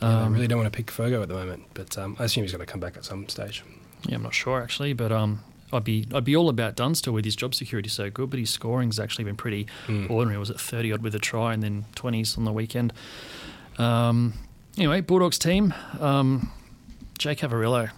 Yeah, 0.00 0.08
I 0.08 0.22
Um, 0.22 0.32
really 0.34 0.46
don't 0.46 0.58
want 0.60 0.72
to 0.72 0.76
pick 0.76 0.86
Fergo 0.86 1.20
at 1.22 1.28
the 1.28 1.34
moment, 1.34 1.64
but 1.74 1.98
um, 1.98 2.16
I 2.20 2.24
assume 2.24 2.44
he's 2.44 2.52
going 2.52 2.64
to 2.64 2.70
come 2.70 2.80
back 2.80 2.96
at 2.96 3.04
some 3.04 3.28
stage. 3.28 3.64
Yeah, 4.08 4.14
I'm 4.16 4.22
not 4.22 4.34
sure 4.34 4.62
actually, 4.62 4.92
but 4.92 5.10
um, 5.10 5.40
I'd 5.72 5.82
be 5.84 6.06
I'd 6.14 6.24
be 6.24 6.36
all 6.36 6.48
about 6.48 6.76
Dunster 6.76 7.10
with 7.10 7.24
his 7.24 7.34
job 7.34 7.54
security 7.56 7.88
so 7.88 8.08
good, 8.08 8.30
but 8.30 8.38
his 8.38 8.50
scoring's 8.50 9.00
actually 9.00 9.24
been 9.24 9.36
pretty 9.36 9.66
Mm. 9.88 10.08
ordinary. 10.10 10.38
Was 10.38 10.50
at 10.50 10.60
30 10.60 10.92
odd 10.92 11.02
with 11.02 11.14
a 11.16 11.18
try 11.18 11.52
and 11.54 11.62
then 11.62 11.86
20s 11.96 12.38
on 12.38 12.44
the 12.44 12.52
weekend. 12.52 12.92
Um, 13.80 14.34
anyway, 14.76 15.00
Bulldogs 15.00 15.38
team, 15.38 15.72
um, 16.00 16.52
Jake 17.18 17.38
Averillo. 17.40 17.90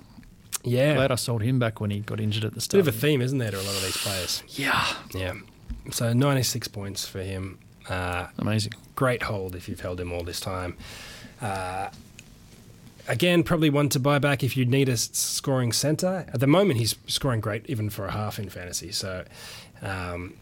Yeah, 0.64 0.94
Glad 0.94 1.10
I 1.10 1.16
sold 1.16 1.42
him 1.42 1.58
back 1.58 1.80
when 1.80 1.90
he 1.90 2.00
got 2.00 2.20
injured 2.20 2.44
at 2.44 2.54
the 2.54 2.60
start. 2.60 2.84
bit 2.84 2.88
of 2.88 2.96
a 2.96 2.98
theme, 3.00 3.20
isn't 3.20 3.38
there, 3.38 3.50
to 3.50 3.56
a 3.56 3.62
lot 3.62 3.74
of 3.76 3.82
these 3.82 3.96
players? 3.96 4.42
yeah, 4.48 4.86
Yeah. 5.12 5.34
So 5.90 6.12
96 6.12 6.68
points 6.68 7.04
for 7.06 7.20
him. 7.20 7.58
Uh, 7.88 8.28
amazing. 8.38 8.72
great 8.94 9.24
hold 9.24 9.56
if 9.56 9.68
you've 9.68 9.80
held 9.80 9.98
him 10.00 10.12
all 10.12 10.22
this 10.22 10.38
time. 10.38 10.76
Uh, 11.40 11.88
again, 13.08 13.42
probably 13.42 13.68
one 13.68 13.88
to 13.88 13.98
buy 13.98 14.20
back 14.20 14.44
if 14.44 14.56
you 14.56 14.64
need 14.64 14.88
a 14.88 14.96
scoring 14.96 15.72
centre. 15.72 16.24
At 16.32 16.38
the 16.38 16.46
moment, 16.46 16.78
he's 16.78 16.94
scoring 17.08 17.40
great 17.40 17.66
even 17.68 17.90
for 17.90 18.06
a 18.06 18.12
half 18.12 18.38
in 18.38 18.48
fantasy. 18.48 18.92
So, 18.92 19.24
um, 19.82 20.34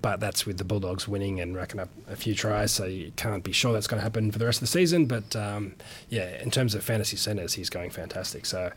but 0.00 0.18
that's 0.20 0.44
with 0.44 0.58
the 0.58 0.64
Bulldogs 0.64 1.06
winning 1.06 1.40
and 1.40 1.54
racking 1.54 1.80
up 1.80 1.88
a 2.08 2.16
few 2.16 2.34
tries, 2.34 2.72
so 2.72 2.84
you 2.84 3.12
can't 3.16 3.44
be 3.44 3.52
sure 3.52 3.72
that's 3.72 3.86
going 3.86 3.98
to 3.98 4.02
happen 4.02 4.30
for 4.32 4.38
the 4.38 4.44
rest 4.46 4.56
of 4.58 4.60
the 4.62 4.66
season. 4.66 5.06
But 5.06 5.36
um, 5.36 5.74
yeah, 6.08 6.40
in 6.42 6.50
terms 6.50 6.74
of 6.74 6.82
fantasy 6.82 7.16
centres, 7.16 7.54
he's 7.54 7.70
going 7.70 7.90
fantastic. 7.90 8.44
So, 8.46 8.72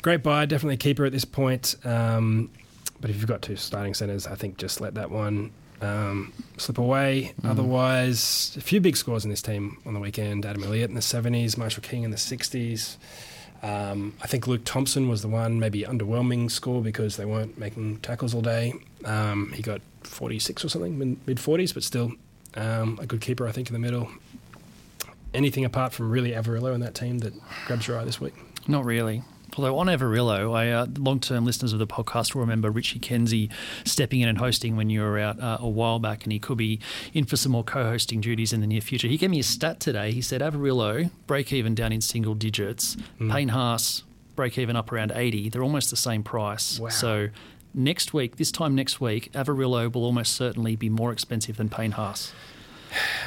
great 0.00 0.22
buy, 0.22 0.46
definitely 0.46 0.74
a 0.74 0.78
keeper 0.78 1.04
at 1.04 1.12
this 1.12 1.24
point. 1.24 1.76
Um, 1.84 2.50
but 3.00 3.10
if 3.10 3.16
you've 3.16 3.26
got 3.26 3.42
two 3.42 3.56
starting 3.56 3.94
centres, 3.94 4.26
I 4.26 4.34
think 4.36 4.56
just 4.56 4.80
let 4.80 4.94
that 4.94 5.10
one 5.10 5.50
um, 5.82 6.32
slip 6.56 6.78
away. 6.78 7.34
Mhm. 7.42 7.50
Otherwise, 7.50 8.54
a 8.56 8.60
few 8.60 8.80
big 8.80 8.96
scores 8.96 9.24
in 9.24 9.30
this 9.30 9.42
team 9.42 9.78
on 9.84 9.94
the 9.94 10.00
weekend. 10.00 10.46
Adam 10.46 10.62
Elliott 10.62 10.88
in 10.88 10.94
the 10.94 11.02
70s, 11.02 11.58
Marshall 11.58 11.82
King 11.82 12.04
in 12.04 12.10
the 12.10 12.16
60s. 12.16 12.96
Um, 13.62 14.14
I 14.22 14.26
think 14.26 14.46
Luke 14.46 14.62
Thompson 14.64 15.08
was 15.08 15.22
the 15.22 15.28
one, 15.28 15.60
maybe 15.60 15.82
underwhelming 15.82 16.50
score 16.50 16.82
because 16.82 17.16
they 17.16 17.24
weren't 17.24 17.58
making 17.58 17.98
tackles 17.98 18.34
all 18.34 18.40
day. 18.40 18.74
Um, 19.04 19.52
he 19.54 19.62
got 19.62 19.80
46 20.06 20.64
or 20.64 20.68
something, 20.68 20.98
mid 20.98 21.38
40s, 21.38 21.72
but 21.74 21.82
still 21.82 22.12
um, 22.54 22.98
a 23.00 23.06
good 23.06 23.20
keeper, 23.20 23.46
I 23.46 23.52
think, 23.52 23.68
in 23.68 23.72
the 23.72 23.78
middle. 23.78 24.08
Anything 25.34 25.64
apart 25.64 25.92
from 25.94 26.10
really 26.10 26.32
Averillo 26.32 26.74
in 26.74 26.80
that 26.80 26.94
team 26.94 27.18
that 27.20 27.32
grabs 27.66 27.88
your 27.88 27.98
eye 27.98 28.04
this 28.04 28.20
week? 28.20 28.34
Not 28.68 28.84
really. 28.84 29.22
Although 29.56 29.78
on 29.78 29.86
Averillo, 29.86 30.54
I, 30.54 30.70
uh, 30.70 30.86
long-term 30.98 31.44
listeners 31.44 31.72
of 31.74 31.78
the 31.78 31.86
podcast 31.86 32.34
will 32.34 32.40
remember 32.42 32.70
Richie 32.70 32.98
Kenzie 32.98 33.50
stepping 33.84 34.20
in 34.20 34.28
and 34.28 34.38
hosting 34.38 34.76
when 34.76 34.88
you 34.88 35.00
were 35.02 35.18
out 35.18 35.38
uh, 35.40 35.58
a 35.60 35.68
while 35.68 35.98
back, 35.98 36.24
and 36.24 36.32
he 36.32 36.38
could 36.38 36.56
be 36.58 36.80
in 37.12 37.24
for 37.24 37.36
some 37.36 37.52
more 37.52 37.64
co-hosting 37.64 38.20
duties 38.22 38.52
in 38.54 38.60
the 38.62 38.66
near 38.66 38.80
future. 38.80 39.08
He 39.08 39.18
gave 39.18 39.30
me 39.30 39.40
a 39.40 39.42
stat 39.42 39.78
today. 39.80 40.12
He 40.12 40.22
said 40.22 40.40
Averillo 40.40 41.10
break 41.26 41.52
even 41.52 41.74
down 41.74 41.92
in 41.92 42.00
single 42.00 42.34
digits, 42.34 42.96
Mm. 43.20 43.30
Payne 43.32 43.48
Haas 43.48 44.04
break 44.36 44.56
even 44.56 44.74
up 44.76 44.90
around 44.90 45.12
eighty. 45.14 45.50
They're 45.50 45.62
almost 45.62 45.90
the 45.90 45.96
same 45.96 46.22
price. 46.22 46.78
Wow. 46.78 46.88
So 46.88 47.28
next 47.74 48.12
week, 48.14 48.36
this 48.36 48.50
time 48.52 48.74
next 48.74 49.00
week, 49.00 49.30
Averillo 49.32 49.92
will 49.92 50.04
almost 50.04 50.34
certainly 50.34 50.76
be 50.76 50.88
more 50.88 51.12
expensive 51.12 51.56
than 51.56 51.68
Payne 51.68 51.92
Haas. 51.92 52.32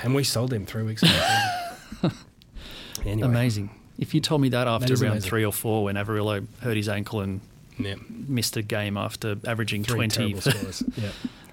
And 0.03 0.13
we 0.13 0.23
sold 0.23 0.53
him 0.53 0.65
three 0.65 0.83
weeks 0.83 1.01
ago. 1.03 1.11
anyway, 3.05 3.27
Amazing. 3.27 3.69
If 3.97 4.13
you 4.13 4.19
told 4.21 4.41
me 4.41 4.49
that 4.49 4.67
after 4.67 4.91
is 4.93 5.01
round 5.01 5.13
amazing. 5.13 5.29
three 5.29 5.45
or 5.45 5.53
four, 5.53 5.85
when 5.85 5.95
Averillo 5.95 6.45
hurt 6.61 6.75
his 6.77 6.89
ankle 6.89 7.21
and 7.21 7.39
Yeah, 7.79 7.95
missed 8.09 8.57
a 8.57 8.61
game 8.61 8.97
after 8.97 9.37
averaging 9.47 9.83
three 9.83 10.07
20. 10.07 10.15
terrible 10.33 10.41
scores. 10.51 10.83
Yeah, 10.97 11.09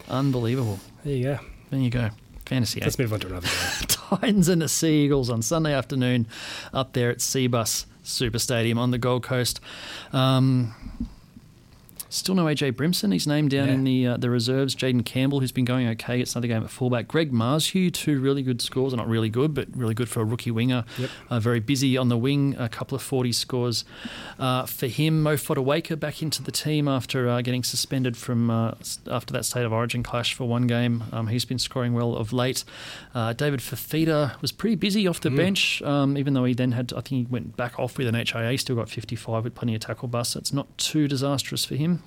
Unbelievable. 0.08 0.80
there 1.04 1.14
you 1.14 1.22
go. 1.24 1.38
There 1.70 1.80
you 1.80 1.90
go. 1.90 2.10
Fantasy. 2.46 2.80
eh? 2.82 2.84
Let's 2.84 2.98
move 2.98 3.12
on 3.12 3.20
to 3.20 3.28
another 3.28 3.46
game. 3.46 3.86
Titans 3.88 4.48
and 4.48 4.60
the 4.60 4.68
Sea 4.68 5.04
Eagles 5.04 5.30
on 5.30 5.40
Sunday 5.40 5.72
afternoon 5.72 6.26
up 6.74 6.92
there 6.92 7.10
at 7.10 7.18
Cbus 7.18 7.86
Super 8.02 8.38
Stadium 8.40 8.76
on 8.78 8.90
the 8.90 8.98
Gold 8.98 9.22
Coast. 9.22 9.60
Um, 10.12 10.74
still 12.14 12.34
no 12.34 12.44
AJ 12.46 12.72
Brimson. 12.72 13.12
He's 13.12 13.26
named 13.26 13.50
down 13.50 13.68
Yeah. 13.68 13.74
in 13.74 13.84
the 13.84 14.06
uh, 14.06 14.16
the 14.16 14.30
reserves. 14.30 14.74
Jayden 14.74 15.04
Campbell, 15.04 15.40
who's 15.40 15.52
been 15.52 15.64
going 15.64 15.86
okay, 15.88 16.18
gets 16.18 16.34
another 16.34 16.48
game 16.48 16.62
at 16.62 16.70
fullback. 16.70 17.08
Greg 17.08 17.32
Marzhew, 17.32 17.92
two 17.92 18.20
really 18.20 18.42
good 18.42 18.60
scores. 18.62 18.94
Not 18.94 19.08
really 19.08 19.28
good, 19.28 19.54
but 19.54 19.68
really 19.74 19.94
good 19.94 20.08
for 20.08 20.20
a 20.20 20.24
rookie 20.24 20.50
winger. 20.50 20.84
Yep. 20.98 21.10
Uh, 21.30 21.40
very 21.40 21.60
busy 21.60 21.96
on 21.96 22.08
the 22.08 22.18
wing. 22.18 22.54
A 22.58 22.68
couple 22.68 22.94
of 22.96 23.02
40 23.02 23.32
scores 23.32 23.84
uh, 24.38 24.66
for 24.66 24.86
him. 24.86 25.22
Mo 25.22 25.36
Fotuaika 25.36 25.98
back 25.98 26.22
into 26.22 26.42
the 26.42 26.52
team 26.52 26.88
after 26.88 27.28
uh, 27.28 27.40
getting 27.42 27.62
suspended 27.64 28.16
from 28.16 28.50
uh, 28.50 28.74
after 29.10 29.32
that 29.32 29.44
state 29.44 29.64
of 29.64 29.72
origin 29.72 30.02
clash 30.02 30.34
for 30.34 30.46
one 30.48 30.66
game. 30.66 31.04
Um, 31.12 31.28
he's 31.28 31.44
been 31.44 31.58
scoring 31.58 31.92
well 31.94 32.14
of 32.16 32.32
late. 32.32 32.64
Uh, 33.14 33.32
David 33.32 33.60
Fifita 33.60 34.40
was 34.40 34.52
pretty 34.52 34.76
busy 34.76 35.06
off 35.08 35.20
the 35.20 35.30
Mm. 35.32 35.36
bench, 35.36 35.80
um, 35.82 36.18
even 36.18 36.34
though 36.34 36.44
he 36.44 36.52
then 36.52 36.72
had, 36.72 36.92
I 36.92 36.96
think 37.00 37.06
he 37.08 37.26
went 37.30 37.56
back 37.56 37.78
off 37.78 37.96
with 37.96 38.06
an 38.06 38.14
HIA, 38.14 38.58
still 38.58 38.76
got 38.76 38.90
55 38.90 39.44
with 39.44 39.54
plenty 39.54 39.74
of 39.74 39.80
tackle 39.80 40.08
busts. 40.08 40.34
So 40.34 40.38
it's 40.40 40.52
not 40.52 40.76
too 40.76 41.08
disastrous 41.08 41.64
for 41.64 41.74
him. 41.74 42.01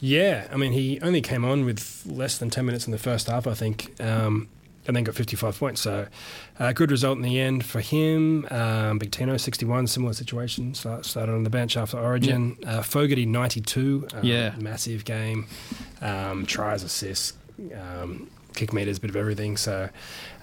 Yeah, 0.00 0.48
I 0.52 0.56
mean, 0.56 0.72
he 0.72 1.00
only 1.00 1.20
came 1.20 1.44
on 1.44 1.64
with 1.64 2.02
less 2.06 2.38
than 2.38 2.50
10 2.50 2.66
minutes 2.66 2.86
in 2.86 2.92
the 2.92 2.98
first 2.98 3.28
half, 3.28 3.46
I 3.46 3.54
think, 3.54 3.94
um, 4.00 4.48
and 4.84 4.96
then 4.96 5.04
got 5.04 5.14
55 5.14 5.56
points. 5.56 5.80
So, 5.82 6.08
uh, 6.58 6.72
good 6.72 6.90
result 6.90 7.16
in 7.18 7.22
the 7.22 7.38
end 7.38 7.64
for 7.64 7.80
him. 7.80 8.46
Um, 8.50 8.98
Big 8.98 9.12
Tino, 9.12 9.36
61, 9.36 9.86
similar 9.86 10.12
situation. 10.12 10.74
Start, 10.74 11.06
started 11.06 11.32
on 11.32 11.44
the 11.44 11.50
bench 11.50 11.76
after 11.76 11.98
Origin. 11.98 12.56
Uh, 12.66 12.82
Fogarty, 12.82 13.26
92. 13.26 14.08
Um, 14.12 14.24
Yeah. 14.24 14.54
Massive 14.58 15.04
game. 15.04 15.46
Um, 16.00 16.46
tries, 16.46 16.82
assists, 16.82 17.34
um, 17.72 18.28
kick 18.54 18.72
meters, 18.72 18.98
bit 18.98 19.10
of 19.10 19.16
everything. 19.16 19.56
So, 19.56 19.88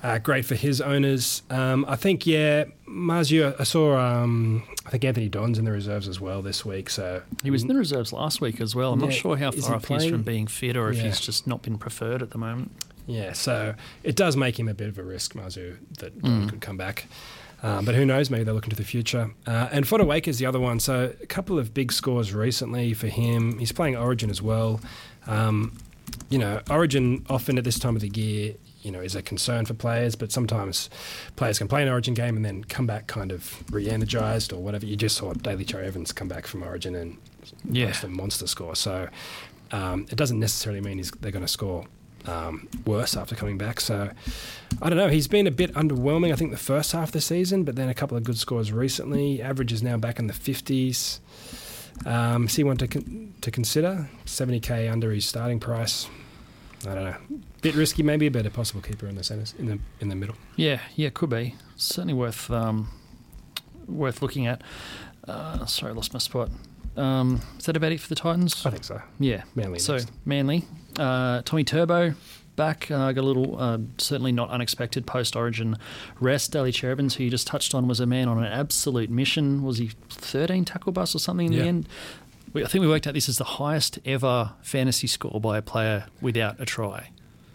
uh, 0.03 0.17
great 0.19 0.45
for 0.45 0.55
his 0.55 0.81
owners. 0.81 1.41
Um, 1.49 1.85
I 1.87 1.95
think, 1.95 2.25
yeah, 2.27 2.65
Marzhew, 2.87 3.55
I 3.59 3.63
saw, 3.63 3.97
um, 3.97 4.63
I 4.85 4.89
think 4.89 5.03
Anthony 5.05 5.29
Don's 5.29 5.57
in 5.57 5.65
the 5.65 5.71
reserves 5.71 6.07
as 6.07 6.19
well 6.19 6.41
this 6.41 6.65
week. 6.65 6.89
So, 6.89 7.21
He 7.43 7.51
was 7.51 7.61
in 7.63 7.67
the 7.67 7.75
reserves 7.75 8.11
last 8.13 8.41
week 8.41 8.59
as 8.61 8.75
well. 8.75 8.93
I'm 8.93 8.99
not 8.99 9.13
sure 9.13 9.37
how 9.37 9.51
far 9.51 9.75
off 9.75 9.87
he 9.87 9.95
is 9.95 10.05
from 10.05 10.23
being 10.23 10.47
fit 10.47 10.75
or 10.77 10.89
if 10.89 10.97
Yeah. 10.97 11.03
he's 11.03 11.19
just 11.19 11.47
not 11.47 11.61
been 11.61 11.77
preferred 11.77 12.21
at 12.21 12.31
the 12.31 12.37
moment. 12.37 12.71
Yeah, 13.07 13.33
so 13.33 13.73
it 14.03 14.15
does 14.15 14.37
make 14.37 14.59
him 14.59 14.67
a 14.67 14.73
bit 14.73 14.87
of 14.87 14.97
a 14.99 15.03
risk, 15.03 15.33
Marzhew, 15.33 15.77
that 15.97 16.21
Mm. 16.21 16.49
could 16.49 16.61
come 16.61 16.77
back. 16.77 17.07
Um, 17.61 17.83
but 17.83 17.93
who 17.95 18.05
knows? 18.05 18.29
Maybe 18.29 18.45
they're 18.45 18.53
looking 18.53 18.69
to 18.69 18.75
the 18.75 18.85
future. 18.85 19.31
Uh, 19.45 19.67
and 19.71 19.83
Fotuaika 19.85 20.29
is 20.29 20.37
the 20.39 20.45
other 20.45 20.59
one. 20.61 20.79
So 20.79 21.11
a 21.21 21.25
couple 21.25 21.59
of 21.59 21.73
big 21.73 21.91
scores 21.91 22.33
recently 22.33 22.93
for 22.93 23.07
him. 23.07 23.57
He's 23.59 23.73
playing 23.73 23.97
Origin 23.97 24.29
as 24.29 24.41
well. 24.41 24.79
Um, 25.27 25.73
you 26.29 26.37
know, 26.37 26.61
Origin 26.69 27.25
often 27.29 27.57
at 27.57 27.63
this 27.63 27.79
time 27.79 27.95
of 27.95 28.01
the 28.01 28.09
year, 28.09 28.55
you 28.81 28.91
know, 28.91 29.01
is 29.01 29.15
a 29.15 29.21
concern 29.21 29.65
for 29.65 29.73
players. 29.73 30.15
But 30.15 30.31
sometimes 30.31 30.89
players 31.35 31.57
can 31.57 31.67
play 31.67 31.83
an 31.83 31.89
Origin 31.89 32.13
game 32.13 32.35
and 32.35 32.45
then 32.45 32.63
come 32.63 32.85
back 32.87 33.07
kind 33.07 33.31
of 33.31 33.63
re-energized 33.71 34.53
or 34.53 34.61
whatever. 34.61 34.85
You 34.85 34.95
just 34.95 35.17
saw 35.17 35.33
Daly 35.33 35.65
Cherry 35.65 35.85
Evans 35.87 36.11
come 36.11 36.27
back 36.27 36.47
from 36.47 36.63
Origin 36.63 36.95
and 36.95 37.17
Yeah. 37.69 37.87
post 37.87 38.03
a 38.03 38.07
monster 38.07 38.47
score. 38.47 38.75
So 38.75 39.09
um, 39.71 40.05
it 40.09 40.15
doesn't 40.15 40.39
necessarily 40.39 40.81
mean 40.81 40.97
he's, 40.97 41.11
they're 41.11 41.31
going 41.31 41.45
to 41.45 41.47
score 41.47 41.85
um, 42.25 42.67
worse 42.85 43.15
after 43.17 43.33
coming 43.35 43.57
back. 43.57 43.79
So 43.79 44.09
I 44.81 44.89
don't 44.89 44.97
know. 44.97 45.07
He's 45.07 45.27
been 45.27 45.47
a 45.47 45.51
bit 45.51 45.73
underwhelming. 45.73 46.31
I 46.31 46.35
think 46.35 46.51
the 46.51 46.57
first 46.57 46.91
half 46.91 47.09
of 47.09 47.11
the 47.13 47.21
season, 47.21 47.63
but 47.63 47.75
then 47.75 47.89
a 47.89 47.93
couple 47.93 48.17
of 48.17 48.23
good 48.23 48.37
scores 48.37 48.71
recently. 48.71 49.41
Average 49.41 49.71
is 49.73 49.81
now 49.83 49.97
back 49.97 50.19
in 50.19 50.27
the 50.27 50.33
fifties. 50.33 51.21
Um, 52.05 52.47
see 52.47 52.63
one 52.63 52.77
to 52.77 52.87
con- 52.87 53.33
to 53.41 53.51
consider. 53.51 54.09
Seventy 54.25 54.59
k 54.59 54.87
under 54.87 55.11
his 55.11 55.25
starting 55.25 55.59
price. 55.59 56.07
I 56.87 56.95
don't 56.95 57.03
know. 57.03 57.15
Bit 57.61 57.75
risky, 57.75 58.03
maybe 58.03 58.27
a 58.27 58.31
better 58.31 58.49
possible 58.49 58.81
keeper 58.81 59.05
in 59.07 59.15
the 59.15 59.23
centres 59.23 59.53
in 59.59 59.65
the 59.65 59.79
in 59.99 60.07
the 60.09 60.15
middle. 60.15 60.35
Yeah, 60.55 60.79
yeah, 60.95 61.09
could 61.09 61.29
be 61.29 61.55
certainly 61.75 62.13
worth 62.13 62.49
um, 62.49 62.87
worth 63.87 64.21
looking 64.21 64.47
at. 64.47 64.61
Uh, 65.27 65.65
sorry, 65.65 65.91
I 65.91 65.95
lost 65.95 66.13
my 66.13 66.19
spot. 66.19 66.49
Um, 66.97 67.41
is 67.57 67.65
that 67.65 67.77
about 67.77 67.91
it 67.91 67.99
for 67.99 68.09
the 68.09 68.15
Titans? 68.15 68.65
I 68.65 68.71
think 68.71 68.83
so. 68.83 69.01
Yeah, 69.19 69.43
Manly 69.55 69.79
So 69.79 69.93
next. 69.93 70.11
Manly, 70.25 70.65
uh, 70.97 71.41
Tommy 71.43 71.63
Turbo 71.63 72.13
back. 72.55 72.89
Uh, 72.91 73.11
got 73.13 73.21
a 73.21 73.27
little, 73.27 73.57
uh, 73.61 73.77
certainly 73.97 74.31
not 74.33 74.49
unexpected 74.49 75.05
post 75.05 75.35
Origin 75.35 75.77
rest. 76.19 76.51
Daly 76.51 76.71
Cherry-Evans, 76.73 77.15
who 77.15 77.23
you 77.25 77.29
just 77.29 77.47
touched 77.47 77.73
on, 77.75 77.87
was 77.87 77.99
a 78.01 78.05
man 78.05 78.27
on 78.27 78.37
an 78.39 78.51
absolute 78.51 79.09
mission. 79.09 79.63
Was 79.63 79.77
he 79.77 79.91
13 80.09 80.65
tackle 80.65 80.91
bus 80.91 81.15
or 81.15 81.19
something 81.19 81.47
in 81.47 81.53
Yeah. 81.53 81.61
the 81.61 81.67
end? 81.67 81.89
We, 82.53 82.63
I 82.63 82.67
think 82.67 82.81
we 82.81 82.87
worked 82.87 83.05
out 83.07 83.13
this 83.13 83.29
is 83.29 83.37
the 83.37 83.43
highest 83.43 83.99
ever 84.05 84.53
fantasy 84.61 85.07
score 85.07 85.39
by 85.39 85.57
a 85.57 85.61
player 85.61 86.05
without 86.21 86.59
a 86.59 86.65
try. 86.65 87.09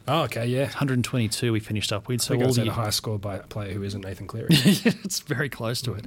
Oh, 0.07 0.23
okay, 0.25 0.47
yeah. 0.47 0.65
122 0.65 1.51
we 1.53 1.61
finished 1.61 1.93
up 1.93 2.09
with. 2.09 2.21
I 2.21 2.25
So 2.25 2.35
think 2.35 2.45
all 2.45 2.53
the 2.53 2.61
at 2.63 2.69
a 2.69 2.73
high 2.73 2.91
score 2.91 3.19
by 3.19 3.37
a 3.37 3.43
player 3.43 3.73
who 3.73 3.83
isn't 3.83 4.03
Nathan 4.05 4.27
Cleary. 4.27 4.49
it's 4.51 5.21
very 5.21 5.49
close 5.49 5.81
to 5.83 5.95
it. 5.95 6.05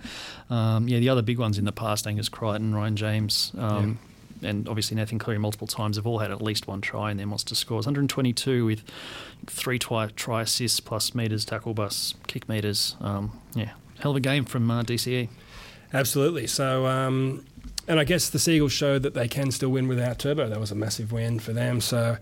Um, 0.51 0.87
yeah, 0.87 0.99
the 0.99 1.09
other 1.09 1.23
big 1.23 1.39
ones 1.39 1.57
in 1.57 1.65
the 1.65 1.71
past, 1.71 2.05
Angus 2.05 2.29
Crichton, 2.29 2.75
Ryan 2.75 2.95
James, 2.95 3.51
um, 3.57 3.97
and 4.43 4.67
obviously 4.69 4.95
Nathan 4.95 5.17
Cleary 5.17 5.39
multiple 5.39 5.65
times 5.65 5.95
have 5.95 6.05
all 6.05 6.19
had 6.19 6.29
at 6.29 6.43
least 6.43 6.67
one 6.67 6.79
try 6.79 7.09
in 7.09 7.17
their 7.17 7.25
monster 7.25 7.55
scores. 7.55 7.87
122 7.87 8.65
with 8.65 8.83
three 9.47 9.79
try, 9.79 10.07
try 10.15 10.43
assists 10.43 10.79
plus 10.79 11.15
meters, 11.15 11.43
tackle 11.43 11.73
bus, 11.73 12.13
kick 12.27 12.47
meters. 12.47 12.95
Um, 13.01 13.39
yeah, 13.55 13.71
hell 13.99 14.11
of 14.11 14.17
a 14.17 14.19
game 14.19 14.45
from 14.45 14.69
uh, 14.69 14.83
DCE. 14.83 15.27
Absolutely. 15.91 16.45
So, 16.45 16.85
um, 16.85 17.45
and 17.87 17.99
I 17.99 18.03
guess 18.03 18.29
the 18.29 18.39
Seagulls 18.39 18.73
showed 18.73 19.03
that 19.03 19.13
they 19.13 19.27
can 19.27 19.51
still 19.51 19.69
win 19.69 19.87
without 19.87 20.19
Turbo. 20.19 20.49
That 20.49 20.59
was 20.59 20.71
a 20.71 20.75
massive 20.75 21.11
win 21.11 21.39
for 21.39 21.53
them. 21.53 21.79
So, 21.79 22.17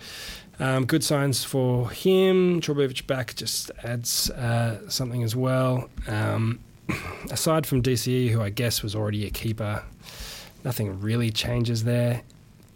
um, 0.60 0.86
good 0.86 1.04
signs 1.04 1.44
for 1.44 1.90
him. 1.90 2.62
Trbojevic 2.62 3.08
back 3.08 3.36
just 3.36 3.72
adds 3.84 4.30
uh, 4.32 4.88
something 4.90 5.24
as 5.24 5.36
well. 5.36 5.90
Um, 6.08 6.60
aside 7.32 7.66
from 7.66 7.82
DCE, 7.82 8.30
who 8.30 8.42
I 8.42 8.50
guess 8.50 8.84
was 8.84 8.96
already 8.96 9.26
a 9.26 9.30
keeper, 9.32 9.84
nothing 10.64 11.02
really 11.02 11.32
changes 11.32 11.84
there. 11.84 12.22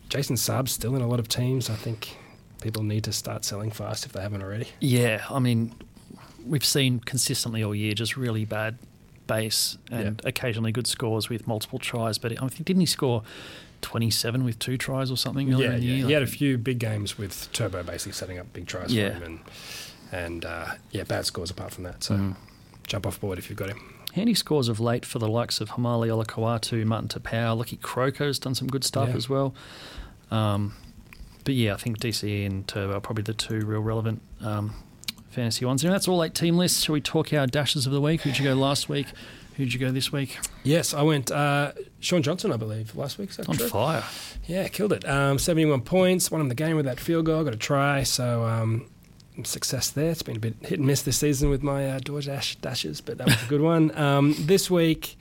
Jason 0.10 0.36
Saab's 0.36 0.71
still 0.71 0.95
in 0.95 1.02
a 1.02 1.08
lot 1.08 1.19
of 1.19 1.28
teams. 1.28 1.69
I 1.69 1.75
think 1.75 2.17
people 2.62 2.84
need 2.84 3.04
to 3.04 3.13
start 3.13 3.45
selling 3.45 3.69
fast 3.69 4.06
if 4.06 4.13
they 4.13 4.21
haven't 4.21 4.41
already. 4.41 4.67
Yeah, 4.80 5.23
I 5.30 5.39
mean, 5.39 5.75
we've 6.45 6.65
seen 6.65 6.99
consistently 6.99 7.63
all 7.63 7.75
year 7.75 7.93
just 7.93 8.17
really 8.17 8.45
bad 8.45 8.78
base 9.30 9.78
and 9.89 10.20
occasionally 10.26 10.74
good 10.74 10.88
scores 10.88 11.30
with 11.30 11.48
multiple 11.48 11.80
tries. 11.80 12.18
But 12.18 12.34
I 12.34 12.48
think 12.50 12.65
didn't 12.65 12.82
he 12.82 12.86
score 12.86 13.24
27 13.82 14.44
with 14.44 14.60
two 14.60 14.78
tries 14.78 15.10
or 15.10 15.15
something 15.15 15.54
earlier 15.54 15.70
Yeah, 15.70 15.76
in 15.76 15.80
the 15.82 15.86
yeah. 15.88 15.96
year? 15.96 16.08
he 16.08 16.13
had 16.13 16.24
a 16.24 16.28
few 16.28 16.58
big 16.58 16.80
games 16.80 17.18
with 17.18 17.48
Turbo 17.54 17.82
basically 17.84 18.12
setting 18.12 18.38
up 18.38 18.52
big 18.52 18.65
tries 18.68 18.94
Yeah. 18.94 19.10
for 19.12 19.15
him, 19.15 19.24
and 19.24 19.39
and 20.12 20.44
uh, 20.46 20.65
yeah, 20.92 21.04
bad 21.04 21.26
scores 21.26 21.52
apart 21.52 21.72
from 21.72 21.84
that. 21.86 22.04
So 22.04 22.15
Mm. 22.15 22.36
jump 22.88 23.06
off 23.08 23.22
board 23.22 23.38
if 23.38 23.50
you've 23.50 23.60
got 23.60 23.70
him. 23.70 23.80
Handy 24.13 24.34
scores 24.34 24.68
of 24.68 24.80
late 24.80 25.06
for 25.06 25.20
the 25.20 25.28
likes 25.30 25.62
of 25.62 25.70
Haumole 25.70 26.08
Olakau'atu, 26.10 26.84
Martin 26.84 27.08
Taupau, 27.10 27.56
Lucky 27.56 27.78
Croker's 27.78 28.39
done 28.39 28.56
some 28.56 28.68
good 28.68 28.84
stuff 28.84 29.10
Yeah. 29.10 29.15
as 29.15 29.30
well. 29.30 29.54
Um, 30.32 30.74
but 31.46 31.54
yeah, 31.54 31.76
I 31.76 31.78
think 31.78 32.00
DCE 32.00 32.46
and 32.48 32.68
Turbo 32.68 32.96
are 32.98 33.00
probably 33.00 33.24
the 33.24 33.34
two 33.36 33.60
real 33.65 33.82
relevant 33.82 34.22
um, 34.42 34.74
fantasy 35.30 35.65
ones. 35.65 35.84
And 35.84 35.94
that's 35.94 36.08
all 36.08 36.24
eight 36.24 36.34
team 36.36 36.58
lists. 36.58 36.84
Shall 36.84 36.94
we 36.94 37.02
talk 37.02 37.34
our 37.34 37.48
dashes 37.48 37.86
of 37.86 37.92
the 37.94 38.02
week? 38.02 38.22
Who'd 38.22 38.38
you 38.38 38.44
go 38.46 38.54
last 38.54 38.89
week? 38.89 39.08
Who'd 39.58 39.74
you 39.74 39.80
go 39.80 39.92
this 39.92 40.12
week? 40.12 40.38
Yes, 40.63 40.94
I 40.94 41.02
went 41.02 41.32
uh, 41.32 41.74
Shaun 42.00 42.24
Johnson, 42.24 42.52
I 42.54 42.58
believe, 42.58 42.96
last 42.96 43.18
week. 43.18 43.30
On 43.48 43.56
true? 43.58 43.68
fire. 43.68 44.04
Yeah, 44.48 44.68
killed 44.70 44.94
it. 44.94 45.08
Um, 45.08 45.38
Seventy-one 45.38 45.82
points, 45.82 46.32
won 46.32 46.39
him 46.42 46.48
the 46.50 46.56
game 46.56 46.76
with 46.78 46.86
that 46.86 47.00
field 47.00 47.26
goal. 47.26 47.44
Got 47.44 47.54
a 47.56 47.58
try, 47.58 48.04
so 48.04 48.46
um, 48.46 48.89
success 49.44 49.89
there. 49.89 50.12
It's 50.12 50.22
been 50.24 50.38
a 50.38 50.39
bit 50.39 50.56
hit 50.62 50.80
and 50.80 50.88
miss 50.88 51.02
this 51.02 51.18
season 51.18 51.50
with 51.50 51.62
my 51.62 51.89
uh, 51.89 52.00
DoorDash 52.00 52.62
dashes, 52.62 53.02
but 53.02 53.18
that 53.18 53.28
was 53.28 53.44
a 53.44 53.48
good 53.48 53.62
one. 53.62 53.92
Um, 53.98 54.34
this 54.39 54.72
week. 54.72 55.18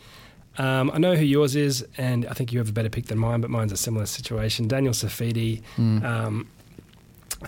Um, 0.57 0.90
I 0.92 0.99
know 0.99 1.14
who 1.14 1.25
yours 1.25 1.55
is, 1.55 1.87
and 1.97 2.27
I 2.27 2.33
think 2.33 2.53
you 2.53 2.59
have 2.59 2.68
a 2.68 2.73
better 2.73 2.88
pick 2.88 3.07
than 3.07 3.16
mine, 3.18 3.40
but 3.40 3.49
mine's 3.49 3.71
a 3.71 3.77
similar 3.77 4.07
situation. 4.07 4.66
Daniel 4.66 4.92
Saifiti, 4.92 5.62
Mm. 5.77 6.03
Um, 6.05 6.49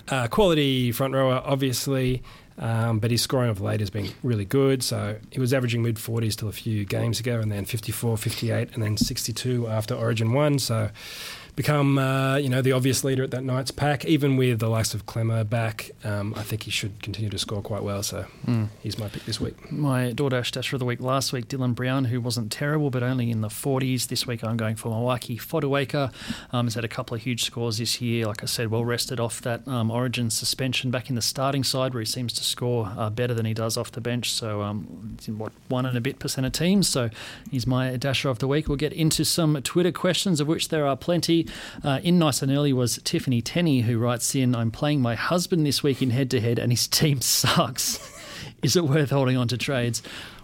uh, 0.07 0.27
quality 0.29 0.91
front 0.93 1.13
rower, 1.13 1.41
obviously, 1.45 2.23
um, 2.57 2.99
but 2.99 3.11
his 3.11 3.21
scoring 3.21 3.49
of 3.49 3.61
late 3.61 3.79
has 3.79 3.89
been 3.89 4.09
really 4.23 4.45
good. 4.45 4.83
So 4.83 5.17
he 5.31 5.39
was 5.39 5.53
averaging 5.53 5.81
mid 5.83 5.95
40s 5.95 6.35
till 6.35 6.47
a 6.47 6.53
few 6.53 6.85
games 6.85 7.19
ago, 7.19 7.39
and 7.39 7.51
then 7.51 7.65
54, 7.65 8.17
58, 8.17 8.73
and 8.73 8.83
then 8.83 8.97
62 8.97 9.67
after 9.67 9.95
Origin 9.95 10.33
1. 10.33 10.59
So 10.59 10.89
become, 11.55 11.97
uh, 11.97 12.37
you 12.37 12.49
know, 12.49 12.61
the 12.61 12.71
obvious 12.71 13.03
leader 13.03 13.23
at 13.23 13.31
that 13.31 13.43
Knights 13.43 13.71
pack. 13.71 14.05
Even 14.05 14.37
with 14.37 14.59
the 14.59 14.67
likes 14.69 14.93
of 14.93 15.05
Klemmer 15.05 15.47
back, 15.47 15.91
um, 16.03 16.33
I 16.37 16.43
think 16.43 16.63
he 16.63 16.71
should 16.71 17.01
continue 17.03 17.29
to 17.29 17.37
score 17.37 17.61
quite 17.61 17.83
well. 17.83 18.03
So 18.03 18.25
Mm. 18.47 18.69
he's 18.81 18.97
my 18.97 19.07
pick 19.09 19.25
this 19.25 19.39
week. 19.41 19.71
My 19.71 20.13
DoorDash 20.13 20.51
Dasher 20.51 20.75
of 20.75 20.79
the 20.79 20.85
Week 20.85 21.01
last 21.01 21.33
week, 21.33 21.47
Dylan 21.47 21.75
Brown, 21.75 22.05
who 22.05 22.19
wasn't 22.21 22.51
terrible 22.51 22.89
but 22.89 23.03
only 23.03 23.29
in 23.29 23.41
the 23.41 23.49
40s. 23.49 24.07
This 24.07 24.25
week 24.25 24.43
I'm 24.43 24.57
going 24.57 24.75
for 24.75 24.89
Moeaki 24.91 25.37
Fotuaika. 25.39 26.11
Um, 26.51 26.65
has 26.67 26.75
had 26.75 26.85
a 26.85 26.87
couple 26.87 27.15
of 27.15 27.21
huge 27.23 27.43
scores 27.43 27.77
this 27.77 28.01
year. 28.01 28.25
Like 28.25 28.43
I 28.43 28.45
said, 28.45 28.71
well 28.71 28.85
rested 28.85 29.19
off 29.19 29.41
that 29.41 29.67
um, 29.67 29.91
Origin 29.91 30.29
suspension 30.29 30.89
back 30.91 31.09
in 31.09 31.15
the 31.15 31.21
starting 31.21 31.63
side 31.63 31.93
where 31.93 32.01
he 32.01 32.05
seems 32.05 32.33
to 32.33 32.43
score 32.43 32.91
uh, 32.97 33.09
better 33.09 33.33
than 33.33 33.45
he 33.45 33.53
does 33.53 33.77
off 33.77 33.91
the 33.91 34.01
bench. 34.01 34.31
So, 34.31 34.61
um, 34.61 35.15
it's 35.17 35.27
in 35.27 35.37
what, 35.37 35.51
one 35.67 35.85
and 35.85 35.97
a 35.97 36.01
bit 36.01 36.19
percent 36.19 36.45
of 36.47 36.53
teams. 36.53 36.87
So 36.87 37.09
he's 37.49 37.67
my 37.67 37.97
Dasher 37.97 38.29
of 38.29 38.39
the 38.39 38.47
Week. 38.47 38.67
We'll 38.67 38.77
get 38.77 38.93
into 38.93 39.23
some 39.25 39.61
Twitter 39.61 39.91
questions, 39.91 40.39
of 40.39 40.47
which 40.47 40.69
there 40.69 40.85
are 40.87 40.95
plenty. 40.95 41.40
Uh, 41.83 41.99
in 42.03 42.19
nice 42.19 42.41
and 42.41 42.51
early 42.51 42.73
was 42.73 42.99
Tiffany 43.03 43.41
Tenney, 43.41 43.81
who 43.81 43.97
writes 43.97 44.35
in, 44.35 44.55
I'm 44.55 44.71
playing 44.71 45.01
my 45.01 45.15
husband 45.15 45.65
this 45.65 45.83
week 45.83 46.01
in 46.01 46.09
head 46.09 46.29
to 46.31 46.41
head 46.41 46.59
and 46.59 46.71
his 46.71 46.87
team 46.87 47.21
sucks. 47.21 47.99
Is 48.63 48.75
it 48.75 48.85
worth 48.85 49.09
holding 49.09 49.37
on 49.37 49.47
to 49.49 49.57
trades? 49.57 50.01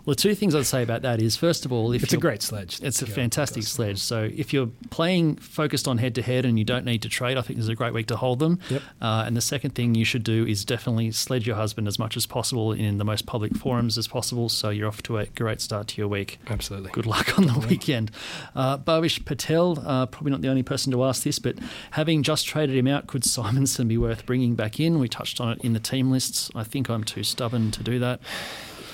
Well, 0.07 0.15
the 0.15 0.21
two 0.21 0.35
things 0.35 0.55
I'd 0.55 0.65
say 0.65 0.83
about 0.83 1.01
that 1.01 1.21
is, 1.21 1.35
first 1.35 1.65
of 1.65 1.73
all, 1.73 1.91
if 1.91 2.01
It's 2.01 2.13
a 2.13 2.17
great 2.17 2.41
sledge. 2.41 2.79
it's 2.81 3.01
a 3.01 3.05
fantastic 3.05 3.63
sledge. 3.63 3.99
So 3.99 4.29
if 4.33 4.53
you're 4.53 4.69
playing 4.89 5.35
focused 5.35 5.85
on 5.85 5.97
head 5.97 6.15
to 6.15 6.21
head 6.21 6.45
and 6.45 6.57
you 6.57 6.63
don't 6.63 6.85
need 6.85 7.01
to 7.01 7.09
trade, 7.09 7.37
I 7.37 7.41
think 7.41 7.57
this 7.57 7.65
is 7.65 7.69
a 7.69 7.75
great 7.75 7.93
week 7.93 8.07
to 8.07 8.15
hold 8.15 8.39
them. 8.39 8.57
Yep. 8.69 8.81
Uh, 9.01 9.23
and 9.27 9.35
the 9.35 9.41
second 9.41 9.71
thing 9.71 9.95
you 9.95 10.05
should 10.05 10.23
do 10.23 10.45
is 10.45 10.63
definitely 10.63 11.11
sledge 11.11 11.45
your 11.45 11.57
husband 11.57 11.89
as 11.89 11.99
much 11.99 12.15
as 12.15 12.25
possible 12.25 12.71
in 12.71 12.99
the 12.99 13.03
most 13.03 13.25
public 13.25 13.53
forums 13.57 13.97
as 13.97 14.07
possible. 14.07 14.47
So 14.47 14.69
you're 14.69 14.87
off 14.87 15.03
to 15.03 15.17
a 15.17 15.25
great 15.25 15.59
start 15.59 15.89
to 15.89 15.97
your 15.97 16.07
week. 16.07 16.39
Absolutely. 16.47 16.91
Good 16.91 17.05
luck 17.05 17.37
on 17.37 17.47
the 17.47 17.59
weekend. 17.67 18.09
Uh, 18.55 18.77
Bhavish 18.77 19.25
Patel, 19.25 19.83
uh, 19.85 20.05
probably 20.05 20.31
not 20.31 20.39
the 20.39 20.47
only 20.47 20.63
person 20.63 20.89
to 20.93 21.03
ask 21.03 21.23
this, 21.23 21.37
but 21.37 21.57
having 21.91 22.23
just 22.23 22.47
traded 22.47 22.77
him 22.77 22.87
out, 22.87 23.07
could 23.07 23.23
Simonsson 23.23 23.89
be 23.89 23.97
worth 23.97 24.25
bringing 24.25 24.55
back 24.55 24.79
in? 24.79 24.99
We 24.99 25.09
touched 25.09 25.41
on 25.41 25.51
it 25.51 25.59
in 25.65 25.73
the 25.73 25.81
team 25.81 26.11
lists. 26.11 26.49
I 26.55 26.63
think 26.63 26.89
I'm 26.89 27.03
too 27.03 27.23
stubborn 27.23 27.71
to 27.71 27.83
do 27.83 27.99
that. 27.99 28.21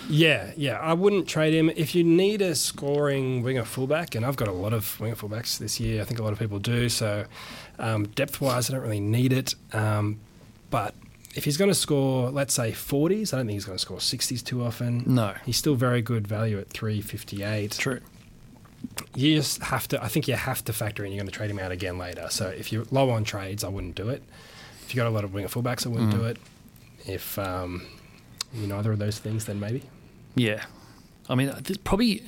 Yeah, 0.10 0.52
yeah. 0.58 0.78
I 0.80 0.94
wouldn't 0.94 1.28
trade 1.28 1.54
him. 1.54 1.70
If 1.70 1.96
you 1.96 2.04
need 2.04 2.42
a 2.42 2.56
scoring 2.56 3.42
winger 3.44 3.64
fullback, 3.64 4.16
and 4.16 4.26
I've 4.26 4.36
got 4.36 4.48
a 4.48 4.52
lot 4.54 4.74
of 4.74 5.00
winger 5.00 5.16
fullbacks 5.16 5.58
this 5.58 5.80
year, 5.80 6.02
I 6.02 6.06
think 6.06 6.20
a 6.20 6.24
lot 6.24 6.34
of 6.34 6.40
people 6.40 6.60
do. 6.60 6.90
So, 6.90 7.26
um, 7.80 8.08
depth 8.10 8.42
wise, 8.42 8.70
I 8.70 8.74
don't 8.74 8.84
really 8.84 9.00
need 9.00 9.32
it. 9.34 9.56
Um, 9.72 10.20
but 10.70 10.94
if 11.36 11.46
he's 11.46 11.58
going 11.58 11.70
to 11.70 11.76
score, 11.76 12.30
let's 12.30 12.54
say 12.54 12.72
40s, 12.72 13.34
I 13.34 13.38
don't 13.38 13.48
think 13.48 13.56
he's 13.56 13.66
going 13.66 13.78
to 13.78 13.82
score 13.82 13.98
60s 13.98 14.44
too 14.44 14.64
often. 14.64 15.04
No. 15.08 15.34
He's 15.46 15.58
still 15.58 15.76
very 15.76 16.02
good 16.02 16.28
value 16.28 16.60
at 16.60 16.70
358. 16.70 17.72
True. 17.72 18.00
You 19.16 19.36
just 19.38 19.64
have 19.64 19.88
to, 19.88 20.04
I 20.04 20.10
think 20.10 20.28
you 20.28 20.36
have 20.36 20.64
to 20.66 20.74
factor 20.74 21.06
in 21.06 21.12
you're 21.14 21.20
going 21.20 21.28
to 21.32 21.36
trade 21.36 21.50
him 21.50 21.60
out 21.60 21.72
again 21.72 21.98
later. 21.98 22.28
So, 22.30 22.48
if 22.50 22.72
you're 22.74 22.86
low 22.92 23.10
on 23.10 23.24
trades, 23.24 23.64
I 23.64 23.70
wouldn't 23.70 23.96
do 23.96 24.10
it. 24.10 24.22
If 24.86 24.94
you 24.94 25.00
got 25.00 25.08
a 25.08 25.12
lot 25.16 25.24
of 25.24 25.34
winger 25.34 25.48
fullbacks, 25.48 25.86
I 25.86 25.90
wouldn't 25.90 26.14
Mm. 26.14 26.18
do 26.18 26.24
it. 26.26 26.38
If 27.06 27.40
um, 27.40 27.86
you 28.54 28.68
neither 28.68 28.92
of 28.92 29.00
those 29.00 29.20
things, 29.20 29.46
then 29.46 29.60
maybe. 29.60 29.84
Yeah. 30.36 30.64
I 31.30 31.36
mean, 31.36 31.54
there's 31.62 31.78
probably 31.78 32.22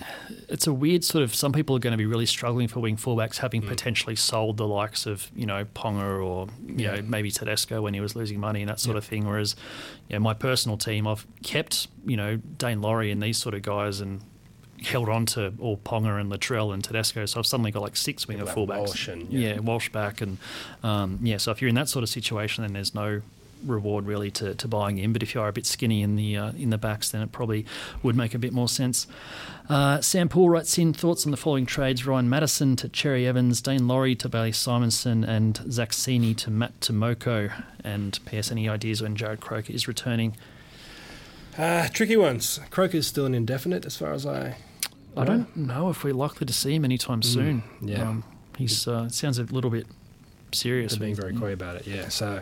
it's 0.47 0.67
a 0.67 0.73
weird 0.73 1.03
sort 1.03 1.21
of. 1.23 1.35
Some 1.35 1.51
people 1.51 1.75
are 1.75 1.79
going 1.79 1.91
to 1.91 1.97
be 1.97 2.05
really 2.05 2.25
struggling 2.25 2.69
for 2.69 2.79
wing 2.79 2.95
fullbacks, 2.95 3.39
having 3.39 3.61
Mm. 3.61 3.67
potentially 3.67 4.15
sold 4.15 4.55
the 4.55 4.65
likes 4.67 5.05
of 5.05 5.29
you 5.35 5.45
know 5.45 5.65
Ponga 5.65 6.23
or 6.25 6.47
you 6.65 6.75
Yeah. 6.85 6.95
know 6.95 7.01
maybe 7.01 7.29
Tedesco 7.29 7.81
when 7.81 7.93
he 7.93 7.99
was 7.99 8.15
losing 8.15 8.39
money 8.39 8.61
and 8.61 8.69
that 8.69 8.79
sort 8.79 8.95
Yeah. 8.95 8.99
of 8.99 9.03
thing. 9.05 9.27
Whereas, 9.27 9.55
you 10.09 10.15
know, 10.15 10.21
my 10.21 10.33
personal 10.33 10.77
team, 10.77 11.07
I've 11.07 11.27
kept 11.43 11.89
you 12.05 12.15
know 12.15 12.37
Dane 12.57 12.81
Laurie 12.81 13.11
and 13.11 13.21
these 13.21 13.37
sort 13.37 13.53
of 13.53 13.63
guys 13.63 13.99
and 13.99 14.21
held 14.81 15.09
on 15.09 15.25
to 15.25 15.51
all 15.59 15.75
Ponga 15.77 16.17
and 16.21 16.31
Latrell 16.31 16.73
and 16.73 16.81
Tedesco. 16.81 17.25
So 17.25 17.39
I've 17.39 17.45
suddenly 17.47 17.71
got 17.71 17.81
like 17.81 17.97
six 17.97 18.29
winger 18.29 18.45
fullbacks. 18.45 18.77
Walsh 18.77 19.07
and- 19.09 19.29
yeah. 19.29 19.55
yeah. 19.55 19.59
Walsh 19.59 19.89
back 19.89 20.21
and 20.21 20.37
um, 20.83 21.19
yeah. 21.21 21.35
So 21.35 21.51
if 21.51 21.61
you're 21.61 21.69
in 21.69 21.75
that 21.75 21.89
sort 21.89 22.03
of 22.03 22.09
situation, 22.09 22.63
then 22.63 22.71
there's 22.71 22.95
no 22.95 23.21
reward 23.63 24.05
really 24.05 24.31
to, 24.31 24.55
to 24.55 24.67
buying 24.67 24.97
in. 24.97 25.13
But 25.13 25.23
if 25.23 25.35
you 25.35 25.41
are 25.41 25.47
a 25.47 25.53
bit 25.53 25.65
skinny 25.65 26.01
in 26.01 26.15
the 26.15 26.37
uh, 26.37 26.51
in 26.53 26.69
the 26.69 26.77
backs, 26.77 27.09
then 27.09 27.21
it 27.21 27.31
probably 27.31 27.65
would 28.03 28.15
make 28.15 28.33
a 28.33 28.39
bit 28.39 28.53
more 28.53 28.67
sense. 28.67 29.07
Uh, 29.69 30.01
Sam 30.01 30.29
Poole 30.29 30.49
writes 30.49 30.77
in 30.77 30.93
thoughts 30.93 31.25
on 31.25 31.31
the 31.31 31.37
following 31.37 31.65
trades: 31.65 32.05
Ryan 32.05 32.29
Matterson 32.29 32.75
to 32.77 32.89
Cherry 32.89 33.27
Evans, 33.27 33.61
Dane 33.61 33.87
Laurie 33.87 34.15
to 34.15 34.29
Bailey 34.29 34.51
Simonsson, 34.51 35.27
and 35.27 35.57
Zach 35.71 35.91
Sini 35.91 36.35
to 36.37 36.51
Matt 36.51 36.79
Timoko. 36.79 37.51
And 37.83 38.19
PS, 38.25 38.51
any 38.51 38.67
ideas 38.67 39.01
when 39.01 39.15
Jarrod 39.15 39.39
Croker 39.39 39.71
is 39.71 39.87
returning? 39.87 40.35
Uh, 41.57 41.87
tricky 41.87 42.17
ones. 42.17 42.59
Croker's 42.69 43.07
still 43.07 43.25
an 43.25 43.33
indefinite, 43.33 43.85
as 43.85 43.95
far 43.95 44.13
as 44.13 44.25
I. 44.25 44.57
I 45.17 45.23
don't 45.23 45.55
know 45.55 45.89
if 45.89 46.03
we're 46.03 46.13
likely 46.13 46.45
to 46.45 46.51
see 46.51 46.75
him 46.75 46.83
anytime 46.83 47.21
soon. 47.21 47.63
yeah. 47.81 48.09
um, 48.09 48.25
he's 48.57 48.85
uh, 48.85 49.07
sounds 49.07 49.39
a 49.39 49.43
little 49.43 49.69
bit 49.69 49.87
serious. 50.55 50.93
They're 50.93 50.99
being 50.99 51.15
very 51.15 51.35
coy 51.35 51.53
about 51.53 51.75
it. 51.75 51.87
Yeah. 51.87 52.09
So 52.09 52.41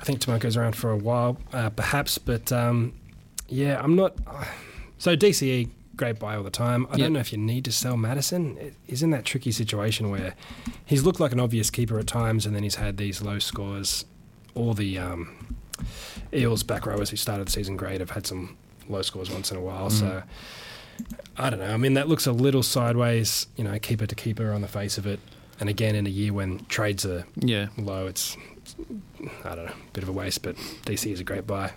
I 0.00 0.04
think 0.04 0.20
Timoko's 0.20 0.56
around 0.56 0.76
for 0.76 0.90
a 0.90 0.96
while, 0.96 1.38
uh, 1.52 1.70
perhaps, 1.70 2.18
but 2.18 2.52
um, 2.52 2.92
yeah, 3.48 3.80
I'm 3.82 3.96
not. 3.96 4.16
so 4.98 5.16
DCE. 5.16 5.70
Great 5.96 6.18
buy 6.18 6.36
all 6.36 6.42
the 6.42 6.50
time. 6.50 6.86
I 6.90 6.96
Yeah. 6.96 7.04
don't 7.04 7.14
know 7.14 7.20
if 7.20 7.32
you 7.32 7.38
need 7.38 7.64
to 7.64 7.72
sell 7.72 7.96
Matterson. 7.96 8.74
He's 8.86 9.02
in 9.02 9.12
that 9.12 9.24
tricky 9.24 9.50
situation 9.50 10.10
where 10.10 10.34
he's 10.84 11.04
looked 11.04 11.20
like 11.20 11.32
an 11.32 11.40
obvious 11.40 11.70
keeper 11.70 11.98
at 11.98 12.06
times, 12.06 12.44
and 12.44 12.54
then 12.54 12.62
he's 12.62 12.74
had 12.74 12.98
these 12.98 13.22
low 13.22 13.38
scores. 13.38 14.04
All 14.54 14.74
the 14.74 14.98
um, 14.98 15.56
Eels 16.34 16.62
back 16.62 16.84
rowers 16.84 17.08
who 17.08 17.16
started 17.16 17.46
the 17.48 17.52
season 17.52 17.78
great 17.78 18.00
have 18.00 18.10
had 18.10 18.26
some 18.26 18.58
low 18.90 19.00
scores 19.00 19.30
once 19.30 19.50
in 19.50 19.56
a 19.56 19.60
while. 19.62 19.88
Mm. 19.88 19.92
So 19.92 20.22
I 21.38 21.48
don't 21.48 21.60
know. 21.60 21.72
I 21.72 21.78
mean, 21.78 21.94
that 21.94 22.08
looks 22.08 22.26
a 22.26 22.32
little 22.32 22.62
sideways, 22.62 23.46
you 23.56 23.64
know, 23.64 23.78
keeper 23.78 24.06
to 24.06 24.14
keeper 24.14 24.52
on 24.52 24.60
the 24.60 24.68
face 24.68 24.98
of 24.98 25.06
it. 25.06 25.18
And 25.60 25.68
again, 25.68 25.94
in 25.94 26.06
a 26.06 26.10
year 26.10 26.32
when 26.32 26.64
trades 26.66 27.04
are 27.06 27.24
Yeah, 27.36 27.68
low, 27.78 28.06
it's, 28.06 28.36
it's 28.58 28.76
I 29.44 29.54
don't 29.54 29.66
know, 29.66 29.72
a 29.72 29.92
bit 29.92 30.02
of 30.02 30.08
a 30.08 30.12
waste. 30.12 30.42
But 30.42 30.56
DC 30.56 31.10
is 31.12 31.20
a 31.20 31.24
great 31.24 31.46
buy. 31.46 31.72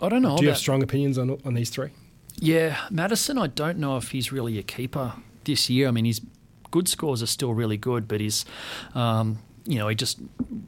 I 0.00 0.08
don't 0.08 0.22
know. 0.22 0.36
Do 0.36 0.42
you 0.42 0.48
have 0.50 0.58
strong 0.58 0.82
opinions 0.82 1.16
on 1.18 1.30
on 1.44 1.54
these 1.54 1.70
three? 1.70 1.90
Yeah, 2.36 2.78
Matterson, 2.90 3.38
I 3.38 3.46
don't 3.46 3.78
know 3.78 3.96
if 3.98 4.10
he's 4.10 4.32
really 4.32 4.58
a 4.58 4.62
keeper 4.62 5.12
this 5.44 5.70
year. 5.70 5.88
I 5.88 5.90
mean, 5.92 6.04
his 6.06 6.20
good 6.70 6.88
scores 6.88 7.22
are 7.22 7.26
still 7.26 7.54
really 7.54 7.76
good, 7.76 8.08
but 8.08 8.20
he's, 8.20 8.44
um, 8.94 9.38
you 9.64 9.78
know, 9.78 9.86
he 9.86 9.94
just 9.94 10.18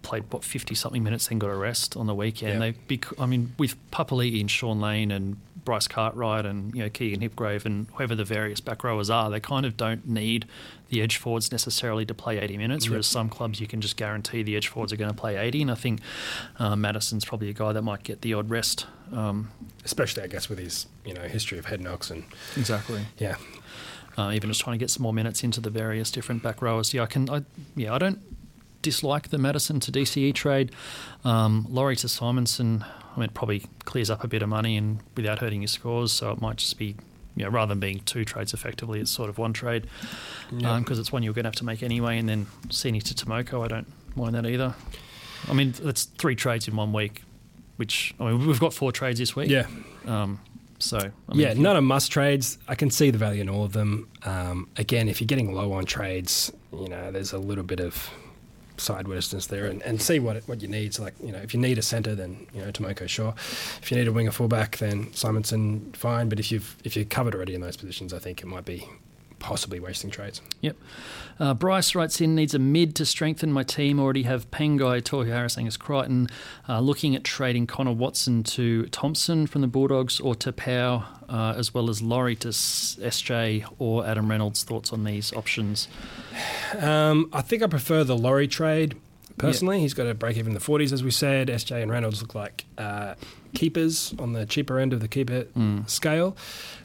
played, 0.03 0.25
what, 0.31 0.45
50 0.45 0.75
something 0.75 1.03
minutes, 1.03 1.27
then 1.29 1.39
got 1.39 1.51
a 1.51 1.55
rest 1.57 1.97
on 1.97 2.07
the 2.07 2.15
weekend. 2.15 2.55
Yeah. 2.55 2.59
They, 2.59 2.97
bec- 2.97 3.19
I 3.19 3.27
mean, 3.27 3.55
with 3.59 3.75
Papali'i 3.91 4.41
and 4.41 4.51
Shaun 4.51 4.81
Lane 4.81 5.11
and 5.11 5.37
Bryce 5.65 5.89
Cartwright 5.89 6.45
and, 6.47 6.75
you 6.75 6.83
know, 6.83 6.91
Keegan 6.91 7.21
Hipgrave 7.21 7.65
and 7.65 7.87
whoever 7.95 8.15
the 8.15 8.25
various 8.25 8.61
back 8.61 8.85
rowers 8.85 9.09
are, 9.11 9.31
they 9.31 9.41
kind 9.41 9.65
of 9.67 9.77
don't 9.77 10.07
need 10.07 10.47
the 10.91 11.01
edge 11.03 11.17
forwards 11.17 11.51
necessarily 11.51 12.05
to 12.07 12.15
play 12.15 12.39
80 12.39 12.57
minutes, 12.59 12.85
Yep. 12.85 12.91
whereas 12.91 13.07
some 13.07 13.29
clubs 13.29 13.61
you 13.61 13.67
can 13.67 13.81
just 13.81 13.97
guarantee 13.97 14.43
the 14.43 14.57
edge 14.57 14.69
forwards 14.69 14.93
are 14.93 14.97
going 14.97 15.11
to 15.11 15.17
play 15.17 15.37
80. 15.37 15.63
And 15.63 15.71
I 15.71 15.75
think 15.75 16.01
uh, 16.59 16.77
Matterson's 16.77 17.25
probably 17.25 17.49
a 17.49 17.53
guy 17.55 17.73
that 17.73 17.83
might 17.83 18.03
get 18.03 18.21
the 18.21 18.35
odd 18.35 18.51
rest. 18.51 18.87
Um, 19.13 19.51
Especially, 19.85 20.23
I 20.23 20.27
guess, 20.27 20.49
with 20.49 20.59
his 20.59 20.87
you 21.05 21.13
know 21.15 21.23
history 21.23 21.59
of 21.59 21.67
head 21.67 21.81
knocks 21.81 22.11
and 22.11 22.25
exactly. 22.57 23.03
yeah, 23.19 23.37
uh, 24.17 24.31
even 24.35 24.49
just 24.51 24.61
trying 24.63 24.79
to 24.79 24.83
get 24.83 24.91
some 24.91 25.03
more 25.03 25.13
minutes 25.13 25.45
into 25.45 25.61
the 25.61 25.69
various 25.71 26.11
different 26.11 26.43
back 26.43 26.63
rowers. 26.63 26.95
Yeah, 26.95 27.03
I 27.03 27.07
can. 27.07 27.29
I, 27.29 27.43
yeah, 27.77 27.93
I 27.95 27.99
don't 27.99 28.21
dislike 28.81 29.29
the 29.29 29.37
Matterson 29.39 29.81
to 29.81 29.93
DCE 29.93 30.35
trade. 30.35 30.73
Um, 31.25 31.67
Laurie 31.69 31.97
to 31.97 32.07
Simonsson. 32.07 32.85
I 33.15 33.21
mean, 33.21 33.27
it 33.29 33.35
probably 33.35 33.63
clears 33.85 34.11
up 34.11 34.25
a 34.25 34.29
bit 34.29 34.43
of 34.43 34.49
money 34.49 34.77
and 34.77 34.99
without 35.17 35.39
hurting 35.39 35.63
your 35.63 35.69
scores. 35.69 36.11
So 36.13 36.31
it 36.33 36.41
might 36.41 36.57
just 36.57 36.79
be. 36.79 36.97
You 37.37 37.43
know, 37.45 37.51
rather 37.51 37.71
than 37.71 37.81
being 37.81 37.99
two 38.05 38.25
trades 38.25 38.55
effectively, 38.55 39.01
it's 39.01 39.11
sort 39.11 39.29
of 39.29 39.39
one 39.39 39.53
trade 39.53 39.89
because 40.51 40.63
Yeah. 40.63 41.01
it's 41.01 41.11
one 41.11 41.25
you're 41.25 41.35
going 41.35 41.43
to 41.43 41.49
have 41.49 41.57
to 41.57 41.65
make 41.65 41.83
anyway. 41.83 42.17
And 42.19 42.29
then 42.29 42.47
Sini 42.69 43.03
to 43.03 43.13
Timoko, 43.13 43.65
I 43.65 43.67
don't 43.67 43.89
mind 44.15 44.37
that 44.37 44.47
either. 44.47 44.73
I 45.49 45.53
mean, 45.53 45.75
that's 45.83 46.05
three 46.05 46.37
trades 46.37 46.69
in 46.69 46.77
one 46.77 46.93
week, 46.93 47.25
which 47.75 48.15
I 48.21 48.27
mean, 48.31 48.47
we've 48.47 48.61
got 48.61 48.73
four 48.73 48.93
trades 48.93 49.19
this 49.19 49.35
week. 49.35 49.51
yeah, 49.51 49.67
Um, 50.07 50.39
so 50.79 50.97
I 50.99 51.33
mean, 51.33 51.41
yeah. 51.41 51.55
None 51.55 51.77
are 51.77 51.81
must 51.83 52.13
trades. 52.13 52.57
I 52.69 52.77
can 52.77 52.89
see 52.93 53.11
the 53.11 53.19
value 53.19 53.41
in 53.41 53.49
all 53.49 53.65
of 53.65 53.73
them. 53.73 54.09
Um, 54.25 54.69
again, 54.77 55.09
if 55.09 55.21
you're 55.21 55.27
getting 55.27 55.53
low 55.53 55.73
on 55.73 55.87
trades, 55.87 56.53
you 56.73 56.89
know, 56.89 57.11
there's 57.11 57.33
a 57.33 57.39
little 57.39 57.65
bit 57.65 57.81
of 57.81 58.11
sidewaysness 58.77 59.49
there, 59.49 59.67
and, 59.67 59.83
and 59.83 60.01
see 60.01 60.19
what 60.19 60.43
what 60.49 60.63
you 60.63 60.69
need. 60.69 60.95
So, 60.95 61.03
like, 61.03 61.15
you 61.23 61.33
know, 61.33 61.39
if 61.39 61.55
you 61.55 61.61
need 61.61 61.79
a 61.79 61.83
centre, 61.83 62.15
then 62.15 62.47
you 62.55 62.61
know, 62.63 62.71
Timoko, 62.71 63.09
sure. 63.09 63.35
If 63.83 63.91
you 63.91 63.97
need 63.97 64.09
a 64.09 64.13
winger 64.13 64.33
fullback, 64.33 64.79
then 64.79 65.07
Simonsson, 65.07 65.95
fine. 65.97 66.29
But 66.29 66.41
if 66.41 66.51
you've 66.51 66.77
if 66.85 66.97
you're 66.97 67.05
covered 67.05 67.35
already 67.35 67.55
in 67.55 67.61
those 67.61 67.77
positions, 67.77 68.13
I 68.13 68.19
think 68.19 68.43
it 68.43 68.47
might 68.47 68.65
be 68.65 68.89
possibly 69.45 69.79
wasting 69.79 70.11
trades. 70.11 70.41
Yep. 70.63 70.77
Uh, 71.39 71.53
Bryce 71.53 71.95
writes 71.95 72.19
in 72.19 72.35
needs 72.35 72.55
a 72.55 72.59
mid 72.59 72.97
to 72.97 73.05
strengthen 73.05 73.53
my 73.53 73.63
team. 73.63 74.01
Already 74.01 74.23
have 74.23 74.51
Pangai, 74.51 75.03
Tohu 75.03 75.27
Harris, 75.27 75.59
Angus 75.59 75.77
Crichton. 75.77 76.29
Uh, 76.67 76.81
looking 76.81 77.15
at 77.15 77.25
trading 77.25 77.67
Connor 77.67 77.93
Watson 77.93 78.43
to 78.45 78.87
Thompson 78.87 79.47
from 79.47 79.61
the 79.61 79.67
Bulldogs 79.67 80.19
or 80.19 80.35
to 80.37 80.51
Pow, 80.51 81.05
uh, 81.29 81.55
as 81.59 81.75
well 81.75 81.91
as 81.91 82.01
Laurie 82.01 82.37
to 82.37 82.49
SJ 82.49 83.67
or 83.79 84.07
Adam 84.07 84.31
Reynolds. 84.31 84.65
Thoughts 84.65 84.95
on 84.95 85.05
these 85.05 85.31
options? 85.35 85.89
Um, 86.79 87.29
I 87.31 87.43
think 87.43 87.63
I 87.63 87.67
prefer 87.67 88.03
the 88.03 88.17
Laurie 88.17 88.49
trade 88.49 88.97
personally. 89.39 89.81
He's 89.81 89.95
got 89.95 90.07
a 90.07 90.15
break 90.15 90.37
even 90.37 90.53
in 90.53 90.55
the 90.55 90.61
40s, 90.65 90.93
as 90.93 91.03
we 91.05 91.11
said. 91.11 91.49
SJ 91.49 91.83
and 91.83 91.91
Reynolds 91.91 92.21
look 92.23 92.35
like 92.35 92.65
uh, 92.79 93.15
keepers 93.55 94.15
on 94.19 94.33
the 94.33 94.47
cheaper 94.47 94.79
end 94.79 94.93
of 94.93 95.01
the 95.01 95.09
keeper 95.09 95.45
Mm. 95.57 95.89
scale. 95.89 96.37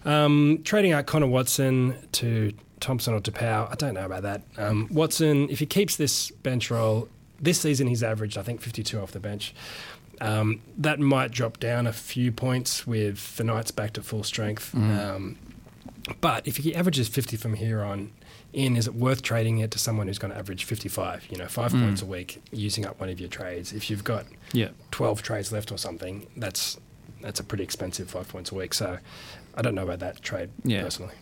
Um, 0.05 0.61
trading 0.63 0.91
out 0.91 1.05
Connor 1.05 1.27
Watson 1.27 1.95
to 2.13 2.53
Thompson 2.79 3.13
or 3.13 3.19
to 3.19 3.31
Pow, 3.31 3.67
I 3.71 3.75
don't 3.75 3.93
know 3.93 4.05
about 4.05 4.23
that. 4.23 4.41
Um, 4.57 4.87
Watson, 4.91 5.49
if 5.49 5.59
he 5.59 5.65
keeps 5.65 5.95
this 5.97 6.31
bench 6.31 6.71
role, 6.71 7.09
this 7.41 7.59
season 7.59 7.87
he's 7.87 8.03
averaged, 8.03 8.37
I 8.37 8.41
think, 8.43 8.61
52 8.61 8.99
off 8.99 9.11
the 9.11 9.19
bench. 9.19 9.53
Um, 10.21 10.61
that 10.77 10.99
might 10.99 11.31
drop 11.31 11.59
down 11.59 11.87
a 11.87 11.93
few 11.93 12.31
points 12.31 12.85
with 12.85 13.37
the 13.37 13.43
Knights 13.43 13.71
back 13.71 13.93
to 13.93 14.01
full 14.01 14.23
strength. 14.23 14.73
Mm. 14.75 15.15
Um, 15.15 15.37
but 16.21 16.47
if 16.47 16.57
he 16.57 16.73
averages 16.75 17.07
50 17.07 17.37
from 17.37 17.53
here 17.53 17.81
on 17.83 18.11
in, 18.53 18.75
is 18.75 18.87
it 18.87 18.95
worth 18.95 19.21
trading 19.21 19.59
it 19.59 19.71
to 19.71 19.79
someone 19.79 20.07
who's 20.07 20.17
going 20.19 20.31
to 20.33 20.37
average 20.39 20.63
55? 20.65 21.27
You 21.29 21.37
know, 21.37 21.47
five 21.47 21.71
Mm. 21.71 21.83
points 21.83 22.01
a 22.01 22.05
week, 22.05 22.41
using 22.51 22.85
up 22.85 22.99
one 22.99 23.09
of 23.09 23.19
your 23.19 23.29
trades. 23.29 23.73
If 23.73 23.89
you've 23.89 24.03
got 24.03 24.25
Yeah. 24.53 24.69
12 24.91 25.21
trades 25.21 25.51
left 25.51 25.71
or 25.71 25.77
something, 25.77 26.27
that's 26.37 26.77
that's 27.21 27.39
a 27.41 27.43
pretty 27.43 27.65
expensive 27.65 28.09
five 28.09 28.29
points 28.29 28.49
a 28.51 28.55
week. 28.55 28.73
So 28.73 28.97
I 29.53 29.61
don't 29.61 29.75
know 29.75 29.83
about 29.83 29.99
that 29.99 30.21
trade 30.21 30.49
Yeah. 30.63 30.83
personally. 30.83 31.13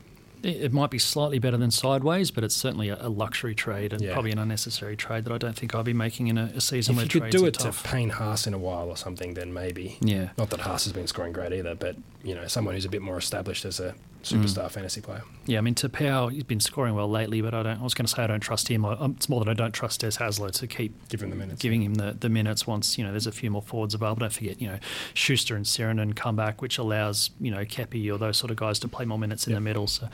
It 0.43 0.71
might 0.71 0.91
be 0.91 0.99
slightly 0.99 1.39
better 1.39 1.57
than 1.57 1.71
sideways, 1.71 2.29
but 2.29 2.43
it's 2.43 2.55
certainly 2.55 2.89
a, 2.89 3.07
luxury 3.09 3.55
trade 3.55 3.91
and 3.91 4.03
Yeah. 4.03 4.13
probably 4.13 4.31
an 4.31 4.37
unnecessary 4.37 4.95
trade 4.95 5.25
that 5.25 5.33
I 5.33 5.39
don't 5.39 5.55
think 5.57 5.73
I'll 5.73 5.81
be 5.81 5.93
making 5.95 6.27
in 6.27 6.37
a, 6.37 6.51
a 6.55 6.61
season 6.61 6.91
If 6.93 6.97
where 6.97 7.05
you 7.05 7.09
could 7.09 7.31
do 7.31 7.45
it 7.47 7.55
to. 7.55 7.71
Payne 7.83 8.09
Haas 8.11 8.45
in 8.45 8.53
a 8.53 8.59
while 8.59 8.87
or 8.89 8.95
something, 8.95 9.33
then 9.33 9.51
maybe. 9.51 9.97
yeah. 10.01 10.29
Not 10.37 10.51
that 10.51 10.59
Haas 10.61 10.83
has 10.83 10.93
been 10.93 11.07
scoring 11.07 11.33
great 11.33 11.51
either, 11.53 11.73
but 11.73 11.95
you 12.23 12.35
know, 12.35 12.45
someone 12.45 12.75
who's 12.75 12.85
a 12.85 12.89
bit 12.89 13.01
more 13.01 13.17
established 13.17 13.65
as 13.65 13.79
a 13.79 13.95
superstar 14.35 14.65
Mm. 14.65 14.71
fantasy 14.71 15.01
player. 15.01 15.23
Yeah, 15.45 15.59
I 15.59 15.61
mean, 15.61 15.75
Taupau, 15.75 16.29
he's 16.31 16.43
been 16.43 16.59
scoring 16.59 16.93
well 16.95 17.09
lately, 17.09 17.41
but 17.41 17.53
I 17.53 17.63
don't. 17.63 17.79
I 17.79 17.83
was 17.83 17.93
going 17.93 18.05
to 18.05 18.11
say 18.13 18.23
I 18.23 18.27
don't 18.27 18.41
trust 18.41 18.67
him. 18.67 18.85
I, 18.85 18.93
um, 18.93 19.13
it's 19.17 19.29
more 19.29 19.43
that 19.43 19.49
I 19.49 19.53
don't 19.53 19.71
trust 19.73 20.01
Des 20.01 20.11
Hasler 20.17 20.51
to 20.51 20.67
keep 20.67 20.93
him 21.11 21.29
the 21.29 21.35
minutes. 21.35 21.61
giving 21.61 21.81
him 21.81 21.95
the, 21.95 22.15
the 22.19 22.29
minutes 22.29 22.67
once 22.67 22.97
you 22.97 23.03
know 23.03 23.11
there's 23.11 23.27
a 23.27 23.31
few 23.31 23.49
more 23.49 23.61
forwards 23.61 23.93
available. 23.93 24.19
Don't 24.21 24.33
forget, 24.33 24.61
you 24.61 24.67
know, 24.67 24.79
Schuster 25.13 25.55
and 25.55 25.65
Sirenen 25.65 26.15
come 26.15 26.35
back, 26.35 26.61
which 26.61 26.77
allows 26.77 27.29
you 27.39 27.49
know 27.51 27.63
Keppie 27.65 28.11
or 28.13 28.17
those 28.17 28.37
sort 28.37 28.51
of 28.51 28.57
guys 28.57 28.79
to 28.79 28.87
play 28.87 29.05
more 29.05 29.17
minutes 29.19 29.47
in 29.47 29.51
Yep. 29.51 29.57
the 29.57 29.61
middle. 29.63 29.87
So, 29.87 30.09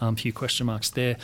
um, 0.00 0.14
a 0.14 0.16
few 0.16 0.32
question 0.32 0.66
marks 0.66 0.90
there. 0.90 1.16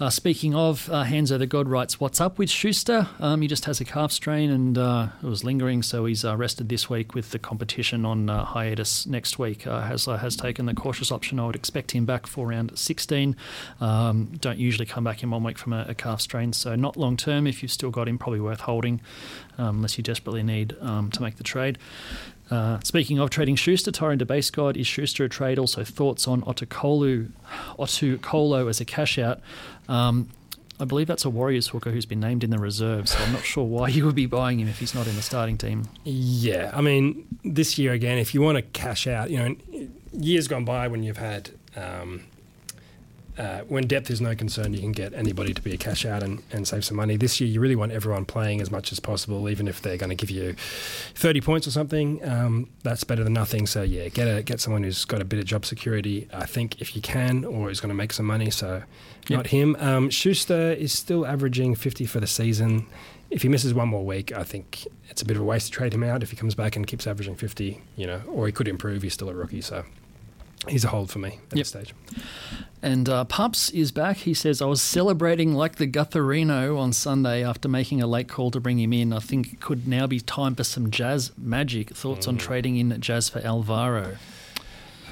Uh, 0.00 0.08
speaking 0.10 0.54
of, 0.54 0.88
uh, 0.90 1.04
Hanzo 1.04 1.38
the 1.38 1.46
God 1.46 1.68
writes, 1.68 2.00
"What's 2.00 2.20
up 2.20 2.38
with 2.38 2.48
Schuster? 2.50 3.08
Um, 3.18 3.42
he 3.42 3.48
just 3.48 3.66
has 3.66 3.80
a 3.80 3.84
calf 3.84 4.12
strain 4.12 4.50
and 4.50 4.78
uh, 4.78 5.08
it 5.22 5.26
was 5.26 5.44
lingering, 5.44 5.82
so 5.82 6.06
he's 6.06 6.24
uh, 6.24 6.36
rested 6.36 6.68
this 6.70 6.88
week 6.88 7.14
with 7.14 7.30
the 7.32 7.38
competition 7.38 8.06
on 8.06 8.30
uh, 8.30 8.44
hiatus 8.46 9.06
next 9.06 9.38
week. 9.38 9.66
Uh, 9.66 9.82
Hasler 9.88 10.18
has 10.20 10.36
taken 10.36 10.64
the 10.66 10.74
cautious 10.74 11.12
option. 11.12 11.38
I 11.38 11.46
would 11.46 11.56
expect 11.56 11.89
him 11.90 12.06
back 12.06 12.26
for 12.26 12.46
round 12.46 12.78
16. 12.78 13.36
Um, 13.80 14.32
don't 14.40 14.58
usually 14.58 14.86
come 14.86 15.04
back 15.04 15.22
in 15.22 15.30
one 15.30 15.42
week 15.42 15.58
from 15.58 15.72
a, 15.72 15.86
a 15.88 15.94
calf 15.94 16.20
strain, 16.20 16.52
so 16.52 16.74
not 16.74 16.96
long 16.96 17.16
term. 17.16 17.46
If 17.46 17.62
you've 17.62 17.72
still 17.72 17.90
got 17.90 18.08
him, 18.08 18.18
probably 18.18 18.40
worth 18.40 18.60
holding, 18.60 19.00
um, 19.58 19.76
unless 19.76 19.98
you 19.98 20.04
desperately 20.04 20.42
need 20.42 20.76
um, 20.80 21.10
to 21.12 21.22
make 21.22 21.36
the 21.36 21.44
trade. 21.44 21.78
Uh, 22.50 22.80
speaking 22.82 23.18
of 23.20 23.30
trading 23.30 23.54
Schuster, 23.54 23.92
Tyron 23.92 24.26
Base 24.26 24.50
God, 24.50 24.76
is 24.76 24.86
Schuster 24.86 25.24
a 25.24 25.28
trade? 25.28 25.58
Also, 25.58 25.84
thoughts 25.84 26.26
on 26.26 26.42
Otukolu, 26.42 27.30
Otukolo 27.78 28.68
as 28.68 28.80
a 28.80 28.84
cash 28.84 29.18
out. 29.18 29.40
Um, 29.88 30.30
I 30.80 30.84
believe 30.86 31.06
that's 31.06 31.24
a 31.24 31.30
Warriors 31.30 31.68
hooker 31.68 31.90
who's 31.90 32.06
been 32.06 32.20
named 32.20 32.42
in 32.42 32.50
the 32.50 32.58
reserve, 32.58 33.08
so 33.08 33.18
I'm 33.18 33.32
not 33.32 33.44
sure 33.44 33.64
why 33.64 33.88
you 33.88 34.06
would 34.06 34.14
be 34.14 34.26
buying 34.26 34.58
him 34.58 34.66
if 34.66 34.78
he's 34.78 34.94
not 34.94 35.06
in 35.06 35.14
the 35.14 35.22
starting 35.22 35.58
team. 35.58 35.84
Yeah, 36.04 36.70
I 36.74 36.80
mean, 36.80 37.26
this 37.44 37.78
year 37.78 37.92
again, 37.92 38.18
if 38.18 38.34
you 38.34 38.40
want 38.40 38.56
to 38.56 38.62
cash 38.62 39.06
out, 39.06 39.30
you 39.30 39.38
know, 39.38 39.88
years 40.12 40.48
gone 40.48 40.64
by 40.64 40.88
when 40.88 41.02
you've 41.02 41.18
had, 41.18 41.50
um, 41.76 42.22
uh, 43.38 43.60
when 43.68 43.86
depth 43.86 44.10
is 44.10 44.20
no 44.20 44.34
concern, 44.34 44.74
you 44.74 44.80
can 44.80 44.92
get 44.92 45.14
anybody 45.14 45.54
to 45.54 45.62
be 45.62 45.72
a 45.72 45.76
cash 45.78 46.04
out 46.04 46.22
and, 46.22 46.42
and 46.52 46.68
save 46.68 46.84
some 46.84 46.96
money. 46.96 47.16
This 47.16 47.40
year, 47.40 47.48
you 47.48 47.58
really 47.60 47.76
want 47.76 47.90
everyone 47.92 48.26
playing 48.26 48.60
as 48.60 48.70
much 48.70 48.92
as 48.92 49.00
possible, 49.00 49.48
even 49.48 49.66
if 49.66 49.80
they're 49.80 49.96
going 49.96 50.10
to 50.10 50.16
give 50.16 50.30
you 50.30 50.54
30 51.14 51.40
points 51.40 51.66
or 51.66 51.70
something. 51.70 52.22
Um, 52.28 52.68
that's 52.82 53.02
better 53.04 53.24
than 53.24 53.32
nothing. 53.32 53.66
So, 53.66 53.82
yeah, 53.82 54.08
get 54.08 54.26
a, 54.26 54.42
get 54.42 54.60
someone 54.60 54.82
who's 54.82 55.04
got 55.06 55.22
a 55.22 55.24
bit 55.24 55.38
of 55.38 55.46
job 55.46 55.64
security, 55.64 56.28
I 56.34 56.44
think, 56.44 56.82
if 56.82 56.94
you 56.94 57.00
can, 57.00 57.44
or 57.46 57.70
is 57.70 57.80
going 57.80 57.88
to 57.88 57.94
make 57.94 58.12
some 58.12 58.26
money. 58.26 58.50
So, 58.50 58.82
Yep. 59.28 59.36
not 59.36 59.46
him. 59.48 59.76
Um, 59.78 60.10
Schuster 60.10 60.72
is 60.72 60.92
still 60.92 61.24
averaging 61.24 61.76
50 61.76 62.04
for 62.06 62.18
the 62.20 62.26
season. 62.26 62.86
If 63.30 63.42
he 63.42 63.48
misses 63.48 63.72
one 63.72 63.88
more 63.88 64.04
week, 64.04 64.32
I 64.32 64.42
think 64.42 64.86
it's 65.08 65.22
a 65.22 65.24
bit 65.24 65.36
of 65.36 65.42
a 65.42 65.44
waste 65.46 65.66
to 65.66 65.72
trade 65.72 65.94
him 65.94 66.02
out. 66.02 66.22
If 66.24 66.30
he 66.30 66.36
comes 66.36 66.56
back 66.56 66.74
and 66.74 66.84
keeps 66.86 67.06
averaging 67.06 67.36
50, 67.36 67.80
you 67.96 68.06
know, 68.06 68.22
or 68.26 68.46
he 68.46 68.52
could 68.52 68.66
improve, 68.66 69.02
he's 69.02 69.14
still 69.14 69.28
a 69.30 69.34
rookie. 69.34 69.60
So 69.60 69.84
he's 70.68 70.84
a 70.84 70.88
hold 70.88 71.10
for 71.10 71.18
me 71.18 71.28
at 71.28 71.34
Yep. 71.34 71.50
this 71.52 71.68
stage. 71.68 71.94
And 72.82 73.08
uh, 73.10 73.24
Pups 73.24 73.68
is 73.70 73.92
back. 73.92 74.18
He 74.18 74.32
says, 74.32 74.62
I 74.62 74.64
was 74.66 74.80
celebrating 74.80 75.54
like 75.54 75.76
the 75.76 75.86
Gutherino 75.86 76.78
on 76.78 76.92
Sunday 76.94 77.44
after 77.44 77.68
making 77.68 78.00
a 78.00 78.06
late 78.06 78.26
call 78.28 78.50
to 78.52 78.60
bring 78.60 78.78
him 78.78 78.92
in. 78.94 79.12
I 79.12 79.18
think 79.18 79.52
it 79.52 79.60
could 79.60 79.86
now 79.86 80.06
be 80.06 80.18
time 80.20 80.54
for 80.54 80.64
some 80.64 80.90
Jazz 80.90 81.32
magic. 81.36 81.90
Thoughts 81.90 82.26
on 82.26 82.38
trading 82.38 82.76
in 82.76 82.98
Jazz 83.00 83.28
for 83.28 83.40
Alvaro? 83.40 84.16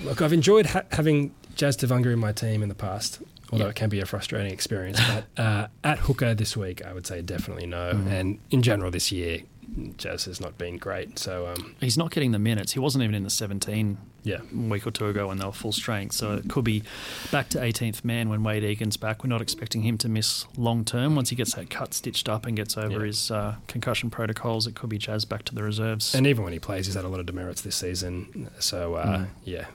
Look, 0.02 0.22
I've 0.22 0.32
enjoyed 0.32 0.66
ha- 0.66 0.84
having 0.92 1.34
Jazz 1.56 1.76
Tevaga 1.76 2.12
in 2.12 2.18
my 2.18 2.32
team 2.32 2.62
in 2.62 2.68
the 2.70 2.74
past. 2.74 3.20
although 3.52 3.68
it 3.68 3.74
can 3.74 3.88
be 3.90 4.00
a 4.00 4.06
frustrating 4.06 4.52
experience. 4.52 5.00
But 5.06 5.42
uh, 5.42 5.66
at 5.84 5.98
hooker 6.00 6.34
this 6.34 6.56
week, 6.56 6.84
I 6.84 6.92
would 6.92 7.06
say 7.06 7.20
definitely 7.22 7.66
no. 7.66 7.92
Mhm. 7.94 8.06
And 8.06 8.38
in 8.50 8.62
general 8.62 8.90
this 8.90 9.10
year, 9.12 9.40
Jazz 9.98 10.24
has 10.26 10.40
not 10.40 10.56
been 10.58 10.76
great. 10.78 11.18
So 11.18 11.48
um, 11.48 11.74
He's 11.80 11.98
not 11.98 12.10
getting 12.10 12.32
the 12.32 12.38
minutes. 12.38 12.72
He 12.72 12.78
wasn't 12.78 13.04
even 13.04 13.14
in 13.14 13.24
the 13.24 13.30
17 13.30 13.98
yeah, 14.24 14.38
a 14.52 14.56
week 14.56 14.86
or 14.86 14.90
two 14.90 15.06
ago 15.06 15.28
when 15.28 15.38
they 15.38 15.44
were 15.44 15.52
full 15.52 15.72
strength. 15.72 16.14
So 16.14 16.34
it 16.34 16.48
could 16.48 16.64
be 16.64 16.82
back 17.30 17.48
to 17.50 17.58
18th 17.58 18.04
man 18.04 18.28
when 18.28 18.40
Wayde 18.42 18.64
Egan's 18.64 18.96
back. 18.96 19.22
We're 19.24 19.28
not 19.30 19.40
expecting 19.40 19.82
him 19.82 19.96
to 19.98 20.08
miss 20.08 20.46
long 20.56 20.84
term. 20.84 21.14
Once 21.14 21.30
he 21.30 21.36
gets 21.36 21.54
that 21.54 21.70
cut 21.70 21.94
stitched 21.94 22.28
up 22.28 22.44
and 22.46 22.56
gets 22.56 22.76
over 22.76 23.00
Yeah. 23.00 23.06
his 23.06 23.30
uh, 23.30 23.54
concussion 23.68 24.10
protocols, 24.10 24.66
it 24.66 24.74
could 24.74 24.90
be 24.90 24.98
Jazz 24.98 25.24
back 25.24 25.44
to 25.44 25.54
the 25.54 25.62
reserves. 25.62 26.14
and 26.14 26.26
even 26.26 26.44
when 26.44 26.52
he 26.52 26.58
plays, 26.58 26.86
he's 26.86 26.94
had 26.94 27.04
a 27.04 27.08
lot 27.08 27.20
of 27.20 27.26
demerits 27.26 27.62
this 27.62 27.76
season. 27.76 28.50
So 28.58 28.94
uh, 28.94 29.06
Mm. 29.18 29.26
yeah, 29.44 29.66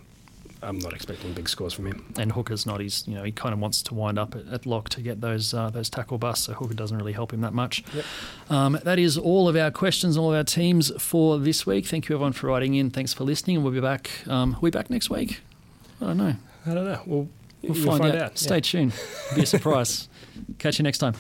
I'm 0.64 0.80
not 0.80 0.94
expecting 0.94 1.34
big 1.34 1.48
scores 1.50 1.74
from 1.74 1.88
him. 1.88 2.14
and 2.18 2.32
Hooker's 2.32 2.66
not. 2.66 2.80
He's 2.80 3.08
you 3.08 3.16
know 3.16 3.24
he 3.24 3.32
kind 3.32 3.54
of 3.54 3.60
wants 3.60 3.82
to 3.84 3.94
wind 3.94 4.18
up 4.18 4.36
at, 4.36 4.48
at 4.48 4.66
lock 4.66 4.90
to 4.90 5.02
get 5.02 5.22
those 5.22 5.54
uh, 5.54 5.70
those 5.70 5.90
tackle 5.90 6.18
busts. 6.18 6.46
So 6.46 6.54
Hooker 6.54 6.74
doesn't 6.74 6.98
really 6.98 7.14
help 7.14 7.34
him 7.34 7.42
that 7.42 7.54
much. 7.54 7.84
Yep. 7.94 8.06
Um, 8.50 8.80
that 8.84 9.00
is 9.00 9.18
all 9.18 9.48
of 9.50 9.56
our 9.56 9.72
questions, 9.72 10.18
all 10.18 10.32
of 10.32 10.38
our 10.38 10.44
teams 10.44 10.92
for 11.02 11.38
this 11.40 11.66
week. 11.66 11.86
Thank 11.86 12.10
you 12.10 12.16
everyone 12.16 12.34
for 12.34 12.48
writing 12.48 12.76
in. 12.76 12.90
Thanks 12.90 13.14
for 13.14 13.24
listening, 13.24 13.58
and 13.58 13.64
we'll 13.66 13.74
be 13.74 13.82
back. 13.82 14.10
Um, 14.28 14.58
we 14.62 14.70
back 14.72 14.90
next 14.90 15.10
week? 15.10 15.42
I 16.02 16.08
don't 16.08 16.18
know. 16.18 16.36
I 16.66 16.74
don't 16.74 16.86
know. 16.86 17.02
We'll, 17.06 17.30
We'll 17.62 17.78
you'll 17.78 17.98
find, 17.98 18.04
out. 18.04 18.14
Yeah. 18.14 18.30
Stay 18.36 18.60
tuned. 18.60 18.94
It'll 19.28 19.36
be 19.38 19.44
a 19.44 19.46
surprise. 19.46 20.10
Catch 20.60 20.80
you 20.80 20.84
next 20.84 20.98
time. 20.98 21.14